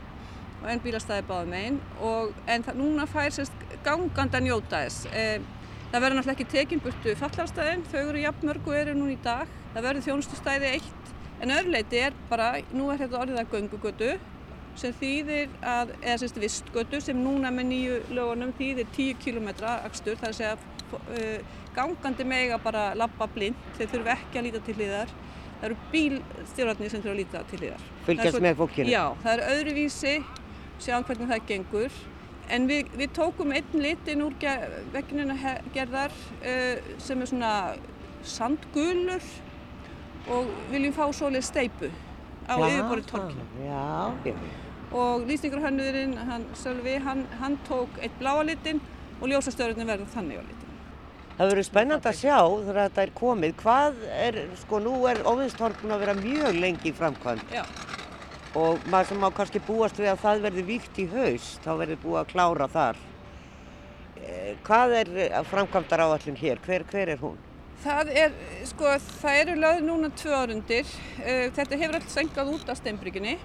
og 0.62 0.70
einn 0.70 0.84
bílastæði 0.84 1.26
báðum 1.30 1.56
einn. 1.58 1.80
En 2.48 2.66
það, 2.68 2.80
núna 2.82 3.08
fær 3.10 3.34
sérst 3.36 3.66
ganganda 3.86 4.42
njóta 4.44 4.84
þess. 4.86 5.08
E, 5.10 5.42
það 5.92 6.06
verður 6.06 6.20
náttúrulega 6.20 6.38
ekki 6.38 6.50
tekinburtu 6.56 7.16
fallarstæðin, 7.20 7.86
þau 7.92 8.02
eru 8.04 8.26
jafnmörg 8.26 8.70
og 8.70 8.78
eru 8.78 8.98
núna 8.98 9.16
í 9.16 9.22
dag. 9.26 9.56
Það 9.74 9.88
verður 9.88 10.08
þjónustustæði 10.10 10.76
eitt. 10.76 11.16
En 11.42 11.56
öðruleiti 11.56 12.04
er 12.06 12.18
bara, 12.30 12.54
nú 12.76 12.92
er 12.94 13.02
þetta 13.02 13.24
orðið 13.24 13.42
að 13.42 13.56
göngugötu 13.56 14.12
sem 14.80 14.94
þýðir 14.96 15.50
að, 15.68 15.96
eða 16.00 16.20
sérst 16.22 16.38
vistgötu 16.40 17.02
sem 17.04 17.18
núna 17.20 17.52
með 17.54 17.68
nýju 17.72 17.98
lögunum 18.16 18.54
þýðir 18.60 18.88
10 18.96 19.18
km 19.24 19.50
axtur, 19.74 20.20
það 20.20 20.28
er 20.28 20.30
að 20.30 20.38
segja 20.38 20.54
uh, 21.02 21.58
gangandi 21.76 22.28
mega 22.28 22.60
bara 22.62 22.92
lappa 22.98 23.28
blind, 23.32 23.60
þeir 23.78 23.92
þurfu 23.96 24.14
ekki 24.16 24.40
að 24.40 24.48
líta 24.48 24.64
til 24.68 24.78
hliðar. 24.80 25.12
Það 25.62 25.68
eru 25.68 25.78
bílstjórnarnir 25.92 26.90
sem 26.94 27.02
þurfu 27.04 27.14
að 27.14 27.20
líta 27.20 27.42
til 27.50 27.60
hliðar. 27.62 27.90
Fylgjast 28.08 28.44
með 28.44 28.56
fólkinu? 28.62 28.94
Já, 28.94 29.04
það 29.22 29.34
er 29.34 29.44
öðruvísi, 29.56 30.14
sjáum 30.82 31.06
hvernig 31.08 31.30
það 31.32 31.48
gengur. 31.50 32.00
En 32.52 32.68
við, 32.68 32.90
við 33.00 33.14
tókum 33.16 33.54
einn 33.56 33.84
litin 33.84 34.26
úr 34.26 34.34
vegginuna 34.92 35.56
gerðar 35.76 36.14
uh, 36.42 36.94
sem 37.00 37.22
er 37.22 37.30
svona 37.32 37.52
sandgulur 38.28 39.28
og 40.32 40.50
viljum 40.72 40.94
fá 40.94 41.06
svolítið 41.16 41.48
steipu 41.48 41.92
á 42.46 42.56
yfirborðið 42.60 43.08
torki. 43.10 43.46
Já, 43.64 44.12
já. 44.26 44.36
Og 44.92 45.24
lýsningarhönnuðurinn, 45.30 46.18
hann, 46.28 46.50
Sölvi, 46.60 46.98
hann, 47.00 47.24
hann 47.40 47.56
tók 47.68 47.96
eitt 48.04 48.18
bláa 48.20 48.42
litin 48.44 48.82
og 49.22 49.30
ljósastörðurinn 49.32 49.88
verður 49.88 50.12
þannig 50.12 50.42
á 50.42 50.44
litin. 50.44 50.68
Það 51.38 51.52
verður 51.54 51.66
spennand 51.66 52.06
að 52.06 52.18
sjá 52.20 52.38
þegar 52.38 52.82
þetta 52.82 53.04
er 53.06 53.14
komið. 53.18 53.54
Hvað 53.62 54.04
er, 54.14 54.40
sko 54.62 54.82
nú 54.84 54.98
er 55.10 55.24
Óvinstorg 55.26 55.80
búin 55.80 55.96
að 55.96 56.04
vera 56.04 56.18
mjög 56.20 56.60
lengi 56.60 56.92
í 56.92 56.98
framkvæmd. 56.98 57.56
Já. 57.56 57.64
Og 58.52 58.82
maður 58.92 59.08
sem 59.12 59.22
má 59.24 59.30
kannski 59.32 59.62
búast 59.64 60.00
við 60.00 60.10
að 60.12 60.24
það 60.26 60.42
verður 60.48 60.66
víkt 60.68 60.98
í 61.00 61.06
haust, 61.14 61.62
þá 61.64 61.72
verður 61.80 62.02
búið 62.02 62.20
að 62.22 62.32
klára 62.34 62.68
þar. 62.74 63.00
Hvað 64.68 64.98
er 64.98 65.14
framkvæmdar 65.48 66.04
áallin 66.04 66.40
hér? 66.40 66.60
Hver, 66.66 66.84
hver 66.92 67.14
er 67.16 67.24
hún? 67.24 67.40
Það 67.82 68.12
er, 68.14 68.34
sko, 68.70 68.92
það 69.24 69.38
eru 69.42 69.54
lögð 69.58 69.86
núna 69.88 70.10
tvö 70.20 70.36
árundir. 70.38 70.90
Þetta 71.56 71.80
hefur 71.82 71.98
allt 71.98 72.12
sengað 72.14 72.52
út 72.54 72.68
af 72.70 72.78
steinbrygginni. 72.78 73.38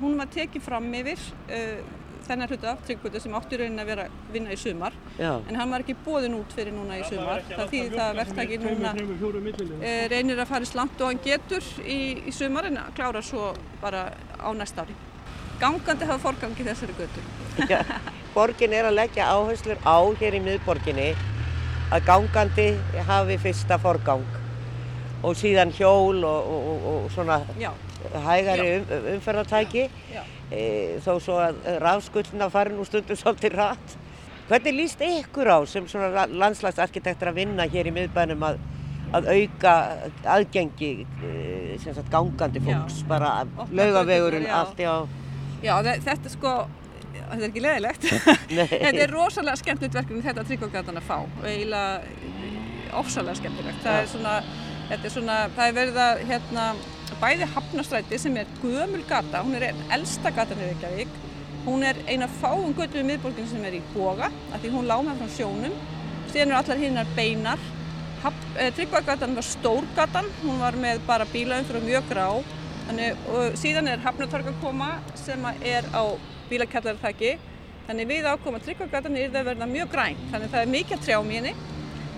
Hún 0.00 0.16
var 0.18 0.32
tekið 0.32 0.64
fram 0.64 0.88
yfir 0.98 1.20
þennan 2.32 2.50
hluta, 2.50 2.72
tryggkvöldu 2.86 3.20
sem 3.20 3.34
átti 3.36 3.58
raunin 3.60 3.82
að 3.82 3.88
vera 3.92 4.06
að 4.08 4.32
vinna 4.32 4.54
í 4.54 4.58
sumar. 4.60 4.96
Já. 5.18 5.32
en 5.48 5.58
hann 5.58 5.72
var 5.74 5.84
ekki 5.84 5.96
bóðin 6.06 6.36
út 6.38 6.54
fyrir 6.56 6.74
núna 6.74 6.98
í 7.00 7.04
sumar. 7.08 7.44
það 7.48 7.72
þýðir 7.72 7.96
það 7.98 8.04
að 8.06 8.20
verktæki 8.20 8.58
núna 8.62 8.92
e, 9.82 9.92
reynir 10.12 10.40
að 10.40 10.50
fara 10.52 10.68
slant 10.68 11.00
og 11.00 11.12
hann 11.12 11.22
getur 11.24 11.68
í, 11.84 11.98
í 12.28 12.34
sumar 12.34 12.70
en 12.70 12.80
að 12.80 12.92
klára 12.96 13.22
svo 13.24 13.52
bara 13.82 14.06
á 14.40 14.48
næsta 14.56 14.86
ári. 14.86 14.96
Gangandi 15.60 16.08
hafa 16.08 16.22
forgangi 16.24 16.66
þessari 16.66 16.96
götu. 16.98 17.24
Já, 17.72 17.82
borgin 18.34 18.74
er 18.74 18.88
að 18.88 18.98
leggja 18.98 19.28
áherslur 19.30 19.82
á 19.84 19.98
hér 20.20 20.38
í 20.38 20.42
miðborginni 20.42 21.12
að 21.92 22.06
gangandi 22.08 22.70
hafi 23.06 23.36
fyrsta 23.42 23.76
forgang 23.78 24.24
og 25.22 25.36
síðan 25.38 25.70
hjól 25.76 26.24
og, 26.26 26.54
og, 26.56 26.86
og 26.92 27.10
svona 27.14 27.42
Já. 27.60 27.70
hægari 28.24 28.78
um, 28.80 29.10
umferðartæki. 29.16 29.90
Já 30.10 30.22
e, 30.50 30.98
þó 31.04 31.12
svo 31.22 31.38
að 31.42 31.60
rafskullna 31.82 32.48
fari 32.52 32.74
nú 32.74 32.84
stundum 32.88 33.16
svolítið 33.20 33.56
rætt. 33.60 33.96
Hvernig 34.48 34.74
líst 34.76 35.00
ykkur 35.06 35.48
á 35.48 35.58
sem 35.70 35.86
svona 35.88 36.26
landslagsarkitektur 36.28 37.30
að 37.30 37.38
vinna 37.42 37.66
hér 37.70 37.88
í 37.88 37.94
miðbænum 37.94 38.42
að, 38.48 38.58
að 39.14 39.28
auka 39.36 39.74
aðgengi 40.34 40.92
e, 41.24 41.32
sem 41.82 41.94
sagt 41.94 42.10
gangandi 42.12 42.60
fólks, 42.64 43.00
Já. 43.04 43.08
bara 43.08 43.32
já. 44.50 44.56
allt, 44.60 44.78
já. 44.82 44.94
Já, 45.62 45.76
þe- 45.86 46.00
þetta 46.08 46.32
sko, 46.34 46.52
þetta 47.14 47.38
er 47.38 47.48
ekki 47.48 47.62
leðilegt. 47.62 48.08
Þetta 48.82 49.04
er 49.06 49.12
rosalega 49.14 49.56
skemmtilegt 49.60 49.94
verkefni 49.94 50.24
þetta 50.26 50.42
tryggogatan 50.48 50.98
að 51.00 51.06
fá 51.06 51.16
og 51.22 51.44
eiginlega 51.46 52.98
ofsalega 52.98 53.38
skemmtilegt. 53.38 53.78
Það 53.84 53.94
Já. 53.96 54.02
er 54.02 54.10
svona, 54.10 54.32
þetta 54.90 55.06
er 55.08 55.14
svona, 55.14 55.36
það 55.56 55.68
er 55.70 55.76
verið 55.78 56.00
að 56.02 56.24
hérna, 56.32 56.64
bæði 57.22 57.46
Hafnastræti 57.54 58.18
sem 58.18 58.36
er 58.36 58.50
gömul 58.62 59.04
gata, 59.08 59.42
hún 59.46 59.54
er 59.56 59.68
ein 59.70 59.82
elsta 59.94 60.32
gatan 60.34 60.60
í 60.60 60.70
Reykjavík. 60.72 61.12
Hún 61.62 61.84
er 61.86 62.00
eina 62.10 62.26
fáum 62.40 62.74
götu 62.74 62.98
í 62.98 63.06
miðborgin 63.06 63.46
sem 63.50 63.62
er 63.64 63.78
í 63.78 63.82
boga, 63.92 64.32
af 64.50 64.62
því 64.62 64.72
hún 64.74 64.88
lág 64.90 65.04
með 65.06 65.22
frá 65.22 65.36
sjónum. 65.36 65.76
Síðan 66.32 66.50
eru 66.50 66.58
allar 66.58 66.82
hinnar 66.82 67.14
beinar. 67.16 67.62
Eh, 68.56 68.70
Tryggvagatan 68.74 69.36
var 69.38 69.46
stórgatan, 69.46 70.28
hún 70.42 70.58
var 70.62 70.78
með 70.78 71.02
bara 71.06 71.26
bílaumfyrir 71.30 71.80
og 71.80 71.86
mjög 71.86 72.10
grá. 72.10 72.26
Þannig, 72.88 73.26
síðan 73.62 73.90
er 73.90 74.02
Hafnatorg 74.02 74.50
að 74.50 74.60
koma 74.62 74.96
sem 75.18 75.46
er 75.62 75.86
á 75.94 76.02
bílakjallarþæki. 76.50 77.36
Þannig 77.86 78.10
við 78.10 78.26
ákoma 78.30 78.62
Tryggvagatan 78.62 79.18
er 79.18 79.30
það 79.30 79.44
að 79.44 79.52
verða 79.52 79.70
mjög 79.70 79.94
græn. 79.94 80.26
Þannig 80.34 80.52
það 80.54 80.64
er 80.64 80.74
mikið 80.76 81.06
trjám 81.06 81.30
í 81.30 81.38
henni 81.38 81.54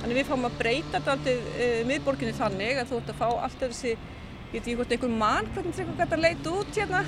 Þannig 0.04 0.18
við 0.18 0.26
fáum 0.28 0.42
að 0.44 0.56
breyta 0.58 0.98
þetta 0.98 1.12
alltaf 1.14 1.46
uh, 1.64 1.78
miðborginni 1.88 2.32
þannig 2.36 2.76
að 2.76 2.90
þú 2.90 2.96
ert 2.98 3.06
að 3.08 3.20
fá 3.22 3.28
alltaf 3.46 3.70
þessi 3.70 3.92
Ég 4.54 4.60
veit 4.60 4.68
ekki 4.68 4.74
hvort 4.78 4.92
einhver 4.94 5.10
mann, 5.10 5.46
hvernig 5.50 5.72
það 5.74 5.88
gæti 5.98 6.14
að 6.14 6.20
leita 6.22 6.50
út 6.54 6.76
hérna. 6.78 6.98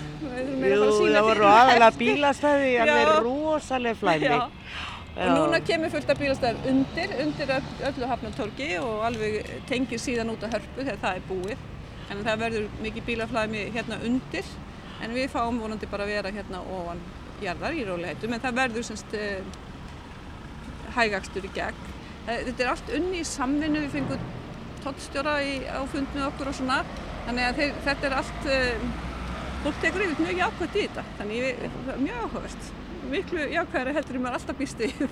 Jú, 0.67 0.87
það 1.15 1.27
voru 1.29 1.45
aðalega 1.47 1.91
bílastæði, 2.01 2.73
alveg 2.83 3.11
rosalega 3.23 3.99
flæmi. 4.01 4.31
Já. 4.33 4.41
Og 5.17 5.31
núna 5.31 5.61
kemur 5.69 5.93
fullt 5.95 6.11
af 6.11 6.19
bílastæðum 6.19 6.67
undir, 6.73 7.15
undir 7.23 7.55
öllu 7.93 8.11
hafnatorki 8.11 8.69
og 8.81 9.07
alveg 9.07 9.55
tengir 9.71 10.03
síðan 10.03 10.35
út 10.35 10.43
á 10.43 10.51
hörpu 10.57 10.83
þegar 10.83 11.01
það 11.05 11.21
er 11.21 11.31
búið. 11.31 11.65
En 12.11 12.27
það 12.27 12.43
verður 12.43 12.69
mikið 12.83 13.09
bílaflæmi 13.13 13.65
hérna 13.79 14.03
undir, 14.11 14.53
en 15.07 15.15
við 15.15 15.31
fáum 15.39 15.63
vonandi 15.63 15.95
bara 15.95 16.03
að 16.03 16.15
vera 16.17 16.35
hérna 16.35 16.67
ofan 16.81 17.07
jarðar 17.47 17.79
í 17.79 17.87
róleitum, 17.87 18.35
en 18.35 18.43
það 18.43 18.63
verður 18.65 18.91
semst 18.91 19.15
uh, 19.15 19.59
hægakstur 20.99 21.47
í 21.47 21.55
gegn. 21.55 21.91
Þetta 22.27 22.59
er 22.59 22.75
allt 22.75 22.97
unni 22.99 23.23
í 23.23 23.35
samvinnu, 23.37 23.87
við 23.87 24.01
fengum 24.01 24.31
tóttstjóra 24.83 25.39
á 25.71 25.83
fund 25.87 26.11
með 26.11 26.33
okkur 26.33 26.51
og 26.51 26.65
svona 26.65 26.83
Þannig 27.27 27.47
að 27.47 27.57
þeir, 27.61 27.79
þetta 27.87 28.07
er 28.07 28.15
allt, 28.21 28.45
um, 28.57 28.91
fólk 29.65 29.81
tekur 29.83 30.05
yfir 30.05 30.21
mjög 30.23 30.43
jákvæmt 30.43 30.77
í 30.77 30.85
þetta, 30.85 31.03
þannig 31.19 31.41
ég, 31.43 31.65
það 31.73 31.89
er 31.95 32.05
mjög 32.05 32.21
áhugavert, 32.23 32.69
miklu 33.11 33.47
jákvæðari 33.51 33.95
heldur 33.97 34.19
en 34.19 34.25
maður 34.27 34.39
alltaf 34.39 34.61
býst 34.61 34.85
í. 34.87 34.91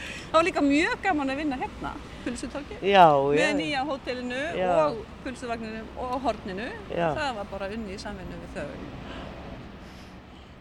það 0.00 0.36
var 0.38 0.46
líka 0.46 0.62
mjög 0.64 1.02
gaman 1.04 1.32
að 1.34 1.42
vinna 1.42 1.58
hérna, 1.60 1.90
pulsutorki, 2.24 2.78
með 2.80 3.52
nýja 3.58 3.82
hótelinu 3.90 4.40
já. 4.56 4.70
og 4.86 5.02
pulsuvagninu 5.26 5.82
og 6.00 6.14
horninu, 6.24 6.70
já. 6.88 7.10
það 7.18 7.36
var 7.42 7.50
bara 7.52 7.68
unni 7.76 7.96
í 7.96 8.00
samvinnu 8.00 8.40
við 8.40 8.56
þau. 8.56 9.10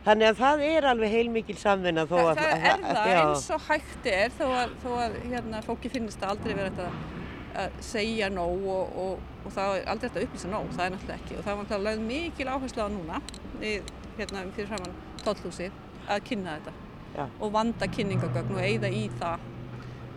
Þannig 0.09 0.29
að 0.29 0.37
það 0.39 0.61
er 0.65 0.85
alveg 0.89 1.11
heilmikil 1.13 1.55
samvinna 1.59 2.05
þó 2.09 2.17
að... 2.21 2.39
Það 2.39 2.67
er 2.71 2.83
það 2.83 3.09
eins 3.13 3.47
og 3.55 3.65
hægt 3.67 4.11
er 4.11 4.35
þó 4.35 4.45
að, 4.47 4.75
þó 4.83 4.91
að 5.05 5.17
hérna, 5.27 5.63
fólki 5.63 5.91
finnst 5.91 6.23
að 6.23 6.35
aldrei 6.35 6.53
vera 6.55 6.71
þetta 6.71 7.17
að 7.59 7.79
segja 7.83 8.29
nóg 8.33 8.65
og, 8.73 8.97
og, 9.03 9.29
og 9.45 9.55
það 9.55 9.75
er 9.77 9.87
aldrei 9.93 10.07
þetta 10.07 10.21
að 10.21 10.27
upplýsa 10.27 10.51
nóg, 10.51 10.69
það 10.75 10.85
er 10.85 10.93
náttúrulega 10.95 11.19
ekki 11.19 11.37
og 11.37 11.45
það 11.45 11.55
var 11.55 11.63
náttúrulega 11.63 11.87
lögð 11.89 12.05
mikil 12.09 12.51
áherslu 12.53 12.85
á 12.85 12.89
núna 12.93 13.21
við, 13.61 13.93
hérna 14.19 14.45
fyrir 14.55 14.71
framann 14.71 14.97
tóllhúsi 15.23 15.71
að 16.09 16.23
kynna 16.29 16.57
þetta 16.57 16.75
Já. 17.17 17.25
og 17.27 17.53
vanda 17.53 17.89
kynningagögn 17.89 18.55
og 18.55 18.63
eigða 18.63 18.91
í 18.93 19.05
það 19.19 19.47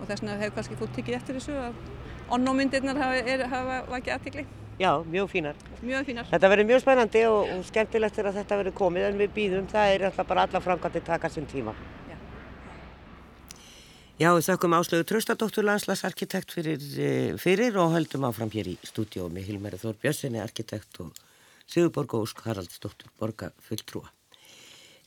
og 0.03 0.09
þess 0.09 0.23
vegna 0.23 0.39
hefur 0.41 0.57
kannski 0.59 0.79
fólk 0.81 0.97
tekið 0.97 1.19
eftir 1.19 1.39
þessu 1.39 1.59
að 1.63 1.79
onnómyndirnar 2.33 2.99
hafa, 2.99 3.47
hafa 3.53 3.79
vakið 3.91 4.15
aðtikli. 4.17 4.45
Já, 4.81 4.91
mjög 5.05 5.29
fínar. 5.31 5.59
Mjög 5.83 6.07
fínar. 6.09 6.29
Þetta 6.31 6.49
verður 6.51 6.69
mjög 6.71 6.81
spennandi 6.83 7.25
og, 7.29 7.51
og 7.55 7.65
skemmtilegt 7.69 8.19
er 8.19 8.29
að 8.31 8.39
þetta 8.41 8.59
verður 8.63 8.77
komið 8.79 9.09
en 9.09 9.21
við 9.21 9.35
býðum, 9.37 9.67
það 9.71 9.95
er 9.95 10.07
alltaf 10.09 10.31
bara 10.31 10.47
alla 10.49 10.63
framkvæmdi 10.65 11.03
taka 11.07 11.31
sem 11.31 11.47
tíma. 11.47 11.75
Já, 14.21 14.29
við 14.37 14.45
þakkum 14.45 14.75
áslögu 14.77 15.05
Tröstadóttur 15.09 15.65
landslagsarkitekt 15.65 16.53
fyrir, 16.53 16.83
eh, 17.01 17.37
fyrir 17.41 17.77
og 17.81 17.95
höldum 17.95 18.27
áfram 18.29 18.51
hér 18.53 18.69
í 18.69 18.79
stúdíó 18.85 19.31
með 19.33 19.47
Hilmæri 19.49 19.79
Þór 19.81 19.97
Björnssoni 20.03 20.39
arkitekt 20.39 21.01
og 21.01 21.15
Sigurborg 21.67 22.13
og 22.15 22.27
Ósk 22.27 22.43
Haraldsdóttur 22.45 23.09
borga 23.19 23.53
fulltrúa. 23.65 24.11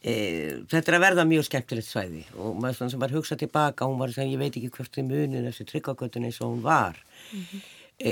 E, 0.02 0.62
þetta 0.70 0.92
er 0.92 0.98
að 0.98 1.06
verða 1.06 1.26
mjög 1.30 1.46
skemmtilegt 1.46 1.88
svæði 1.88 2.24
og 2.38 2.58
maður 2.62 2.90
sem 2.90 3.00
var 3.00 3.14
hugsað 3.14 3.44
tilbaka, 3.46 3.86
hún 3.86 4.02
var 4.02 4.12
sem 4.14 4.28
ég 4.30 4.42
veit 4.42 4.58
ekki 4.58 4.72
hvert 4.74 4.98
er 4.98 5.04
munin 5.04 5.48
þessi 5.48 5.66
tryggagötun 5.70 6.26
eins 6.26 6.42
og 6.42 6.56
hún 6.56 6.62
var. 6.66 6.98
Mm 7.32 7.42
-hmm. 7.42 7.62
e, 8.00 8.12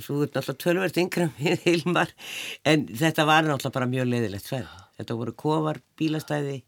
svo 0.00 0.22
er 0.22 0.28
náttúrulega 0.28 0.62
tölverst 0.64 0.96
yngra 0.96 1.30
með 1.38 1.60
Hilmar 1.64 2.10
en 2.64 2.86
þetta 2.86 3.26
var 3.26 3.44
náttúrulega 3.44 3.76
bara 3.76 3.86
mjög 3.86 4.06
leðilegt 4.08 4.46
svæði. 4.46 4.68
Þetta 4.96 5.14
voru 5.16 5.32
kofar, 5.32 5.80
bílastæði 5.96 6.62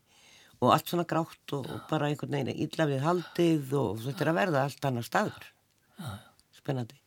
og 0.63 0.71
allt 0.71 0.93
svona 0.93 1.07
grátt 1.09 1.55
og, 1.57 1.67
og 1.67 1.85
bara 1.91 2.09
einhvern 2.09 2.37
veginn 2.37 2.65
illa 2.67 2.89
við 2.91 3.05
haldið 3.05 3.77
og 3.81 4.03
þetta 4.07 4.25
er 4.25 4.33
að 4.33 4.39
verða 4.39 4.65
allt 4.69 4.89
annar 4.89 5.07
staður. 5.07 5.49
Spennandi. 6.55 6.99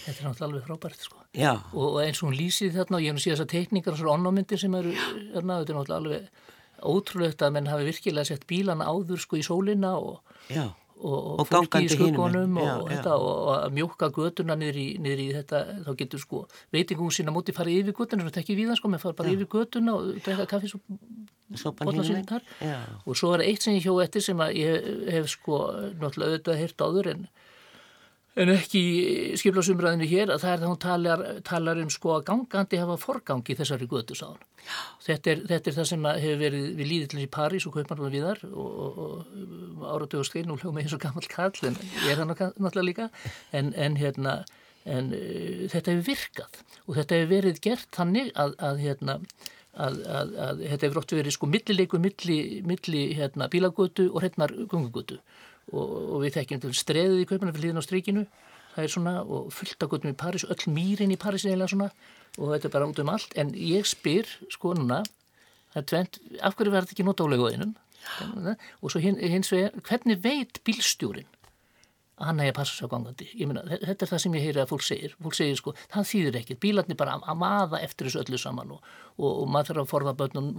Þetta 0.00 0.16
er 0.16 0.26
náttúrulega 0.26 0.46
alveg 0.48 0.66
frábært 0.66 1.04
sko. 1.04 1.20
Já. 1.36 1.52
og 1.70 2.00
eins 2.02 2.18
og 2.18 2.30
hún 2.30 2.38
lýsið 2.40 2.74
þarna 2.74 2.98
og 2.98 3.04
ég 3.04 3.12
hef 3.12 3.16
nú 3.16 3.22
síðan 3.22 3.36
þessar 3.36 3.50
teikningar 3.52 3.94
og 3.94 4.00
svona 4.00 4.14
onnómyndir 4.18 4.58
sem 4.58 4.74
eru 4.74 4.94
er 4.96 5.46
náttúrulega 5.46 5.98
alveg 6.00 6.48
ótrúlegt 6.80 7.44
að 7.44 7.52
menn 7.54 7.68
hafi 7.70 7.86
virkilega 7.86 8.26
sett 8.26 8.46
bílana 8.50 8.88
áður 8.90 9.20
sko 9.22 9.38
í 9.38 9.44
sólina 9.46 9.92
og, 10.00 10.24
og, 11.00 11.40
og 11.40 11.48
fólki 11.48 11.84
í 11.86 11.90
skuggunum 11.92 12.58
og, 12.60 12.90
og 12.90 13.50
að 13.54 13.76
mjóka 13.76 14.10
göduna 14.14 14.56
niður 14.58 14.80
í, 14.80 14.86
niður 15.02 15.24
í 15.24 15.28
þetta, 15.38 15.62
þá 15.86 15.90
getur 16.02 16.22
sko 16.22 16.44
veitingum 16.74 17.12
sína 17.14 17.34
móti 17.34 17.54
farið 17.56 17.84
yfir 17.84 17.98
göduna, 18.02 18.28
þetta 18.28 18.40
er 18.40 18.44
ekki 18.44 18.58
við 18.58 18.72
það 18.72 18.80
sko, 18.80 18.92
menn 18.92 19.02
fara 19.02 19.18
bara 19.18 19.32
já. 19.32 19.38
yfir 19.38 19.50
göduna 19.56 19.96
og 19.96 20.10
drekka 20.20 20.48
kaffis 20.54 20.76
og 20.76 20.84
og 23.06 23.18
svo 23.18 23.32
er 23.34 23.46
eitt 23.48 23.64
sem 23.64 23.74
ég 23.74 23.86
hjó 23.86 23.96
eftir 24.02 24.22
sem 24.22 24.40
að 24.42 24.58
ég 24.60 24.90
hef 25.16 25.30
sko 25.32 25.62
náttúrulega 25.98 26.36
auðvitað 26.36 26.60
heyrt 26.60 26.84
áður 26.84 27.10
en, 27.14 27.24
en 28.38 28.52
ekki 28.52 28.82
skiplasumræðinu 29.40 30.06
hér 30.06 30.30
að 30.30 30.44
það 30.44 30.52
er 30.52 30.60
það 30.60 30.70
hún 30.70 30.80
talar, 30.84 31.24
talar 31.46 31.80
um 31.82 31.90
sko 31.90 32.14
að 32.16 32.26
gangandi 32.28 32.78
hafa 32.80 32.96
forgangi 33.00 33.56
þessari 33.58 33.88
götu 33.90 34.16
sáðan. 34.18 34.44
Þetta 35.02 35.36
þetta 35.50 35.72
er 35.72 35.76
það 35.78 35.88
sem 35.90 36.08
hefur 36.10 36.40
verið 36.44 36.66
við 36.78 36.90
líðið 36.92 37.12
til 37.12 37.22
í 37.24 37.30
París 37.36 37.66
og 37.66 37.74
Kaupmannum 37.74 38.14
viðar 38.14 38.42
og, 38.50 38.80
og, 38.86 39.36
og 39.80 39.86
áratögustrein 39.96 40.52
og 40.54 40.62
hljóma 40.62 40.84
eins 40.84 40.94
og 40.94 41.02
gammal 41.02 41.26
kall 41.30 41.66
en 41.66 41.78
ég 42.04 42.10
er 42.12 42.22
hann 42.22 42.30
náttúrulega 42.30 42.86
líka 42.86 43.08
en, 43.56 43.72
en 43.74 43.98
hérna 43.98 44.40
en 44.88 45.10
uh, 45.12 45.64
þetta 45.72 45.94
hefur 45.94 46.06
virkað 46.06 46.60
og 46.86 46.94
þetta 47.00 47.18
hefur 47.18 47.32
verið 47.34 47.64
gert 47.64 47.90
þannig 47.96 48.30
að, 48.38 48.54
að 48.62 48.84
hérna 48.84 49.18
að, 49.74 50.00
að, 50.06 50.32
að 50.46 50.62
þetta 50.64 50.86
hefur 50.86 51.02
ótt 51.02 51.14
verið 51.18 51.36
sko 51.36 51.50
millileiku 51.50 52.00
milli, 52.02 52.38
milli 52.66 53.04
hérna, 53.18 53.50
bílagötu 53.52 54.08
og 54.10 54.22
hreitnar 54.22 54.54
gungugötu 54.70 55.20
og, 55.72 55.92
og 56.16 56.22
við 56.24 56.38
þekkjum 56.38 56.62
til 56.64 56.72
streðið 56.76 57.22
í 57.22 57.28
kaupinu 57.30 57.54
fyrir 57.54 57.70
hlýðin 57.70 57.82
á 57.82 57.86
strykinu 57.86 58.24
það 58.74 58.84
er 58.84 58.92
svona 58.94 59.14
og 59.22 59.50
fullt 59.54 59.84
af 59.84 59.92
götum 59.92 60.12
í 60.12 60.18
París 60.18 60.46
öll 60.46 60.74
mýrin 60.74 61.14
í 61.14 61.18
París 61.20 61.44
er 61.44 61.54
eiginlega 61.54 61.74
svona 61.74 61.90
og 62.38 62.52
þetta 62.54 62.68
er 62.68 62.74
bara 62.76 62.90
út 62.90 63.02
um 63.02 63.12
allt 63.12 63.34
en 63.40 63.52
ég 63.54 63.88
spyr 63.88 64.28
sko 64.52 64.74
núna 64.78 65.02
tvent, 65.74 66.20
af 66.42 66.56
hverju 66.58 66.72
verður 66.72 66.88
þetta 66.88 66.96
ekki 66.96 67.06
nota 67.06 67.26
á 67.26 67.32
löguðinum 67.32 67.74
og 68.80 68.92
svo 68.92 69.02
hins 69.02 69.52
vegar 69.52 69.76
hvernig 69.86 70.22
veit 70.24 70.62
bílstjórin 70.66 71.28
að 72.20 72.28
hann 72.28 72.42
hegi 72.42 72.52
að 72.52 72.56
passa 72.58 72.76
svo 72.76 72.88
gangandi. 72.92 73.26
Myna, 73.48 73.62
þetta 73.80 74.04
er 74.04 74.10
það 74.10 74.22
sem 74.24 74.34
ég 74.36 74.42
heyri 74.44 74.60
að 74.60 74.72
fólk 74.74 74.82
segir. 74.84 75.14
Fólk 75.24 75.36
segir 75.38 75.56
sko, 75.56 75.72
það 75.88 76.08
þýðir 76.10 76.36
ekkert. 76.42 76.60
Bílarnir 76.60 76.98
bara 77.00 77.14
að 77.16 77.38
maða 77.40 77.80
eftir 77.80 78.10
þessu 78.10 78.20
öllu 78.20 78.40
saman 78.40 78.74
og, 78.74 78.90
og, 79.16 79.30
og 79.30 79.46
maður 79.48 79.70
þarf 79.70 79.84
að 79.84 79.94
forða 79.94 80.14
börnum, 80.18 80.50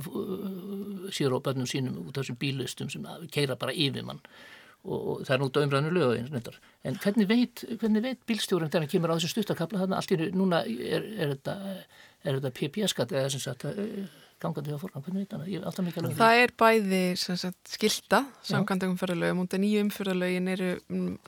síður 1.13 1.37
á 1.37 1.45
börnum 1.45 1.69
sínum 1.69 1.99
út 2.01 2.17
af 2.17 2.23
þessum 2.23 2.39
bílustum 2.41 2.89
sem 2.93 3.05
keira 3.33 3.59
bara 3.61 3.77
yfir 3.77 4.07
mann 4.07 4.23
og, 4.85 5.21
það 5.27 5.35
er 5.35 5.41
nút 5.43 5.57
á 5.57 5.63
umræðinu 5.65 5.93
lögum. 5.95 6.39
En 6.87 6.97
hvernig 7.03 7.29
veit, 7.29 7.63
veit 7.81 8.25
bílstjórum 8.29 8.71
þegar 8.71 8.85
hann 8.85 8.93
kemur 8.93 9.13
á 9.13 9.17
þessu 9.17 9.33
stuttakabla 9.35 9.83
þannig 9.83 9.97
að 9.97 10.01
allt 10.01 10.15
í 10.15 10.31
núna 10.33 10.63
er, 10.65 11.07
er 11.17 11.35
þetta, 11.35 11.55
þetta 12.25 12.53
PPS-skatt 12.59 13.15
eða 13.15 13.33
sem 13.35 13.43
sagt 13.43 13.67
að 13.69 13.81
gangandi 14.41 14.73
á 14.73 14.79
forgang, 14.81 15.03
hvernig 15.05 15.23
veit 15.23 15.33
hann 15.35 15.43
það? 16.01 16.15
Það 16.17 16.39
er 16.41 16.53
bæði 16.61 17.01
sagt, 17.19 17.59
skilta 17.69 18.21
samkvæmda 18.47 18.89
umfyrðalögum 18.89 19.43
og 19.43 19.49
það 19.51 19.61
nýju 19.63 19.83
umfyrðalögin 19.85 20.51
eru 20.51 20.69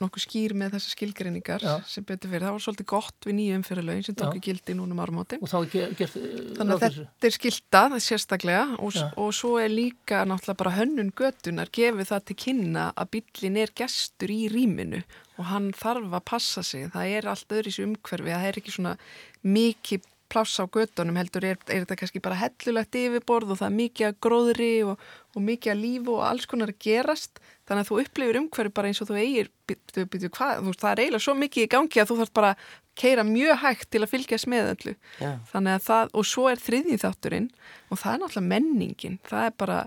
nokkuð 0.02 0.24
skýr 0.24 0.54
með 0.58 0.76
þessar 0.76 0.94
skilgreiningar 0.96 1.64
Já. 1.64 1.74
sem 1.88 2.06
betur 2.06 2.32
fyrir. 2.32 2.46
Það 2.46 2.56
var 2.56 2.64
svolítið 2.66 2.88
gott 2.94 3.28
við 3.28 3.36
nýju 3.38 3.58
umfyrðalögin 3.60 4.06
sem 4.08 4.18
tók 4.18 4.38
í 4.38 4.44
gildi 4.48 4.76
núna 4.78 4.96
um 4.96 5.02
árumáti. 5.04 5.38
Er 5.38 5.96
gert 5.98 6.16
Þannig 6.58 6.74
að 6.74 6.84
þetta 6.84 7.30
er 7.30 7.36
skilta, 7.38 7.84
það 7.84 7.98
er 7.98 8.06
sérstaklega 8.08 8.64
og, 8.78 9.02
og 9.20 9.34
svo 9.36 9.56
er 9.62 9.70
líka 9.72 10.24
náttúrulega 10.28 10.62
bara 10.64 10.76
hönnun 10.78 11.12
götunar 11.14 11.70
gefið 11.74 12.10
það 12.10 12.26
til 12.30 12.40
kynna 12.46 12.88
að 12.98 13.12
bílin 13.16 13.60
er 13.62 13.74
gestur 13.78 14.34
í 14.34 14.42
rýminu 14.52 15.04
og 15.38 15.46
hann 15.50 15.70
þarf 15.74 16.12
að 16.14 16.26
passa 16.30 16.62
sig. 16.66 16.88
Það 16.94 17.14
er 17.18 17.28
allt 17.30 17.54
öðris 17.54 17.80
umhverfi, 17.82 18.30
það 18.30 18.48
er 18.48 18.58
ekki 18.60 18.74
svona 18.74 18.96
mikið 19.44 20.10
pláss 20.34 20.58
á 20.58 20.64
gödunum 20.66 21.18
heldur 21.20 21.46
er, 21.46 21.58
er 21.70 21.84
þetta 21.84 21.98
kannski 22.00 22.22
bara 22.22 22.38
hellulegt 22.40 22.98
yfirborð 22.98 23.54
og 23.54 23.60
það 23.60 23.68
er 23.70 23.76
mikið 23.78 24.08
að 24.08 24.16
gróðri 24.26 24.70
og, 24.90 25.04
og 25.34 25.44
mikið 25.48 25.74
að 25.74 25.82
lífu 25.84 26.16
og 26.16 26.24
alls 26.28 26.48
konar 26.50 26.72
að 26.74 26.80
gerast. 26.84 27.42
Þannig 27.64 27.84
að 27.84 27.90
þú 27.90 28.00
upplifir 28.02 28.38
umhverju 28.40 28.72
bara 28.76 28.90
eins 28.90 29.00
og 29.00 29.10
þú 29.10 29.20
eigir 29.20 29.52
byrju, 29.70 30.08
byrju, 30.12 30.32
hvað, 30.36 30.64
þú, 30.66 30.74
það 30.82 30.90
er 30.90 31.04
eiginlega 31.04 31.26
svo 31.26 31.36
mikið 31.40 31.66
í 31.66 31.70
gangi 31.74 32.02
að 32.02 32.10
þú 32.10 32.18
þarf 32.20 32.34
bara 32.36 32.50
að 32.54 32.72
keira 32.94 33.26
mjög 33.26 33.62
hægt 33.62 33.88
til 33.90 34.02
að 34.04 34.10
fylgjast 34.12 34.50
með 34.50 34.72
öllu. 34.74 34.96
Yeah. 35.22 35.38
þannig 35.50 35.78
að 35.78 35.86
það, 35.88 36.10
og 36.14 36.28
svo 36.30 36.48
er 36.50 36.60
þriðjið 36.62 37.04
þátturinn 37.06 37.48
og 37.88 38.02
það 38.02 38.10
er 38.12 38.20
náttúrulega 38.24 38.50
menningin. 38.52 39.16
Það 39.30 39.48
er 39.48 39.56
bara, 39.64 39.78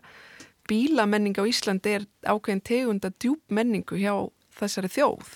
bílamenning 0.68 1.38
á 1.40 1.44
Íslandi 1.48 1.94
er 1.96 2.08
ákveðin 2.28 2.64
tegunda 2.68 3.12
djúb 3.16 3.40
menningu 3.54 4.00
hjá 4.00 4.14
þessari 4.58 4.92
þjóð 4.92 5.36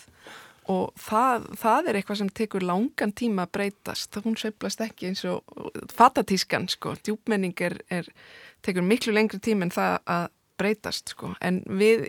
og 0.70 0.92
það, 1.00 1.48
það 1.58 1.90
er 1.90 1.98
eitthvað 1.98 2.20
sem 2.20 2.30
tekur 2.38 2.66
langan 2.66 3.14
tíma 3.18 3.48
að 3.48 3.54
breytast. 3.58 4.20
Hún 4.22 4.38
sveiflast 4.38 4.84
ekki 4.86 5.10
eins 5.10 5.24
og 5.30 5.42
fatatískan 5.94 6.68
sko, 6.70 6.94
djúpmenning 7.02 7.58
er, 7.66 7.80
er 7.90 8.10
tekur 8.66 8.86
miklu 8.86 9.16
lengri 9.16 9.42
tíma 9.42 9.68
en 9.68 9.74
það 9.74 9.98
að 10.06 10.28
breytast 10.62 11.16
sko, 11.16 11.32
en 11.42 11.64
við 11.66 12.06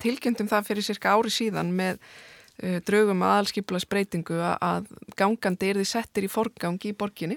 tilgjöntum 0.00 0.48
það 0.48 0.68
fyrir 0.70 0.86
cirka 0.86 1.12
ári 1.12 1.32
síðan 1.34 1.74
með 1.76 1.98
uh, 2.00 2.78
draugum 2.88 3.20
aðalskipulas 3.26 3.84
breytingu 3.84 4.38
að 4.40 4.88
gangandi 5.20 5.68
er 5.68 5.82
því 5.82 5.88
settir 5.90 6.24
í 6.24 6.32
forgangi 6.32 6.94
í 6.94 6.96
borginni 6.96 7.36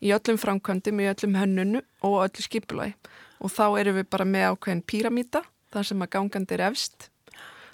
í 0.00 0.12
öllum 0.16 0.40
framkvæmdum, 0.40 1.00
í 1.02 1.08
öllum 1.12 1.36
hönnunu 1.36 1.82
og 2.06 2.22
öllu 2.24 2.44
skipulagi. 2.44 2.96
Og 3.40 3.52
þá 3.52 3.64
erum 3.80 4.00
við 4.00 4.08
bara 4.12 4.26
með 4.28 4.50
ákveðin 4.54 4.84
píramíta 4.88 5.42
þar 5.72 5.88
sem 5.88 6.04
að 6.04 6.12
gangandi 6.16 6.56
er 6.56 6.66
efst 6.70 7.10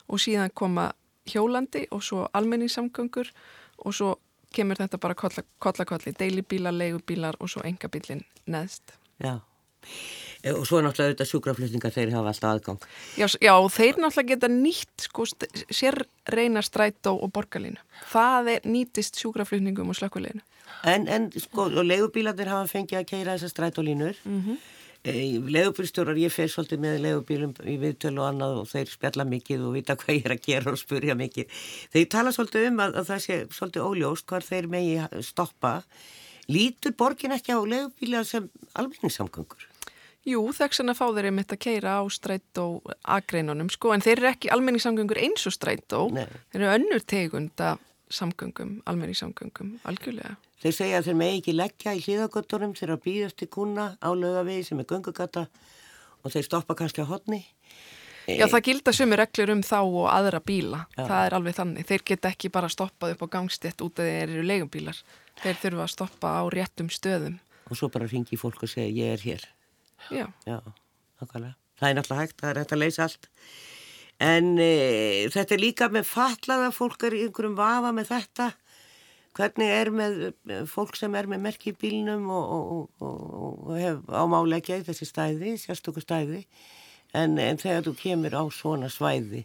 og 0.07 0.22
síðan 0.22 0.53
koma 0.55 0.91
hjólandi 1.31 1.87
og 1.91 2.05
svo 2.05 2.29
almenningssamgöngur 2.37 3.31
og 3.85 3.95
svo 3.95 4.14
kemur 4.55 4.79
þetta 4.81 5.01
bara 5.03 5.16
kollakolli, 5.16 6.14
deilibílar, 6.16 6.74
leigubílar 6.74 7.37
og 7.41 7.51
svo 7.53 7.64
engabílin 7.66 8.24
neðst. 8.47 8.95
Já, 9.22 9.41
e, 10.43 10.53
og 10.53 10.64
svo 10.68 10.79
er 10.79 10.87
náttúrulega 10.87 11.12
auðvitað 11.12 11.31
sjúkraflutningar 11.33 11.95
þeir 11.95 12.14
hafa 12.16 12.33
alltaf 12.33 12.53
aðgang. 12.53 12.87
Já, 13.18 13.27
já 13.43 13.55
þeir 13.77 14.01
náttúrulega 14.03 14.31
geta 14.35 14.53
nýtt 14.53 15.09
sko, 15.09 15.27
sér 15.70 16.03
reyna 16.33 16.62
strætó 16.64 17.16
og 17.16 17.33
borgarlínu. 17.37 17.83
Það 18.12 18.53
er 18.55 18.70
nýtist 18.70 19.20
sjúkraflutningum 19.20 19.93
og 19.93 19.99
slökkuleginu. 19.99 20.45
En, 20.87 21.07
en 21.09 21.29
sko, 21.33 21.68
og 21.68 21.85
leigubílarnir 21.85 22.51
hafa 22.53 22.70
fengið 22.70 23.03
að 23.03 23.11
keira 23.12 23.37
þessar 23.37 23.55
strætólínur. 23.55 24.24
Mhm. 24.24 24.57
Mm 24.57 24.72
Legubílstjórar, 25.07 26.19
ég 26.19 26.33
fer 26.35 26.51
svolítið 26.51 26.81
með 26.83 26.97
legubílum 27.05 27.53
í 27.63 27.77
viðtölu 27.79 28.23
og 28.23 28.29
annað 28.33 28.57
og 28.63 28.69
þeir 28.73 28.91
spjalla 28.91 29.27
mikið 29.29 29.65
og 29.69 29.77
vita 29.77 29.95
hvað 30.01 30.17
ég 30.17 30.27
er 30.27 30.35
að 30.35 30.43
gera 30.49 30.73
og 30.73 30.81
spurja 30.81 31.15
mikið. 31.19 31.63
Þeir 31.95 32.09
tala 32.17 32.33
svolítið 32.35 32.69
um 32.73 32.83
að, 32.83 32.99
að 32.99 33.09
það 33.13 33.23
sé 33.27 33.39
svolítið 33.55 33.87
óljóst 33.87 34.27
hvar 34.27 34.47
þeir 34.47 34.69
megi 34.73 35.23
stoppa. 35.29 35.73
Lítur 36.51 36.95
borgin 36.99 37.35
ekki 37.37 37.55
á 37.55 37.61
legubíla 37.63 38.25
sem 38.27 38.51
almenningssamgöngur? 38.75 39.71
Jú, 40.27 40.43
þess 40.51 40.83
að 40.83 40.97
fá 40.99 41.07
þeir 41.15 41.29
einmitt 41.31 41.53
að 41.55 41.63
keira 41.63 41.99
á 41.99 42.05
strætt 42.11 42.59
og 42.59 42.91
agreinunum 43.07 43.71
sko 43.71 43.93
en 43.95 44.03
þeir 44.03 44.17
eru 44.19 44.31
ekki 44.33 44.51
almenningssamgöngur 44.51 45.23
eins 45.23 45.47
og 45.47 45.55
strætt 45.55 45.95
og 45.95 46.17
þeir 46.19 46.65
eru 46.65 46.73
önnur 46.73 47.05
tegund 47.07 47.63
af 47.63 47.79
samgöngum, 48.13 48.81
almenningssamgöngum, 48.87 49.77
algjörlega. 49.89 50.37
Þeir 50.63 50.75
segja 50.77 51.01
að 51.01 51.09
þeir 51.09 51.19
megi 51.21 51.41
ekki 51.41 51.55
leggja 51.57 51.95
í 51.97 52.03
hlýðagöttunum 52.05 52.75
þegar 52.79 53.01
býð 53.05 53.27
eftir 53.29 53.51
kuna 53.53 53.87
á 54.01 54.09
lögavegi 54.17 54.69
sem 54.69 54.81
er 54.81 54.89
göngugata 54.89 55.47
og 56.23 56.33
þeir 56.33 56.47
stoppa 56.47 56.77
kannski 56.79 57.05
á 57.05 57.11
hodni. 57.11 57.43
Já, 58.27 58.49
það 58.51 58.65
gilda 58.67 58.93
sumi 58.97 59.17
reglur 59.19 59.53
um 59.55 59.61
þá 59.63 59.79
og 59.85 60.07
aðra 60.11 60.41
bíla. 60.43 60.81
Já. 60.97 61.05
Það 61.05 61.27
er 61.27 61.37
alveg 61.39 61.59
þannig. 61.61 61.87
Þeir 61.87 62.05
get 62.11 62.29
ekki 62.33 62.51
bara 62.57 62.71
stoppað 62.73 63.15
upp 63.15 63.23
á 63.23 63.29
gangstétt 63.37 63.85
út 63.87 64.01
af 64.03 64.09
þeir 64.09 64.33
eru 64.33 64.47
leigumbílar. 64.47 64.99
Þeir 65.45 65.61
þurfa 65.63 65.85
að 65.85 65.93
stoppa 65.93 66.33
á 66.35 66.43
réttum 66.51 66.91
stöðum. 66.91 67.39
Og 67.71 67.79
svo 67.79 67.91
bara 67.93 68.09
ringi 68.11 68.39
fólk 68.41 68.65
og 68.67 68.73
segja 68.73 68.91
ég 68.91 69.15
er 69.15 69.23
hér. 69.23 69.47
Já. 70.11 70.27
Já, 70.47 70.59
okkarlega. 71.23 71.55
Það 71.77 71.89
er 71.89 71.99
náttúrulega 71.99 72.25
hægt, 72.25 72.37
það 72.41 72.51
er 72.51 72.61
hægt 72.63 72.75
að 72.75 72.83
leysa 72.83 73.07
allt. 73.07 73.31
En 74.23 74.55
e, 74.57 75.29
þetta 75.33 75.57
er 75.57 75.61
líka 75.61 75.89
með 75.93 76.07
fatlaða 76.09 76.71
fólk 76.73 77.05
er 77.05 77.17
í 77.19 77.25
einhverjum 77.27 77.59
vafa 77.59 77.93
með 77.93 78.12
þetta. 78.14 78.47
Hvernig 79.37 79.75
er 79.75 79.91
með 79.93 80.23
fólk 80.71 80.97
sem 80.97 81.12
er 81.19 81.29
með 81.29 81.43
merk 81.45 81.67
í 81.69 81.75
bílnum 81.77 82.25
og, 82.33 82.55
og, 82.55 82.87
og, 83.05 83.27
og 83.69 83.77
hef 83.77 84.09
ámálegja 84.09 84.81
í 84.81 84.87
þessi 84.87 85.11
stæði, 85.11 85.53
sérstöku 85.61 86.01
stæði. 86.01 86.47
En, 87.12 87.37
en 87.37 87.61
þegar 87.61 87.85
þú 87.85 87.95
kemur 88.01 88.39
á 88.41 88.45
svona 88.49 88.89
svæði 88.93 89.45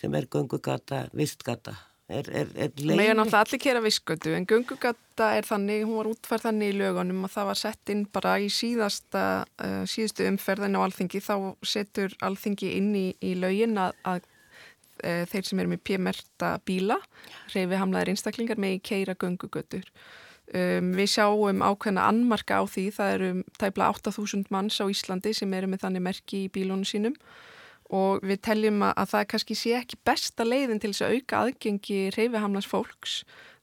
sem 0.00 0.14
er 0.16 0.30
gungugata, 0.32 1.04
vistgata 1.12 1.76
er, 2.10 2.28
er, 2.34 2.50
er 2.54 2.72
leið... 2.78 2.96
Mér 2.98 3.12
er 3.12 3.18
náttúrulega 3.18 3.44
allir 3.44 3.62
kera 3.62 3.82
vistgötu 3.84 4.34
en 4.36 4.46
gungugata 4.48 5.30
er 5.38 5.46
þannig, 5.48 5.84
hún 5.88 6.00
var 6.00 6.10
útfærð 6.10 6.46
þannig 6.48 6.72
í 6.72 6.78
lögunum 6.80 7.26
og 7.26 7.32
það 7.34 7.50
var 7.50 7.60
sett 7.60 7.92
inn 7.94 8.04
bara 8.12 8.36
í 8.42 8.48
síðasta, 8.54 9.24
uh, 9.62 9.82
síðustu 9.90 10.26
umferðin 10.30 10.78
á 10.78 10.80
alþingi, 10.84 11.22
þá 11.24 11.34
setur 11.66 12.16
alþingi 12.26 12.72
inn 12.78 12.90
í, 12.98 13.06
í 13.24 13.34
lögin 13.38 13.78
að, 13.80 13.94
að 14.04 14.26
e, 15.02 15.12
þeir 15.30 15.46
sem 15.48 15.62
eru 15.62 15.72
með 15.74 15.84
pjmerta 15.88 16.54
bíla, 16.68 16.98
reyfi 17.54 17.78
hamlaðir 17.80 18.14
einstaklingar 18.14 18.60
með 18.60 18.78
í 18.78 18.82
keira 18.90 19.16
göngugötur. 19.18 19.86
Um, 20.50 20.90
við 20.98 21.12
sjáum 21.12 21.62
ákveðna 21.62 22.08
annmarka 22.10 22.58
á 22.58 22.64
því, 22.66 22.88
það 22.96 23.12
eru 23.14 23.30
tæpla 23.60 23.92
8000 23.94 24.48
manns 24.50 24.80
á 24.82 24.90
Íslandi 24.90 25.30
sem 25.36 25.52
eru 25.54 25.70
með 25.70 25.84
þannig 25.84 26.06
merki 26.08 26.44
í 26.48 26.50
bílónu 26.50 26.88
sínum 26.88 27.14
og 27.90 28.24
við 28.26 28.40
teljum 28.46 28.84
að 28.86 29.12
það 29.12 29.28
kannski 29.32 29.56
sé 29.58 29.74
ekki 29.80 29.98
besta 30.06 30.46
leiðin 30.46 30.80
til 30.82 30.92
þess 30.92 31.06
að 31.06 31.16
auka 31.16 31.42
aðgengi 31.44 32.00
reyfihamlas 32.14 32.68
fólks 32.70 33.20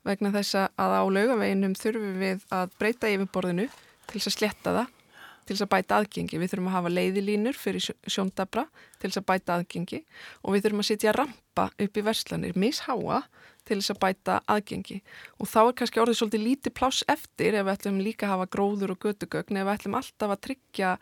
vegna 0.08 0.32
þess 0.36 0.60
að 0.60 0.96
á 1.00 1.04
laugaveginum 1.08 1.76
þurfum 1.80 2.20
við 2.22 2.46
að 2.54 2.78
breyta 2.80 3.12
yfirborðinu 3.12 3.68
til 4.08 4.20
þess 4.20 4.32
að 4.32 4.38
sletta 4.38 4.76
það 4.78 4.94
til 5.48 5.56
þess 5.56 5.64
að 5.64 5.72
bæta 5.72 5.98
aðgengi. 6.02 6.40
Við 6.42 6.52
þurfum 6.52 6.70
að 6.70 6.76
hafa 6.76 6.94
leiðilínur 6.94 7.58
fyrir 7.58 7.86
sjóndabra 8.04 8.66
til 9.00 9.10
þess 9.10 9.22
að 9.22 9.28
bæta 9.32 9.58
aðgengi 9.58 10.02
og 10.44 10.56
við 10.56 10.66
þurfum 10.66 10.84
að 10.84 10.90
setja 10.90 11.14
rampa 11.16 11.68
upp 11.86 12.00
í 12.00 12.04
verslanir, 12.04 12.58
misháa 12.60 13.22
til 13.68 13.80
þess 13.80 13.94
að 13.94 14.02
bæta 14.04 14.40
aðgengi. 14.48 15.00
Og 15.40 15.52
þá 15.52 15.60
er 15.64 15.78
kannski 15.80 16.02
orðið 16.04 16.20
svolítið 16.22 16.46
lítið 16.46 16.76
pláss 16.80 17.08
eftir 17.12 17.56
ef 17.56 17.68
við 17.68 17.74
ætlum 17.76 18.04
líka 18.04 18.28
að 18.28 18.34
hafa 18.36 18.50
gróður 18.56 18.94
og 18.96 19.02
gödugögn, 19.08 19.60
ef 19.60 19.68
við 19.68 19.74
ætlum 19.76 19.98
alltaf 20.00 20.36
að 20.36 20.44
tryggja 20.48 20.94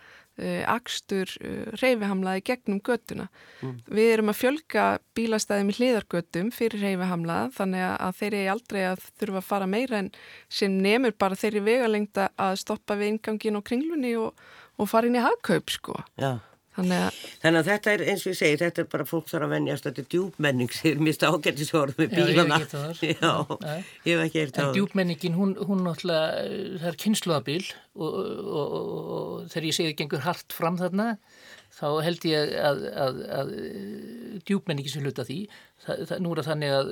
akstur 0.67 1.31
uh, 1.39 1.71
reyfihamlaði 1.81 2.43
gegnum 2.49 2.81
göduna. 2.85 3.27
Mm. 3.61 3.75
Við 3.97 4.11
erum 4.13 4.31
að 4.33 4.39
fjölga 4.41 4.87
bílastæðum 5.17 5.71
í 5.71 5.77
hliðargödum 5.79 6.51
fyrir 6.55 6.83
reyfihamlaða 6.83 7.53
þannig 7.59 7.85
að 7.93 8.19
þeir 8.19 8.33
eru 8.33 8.55
aldrei 8.55 8.81
að 8.89 9.05
þurfa 9.21 9.41
að 9.41 9.47
fara 9.51 9.69
meira 9.69 10.01
en 10.03 10.11
sem 10.49 10.81
nemur 10.81 11.15
bara 11.17 11.39
þeirri 11.39 11.63
vegalengta 11.65 12.29
að 12.35 12.59
stoppa 12.65 12.99
við 12.99 13.15
ingangin 13.15 13.59
og 13.59 13.65
kringlunni 13.67 14.15
og, 14.19 14.35
og 14.79 14.91
fara 14.91 15.09
inn 15.09 15.19
í 15.19 15.23
hagkaup 15.23 15.71
sko. 15.73 16.01
Já. 16.19 16.37
Þannig 16.75 17.01
að, 17.05 17.19
Þannig 17.45 17.59
að 17.61 17.67
þetta 17.69 17.91
er 17.93 18.01
eins 18.11 18.23
og 18.25 18.31
ég 18.31 18.37
segi, 18.39 18.57
þetta 18.59 18.81
er 18.81 18.87
bara 18.91 19.05
fólk 19.07 19.29
þarf 19.29 19.45
að 19.45 19.53
venjast, 19.55 19.85
þetta 19.85 20.01
er 20.01 20.07
djúbmenning, 20.11 20.71
sér 20.75 21.01
mist 21.07 21.23
ágættisvorð 21.23 21.99
með 22.01 22.15
bílana. 22.17 22.57
Já, 22.59 22.65
ég 22.65 22.73
hef 22.73 22.89
ekki 22.89 23.13
það. 23.21 23.53
Já, 23.61 23.75
ég 24.09 24.11
hef 24.11 24.23
ekki 24.25 24.41
eitt 24.41 24.51
á 24.51 24.57
það. 24.57 24.65
En 24.65 24.75
djúbmenningin, 24.75 25.37
hún, 25.39 25.53
hún 25.69 25.83
náttúrulega, 25.85 26.45
það 26.81 26.89
er 26.91 26.99
kynsluðabíl 27.05 27.61
og, 27.95 28.19
og, 28.19 28.75
og, 28.75 29.11
og 29.17 29.47
þegar 29.53 29.69
ég 29.69 29.77
segi 29.79 29.91
það 29.91 29.99
gengur 30.03 30.25
hart 30.25 30.57
fram 30.57 30.79
þarna, 30.81 31.07
þá 31.75 31.85
held 32.05 32.25
ég 32.29 32.53
að, 32.55 32.83
að, 33.03 33.17
að 33.35 33.49
djúbmenningi 34.47 34.91
sem 34.91 35.03
hluta 35.03 35.25
því. 35.27 35.37
Það, 35.85 36.03
það, 36.09 36.21
nú 36.23 36.31
er 36.31 36.39
það 36.39 36.49
þannig 36.49 36.73
að 36.75 36.91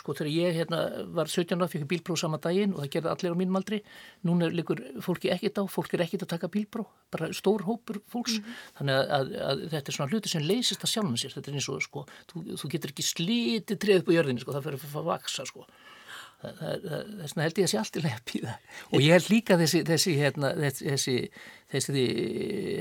sko 0.00 0.16
þegar 0.18 0.30
ég 0.32 0.58
hérna, 0.58 0.80
var 1.16 1.30
17 1.30 1.62
ára 1.62 1.70
fyrir 1.70 1.88
bílpróf 1.92 2.20
sama 2.20 2.40
daginn 2.42 2.74
og 2.74 2.82
það 2.82 2.92
gerði 2.96 3.12
allir 3.12 3.36
á 3.36 3.40
mínum 3.40 3.60
aldri. 3.60 3.80
Núna 4.26 4.50
likur 4.52 4.82
fólki 5.04 5.32
ekkit 5.34 5.60
á, 5.62 5.64
fólk 5.70 5.94
er 5.94 6.06
ekkit 6.06 6.26
að 6.26 6.32
taka 6.34 6.52
bílpróf, 6.52 6.90
bara 7.14 7.30
stór 7.36 7.66
hópur 7.68 8.02
fólks, 8.10 8.40
mm 8.40 8.44
-hmm. 8.44 8.70
þannig 8.80 9.02
að, 9.18 9.34
að 9.50 9.66
þetta 9.74 9.92
er 9.92 9.98
svona 9.98 10.12
hluti 10.12 10.32
sem 10.32 10.46
leysist 10.46 10.82
að 10.82 10.94
sjálfum 10.94 11.18
sér, 11.20 11.36
þetta 11.36 11.50
er 11.50 11.60
eins 11.60 11.68
og 11.70 11.82
sko, 11.86 12.06
þú, 12.32 12.46
þú 12.58 12.72
getur 12.74 12.94
ekki 12.94 13.06
slítið 13.06 13.78
treð 13.78 14.02
upp 14.02 14.10
á 14.10 14.16
jörðinni 14.18 14.42
sko, 14.42 14.56
það 14.56 14.66
fyrir 14.66 14.96
að 14.96 15.10
vaksa 15.12 15.46
sko 15.46 15.66
þess 16.42 17.32
vegna 17.32 17.46
held 17.46 17.60
ég 17.60 17.66
að 17.66 17.70
sé 17.72 17.78
allt 17.80 17.96
í 17.96 18.02
leið 18.04 18.16
að 18.16 18.24
býða 18.30 18.56
og 18.90 19.04
ég 19.04 19.14
held 19.16 19.28
líka 19.32 19.56
þessi 19.60 19.82
þessi, 19.88 20.16
hérna, 20.20 20.50
þessi, 20.76 21.14
þessi 21.72 22.02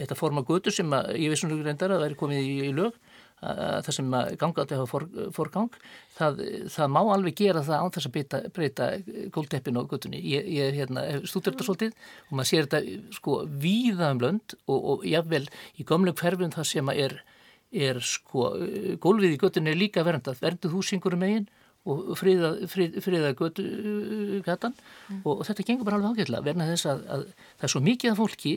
þetta 0.01 0.17
forma 0.19 0.43
götu 0.47 0.73
sem 0.75 0.91
að, 0.95 1.13
ég 1.21 1.31
vissum 1.31 1.51
líka 1.53 1.69
reyndar 1.69 1.95
að 1.95 2.03
það 2.03 2.09
er 2.09 2.17
komið 2.19 2.41
í, 2.41 2.55
í 2.67 2.73
lög 2.75 2.97
það 3.45 3.89
sem 3.93 4.13
gangaði 4.39 4.77
hafa 4.79 4.87
for, 4.89 5.05
forgang 5.35 5.73
það, 6.15 6.39
það 6.71 6.91
má 6.95 6.99
alveg 7.01 7.35
gera 7.37 7.63
það 7.65 7.83
án 7.83 7.93
þess 7.95 8.09
að 8.09 8.47
breyta, 8.55 8.87
gólteppin 9.35 9.79
og 9.81 9.89
göttunni 9.91 10.21
ég, 10.23 10.47
ég 10.55 10.77
hérna, 10.79 11.03
stúdur 11.27 11.53
þetta 11.53 11.67
svolítið 11.67 11.97
og 12.29 12.37
maður 12.39 12.49
sér 12.51 12.69
þetta 12.69 13.17
sko 13.17 13.41
víða 13.65 14.13
um 14.15 14.23
lönd 14.23 14.55
og, 14.65 14.79
og 14.79 15.05
jáfnvel 15.07 15.43
í 15.75 15.87
gamlega 15.87 16.21
hverfum 16.23 16.55
það 16.55 16.69
sem 16.71 16.93
er, 16.95 17.19
er 17.71 18.01
sko 18.03 18.49
gólfið 19.03 19.35
í 19.35 19.41
göttunni 19.43 19.75
er 19.75 19.79
líka 19.83 20.05
verndað, 20.07 20.41
vernduð 20.41 20.79
húsingur 20.79 21.19
um 21.19 21.27
eigin 21.27 21.49
og 21.85 22.15
friða, 22.17 22.51
frið, 22.71 22.97
friða 23.05 23.33
götu 23.37 23.65
gatan. 24.45 24.73
Mm. 25.09 25.21
og, 25.23 25.39
og 25.39 25.43
þetta 25.47 25.67
gengur 25.67 25.87
bara 25.87 25.99
alveg 25.99 26.23
ágætla 26.23 26.41
verna 26.45 26.69
þess 26.71 26.89
að, 26.89 27.03
að 27.13 27.25
það 27.45 27.67
er 27.67 27.73
svo 27.75 27.83
mikið 27.85 28.11
af 28.11 28.21
fólki 28.21 28.55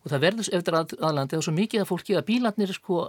og 0.00 0.12
það 0.12 0.24
verður 0.26 0.50
eftir 0.58 0.78
að, 0.78 0.96
aðlandi 1.00 1.34
það 1.34 1.40
er 1.40 1.46
svo 1.48 1.56
mikið 1.56 1.84
af 1.84 1.90
fólki 1.90 2.18
að 2.18 2.26
bílarnir 2.30 2.74
sko 2.76 3.06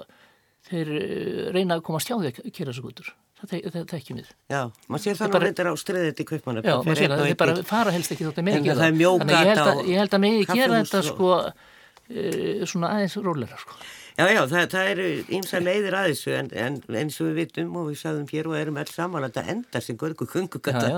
þeir 0.69 0.93
eh, 0.97 1.43
reyna 1.55 1.77
að 1.77 1.85
komast 1.87 2.09
hjá 2.09 2.17
því 2.17 2.31
að 2.31 2.49
kera 2.53 2.71
þessu 2.71 2.85
gutur 2.85 3.13
það 3.41 3.85
tekjum 3.89 4.19
við. 4.19 4.27
Já, 4.51 4.59
maður 4.85 5.03
sér 5.03 5.17
það 5.17 5.31
nú 5.31 5.39
reyndar 5.41 5.69
á 5.71 5.75
striðið 5.81 6.19
í 6.21 6.25
kvipmannu 6.29 6.61
Já, 6.61 6.75
maður 6.77 6.99
sér 6.99 7.13
það, 7.13 7.23
þeir 7.25 7.39
bara 7.39 7.55
fara 7.65 7.93
helst 7.95 8.13
ekki 8.13 8.27
þótt 8.27 8.41
að 8.41 8.45
megi 8.45 8.75
það 8.77 8.81
Þannig 8.81 9.33
ég 9.33 9.49
held 9.49 9.63
að, 9.63 9.81
ég 9.89 10.01
held 10.01 10.17
að 10.17 10.21
megi 10.25 10.43
gera 10.51 10.81
þetta 10.83 11.01
sko 11.07 11.31
e, 11.41 12.25
svona 12.69 12.91
aðeins 12.93 13.17
rólera 13.25 13.57
sko 13.61 13.79
Já, 14.17 14.25
já, 14.27 14.41
það, 14.51 14.65
það 14.73 14.89
eru 14.91 15.05
ímsa 15.37 15.61
leiðir 15.61 15.95
að 15.97 16.07
þessu 16.11 16.33
en, 16.35 16.49
en 16.63 16.79
eins 17.01 17.19
og 17.21 17.29
við 17.29 17.37
vitum 17.39 17.77
og 17.79 17.87
við 17.89 17.99
sagðum 18.01 18.27
hér 18.31 18.49
og 18.51 18.57
erum 18.59 18.79
alls 18.81 18.93
saman 18.97 19.23
að 19.23 19.31
þetta 19.31 19.55
endar 19.55 19.85
sem 19.85 19.99
görgu 20.01 20.27
kungugata 20.31 20.89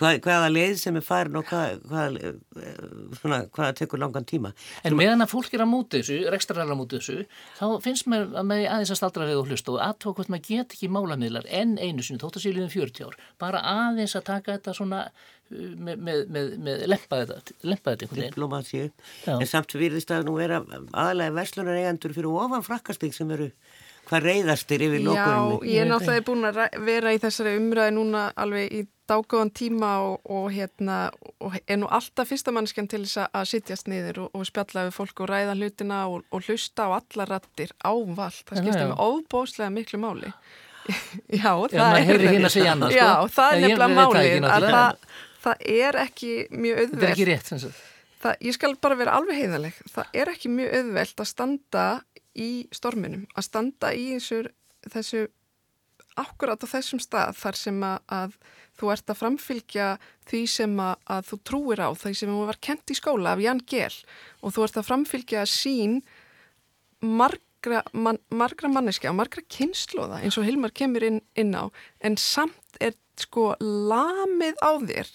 hvað, 0.00 0.20
hvaða 0.24 0.48
leið 0.54 0.74
sem 0.80 0.98
er 1.00 1.04
farin 1.06 1.38
og 1.40 1.46
hvað, 1.50 1.84
hvað, 1.90 2.18
svona, 3.20 3.42
hvað 3.52 3.72
tekur 3.82 4.02
langan 4.02 4.28
tíma. 4.28 4.54
En 4.82 4.94
Sem 4.94 4.98
meðan 5.02 5.26
að 5.26 5.32
fólk 5.34 5.54
er 5.56 5.66
að 5.66 5.72
múti 5.74 6.00
þessu, 6.02 6.18
rekstraræðar 6.32 6.74
að 6.76 6.80
múti 6.80 7.00
þessu 7.00 7.18
þá 7.60 7.66
finnst 7.84 8.10
mér 8.10 8.26
að 8.32 8.50
með 8.50 8.64
aðeins 8.72 8.94
að 8.96 9.00
staldra 9.02 9.28
við 9.28 9.42
og 9.42 9.52
hlusta 9.52 9.76
og 9.76 9.80
aðtók 9.90 10.20
hvort 10.20 10.32
maður 10.32 10.50
get 10.50 10.76
ekki 10.78 10.92
málamiðlar 10.96 11.48
enn 11.52 11.76
einu 11.78 12.04
sinni, 12.06 12.22
þótt 12.22 12.40
að 12.40 12.48
síðan 12.48 12.72
40 12.72 13.06
ár. 13.10 13.16
Bara 13.42 13.64
aðeins 13.76 14.16
að 14.16 14.28
taka 14.32 14.56
þetta 14.56 14.76
svona 14.80 15.06
með, 15.46 16.00
með, 16.02 16.20
með, 16.34 16.48
með 16.58 16.80
lempaði 16.90 17.26
þetta 17.30 17.52
lempaði 17.70 17.92
þetta 17.92 18.06
einhvern 18.06 18.22
veginn. 18.24 18.34
En 19.36 19.46
samt 19.46 19.74
virðist 19.78 20.10
að 20.10 20.24
nú 20.26 20.34
vera 20.40 20.58
aðalega 20.90 21.34
verslunar 21.36 21.78
eigandur 21.78 22.14
fyrir 22.16 22.32
ofan 22.46 22.64
frakkastík 22.66 23.14
sem 23.16 23.30
eru 23.36 23.50
hvað 24.06 24.28
reyðastir 24.30 24.84
yfir 24.86 25.02
lókunni 25.04 25.70
Já, 25.70 25.72
ég 25.72 25.82
er 25.82 25.88
náttúrulega 25.90 26.26
búin 26.26 26.46
að 26.50 26.60
vera 26.86 27.14
í 27.14 27.22
þessari 27.22 27.56
umræði 27.58 27.96
núna 27.96 28.28
alveg 28.38 28.74
í 28.74 28.82
dágóðan 29.06 29.52
tíma 29.54 29.90
og, 30.02 30.20
og 30.30 30.46
hérna 30.54 30.98
og 31.42 31.56
er 31.62 31.78
nú 31.80 31.88
alltaf 31.94 32.30
fyrsta 32.30 32.54
mannskjan 32.54 32.88
til 32.90 33.04
þess 33.04 33.26
að 33.30 33.48
sittjast 33.52 33.90
niður 33.90 34.24
og, 34.24 34.30
og 34.34 34.46
spjalla 34.48 34.86
við 34.88 34.96
fólk 34.98 35.22
og 35.22 35.30
ræða 35.30 35.56
hlutina 35.58 36.00
og, 36.10 36.24
og 36.30 36.46
hlusta 36.46 36.88
á 36.90 36.98
alla 36.98 37.28
rattir 37.30 37.74
ávall, 37.86 38.32
það 38.46 38.62
skiptir 38.62 38.88
með 38.90 39.02
óbóslega 39.06 39.74
miklu 39.74 40.02
máli. 40.02 40.32
Já, 41.42 41.50
sko. 41.50 41.76
Það 41.76 41.98
er 41.98 43.60
ég 43.66 43.74
nefnilega 43.74 43.90
málið 43.94 44.48
að 44.50 44.68
það, 44.70 45.06
það 45.44 45.68
er 45.76 46.00
ekki 46.02 46.32
mjög 46.50 46.82
Þetta 46.82 47.06
er 47.06 47.14
ekki 47.14 47.28
rétt. 47.30 47.54
Það, 48.16 48.36
ég 48.48 48.56
skal 48.56 48.74
bara 48.82 48.98
vera 48.98 49.16
alveg 49.18 49.38
heiðaleg. 49.38 49.80
Það 49.92 50.20
er 50.22 50.30
ekki 50.32 50.50
mjög 50.50 50.76
auðvelt 50.80 51.22
að 51.22 51.28
standa 51.30 51.86
í 52.36 52.66
storminum, 52.74 53.26
að 53.34 53.48
standa 53.48 53.92
í 53.96 54.12
þessu, 54.16 54.44
þessu 54.92 55.26
akkurat 56.16 56.62
á 56.64 56.66
þessum 56.68 57.00
stað 57.02 57.36
þar 57.36 57.58
sem 57.60 57.80
að, 57.84 57.96
að 58.12 58.36
þú 58.76 58.92
ert 58.92 59.10
að 59.12 59.18
framfylgja 59.20 59.88
því 60.28 60.42
sem 60.50 60.76
að, 60.80 60.94
að 61.12 61.26
þú 61.30 61.38
trúir 61.50 61.82
á, 61.84 61.88
því 61.96 62.12
sem 62.20 62.32
þú 62.32 62.44
var 62.50 62.60
kent 62.68 62.92
í 62.92 62.96
skóla 62.96 63.34
af 63.34 63.42
Jan 63.44 63.62
Gehl. 63.68 63.98
Og 64.40 64.54
þú 64.56 64.66
ert 64.66 64.78
að 64.80 64.88
framfylgja 64.88 65.44
sín 65.50 65.98
margra, 67.04 67.82
man, 67.92 68.20
margra 68.32 68.70
manneskja 68.72 69.12
og 69.12 69.20
margra 69.20 69.44
kynnslóða 69.52 70.22
eins 70.22 70.38
og 70.40 70.48
Hilmar 70.48 70.72
kemur 70.76 71.04
inn, 71.04 71.20
inn 71.36 71.52
á. 71.56 71.68
En 72.00 72.16
samt 72.20 72.80
er 72.80 72.96
sko 73.20 73.54
lamið 73.60 74.60
á 74.60 74.72
þér 74.84 75.12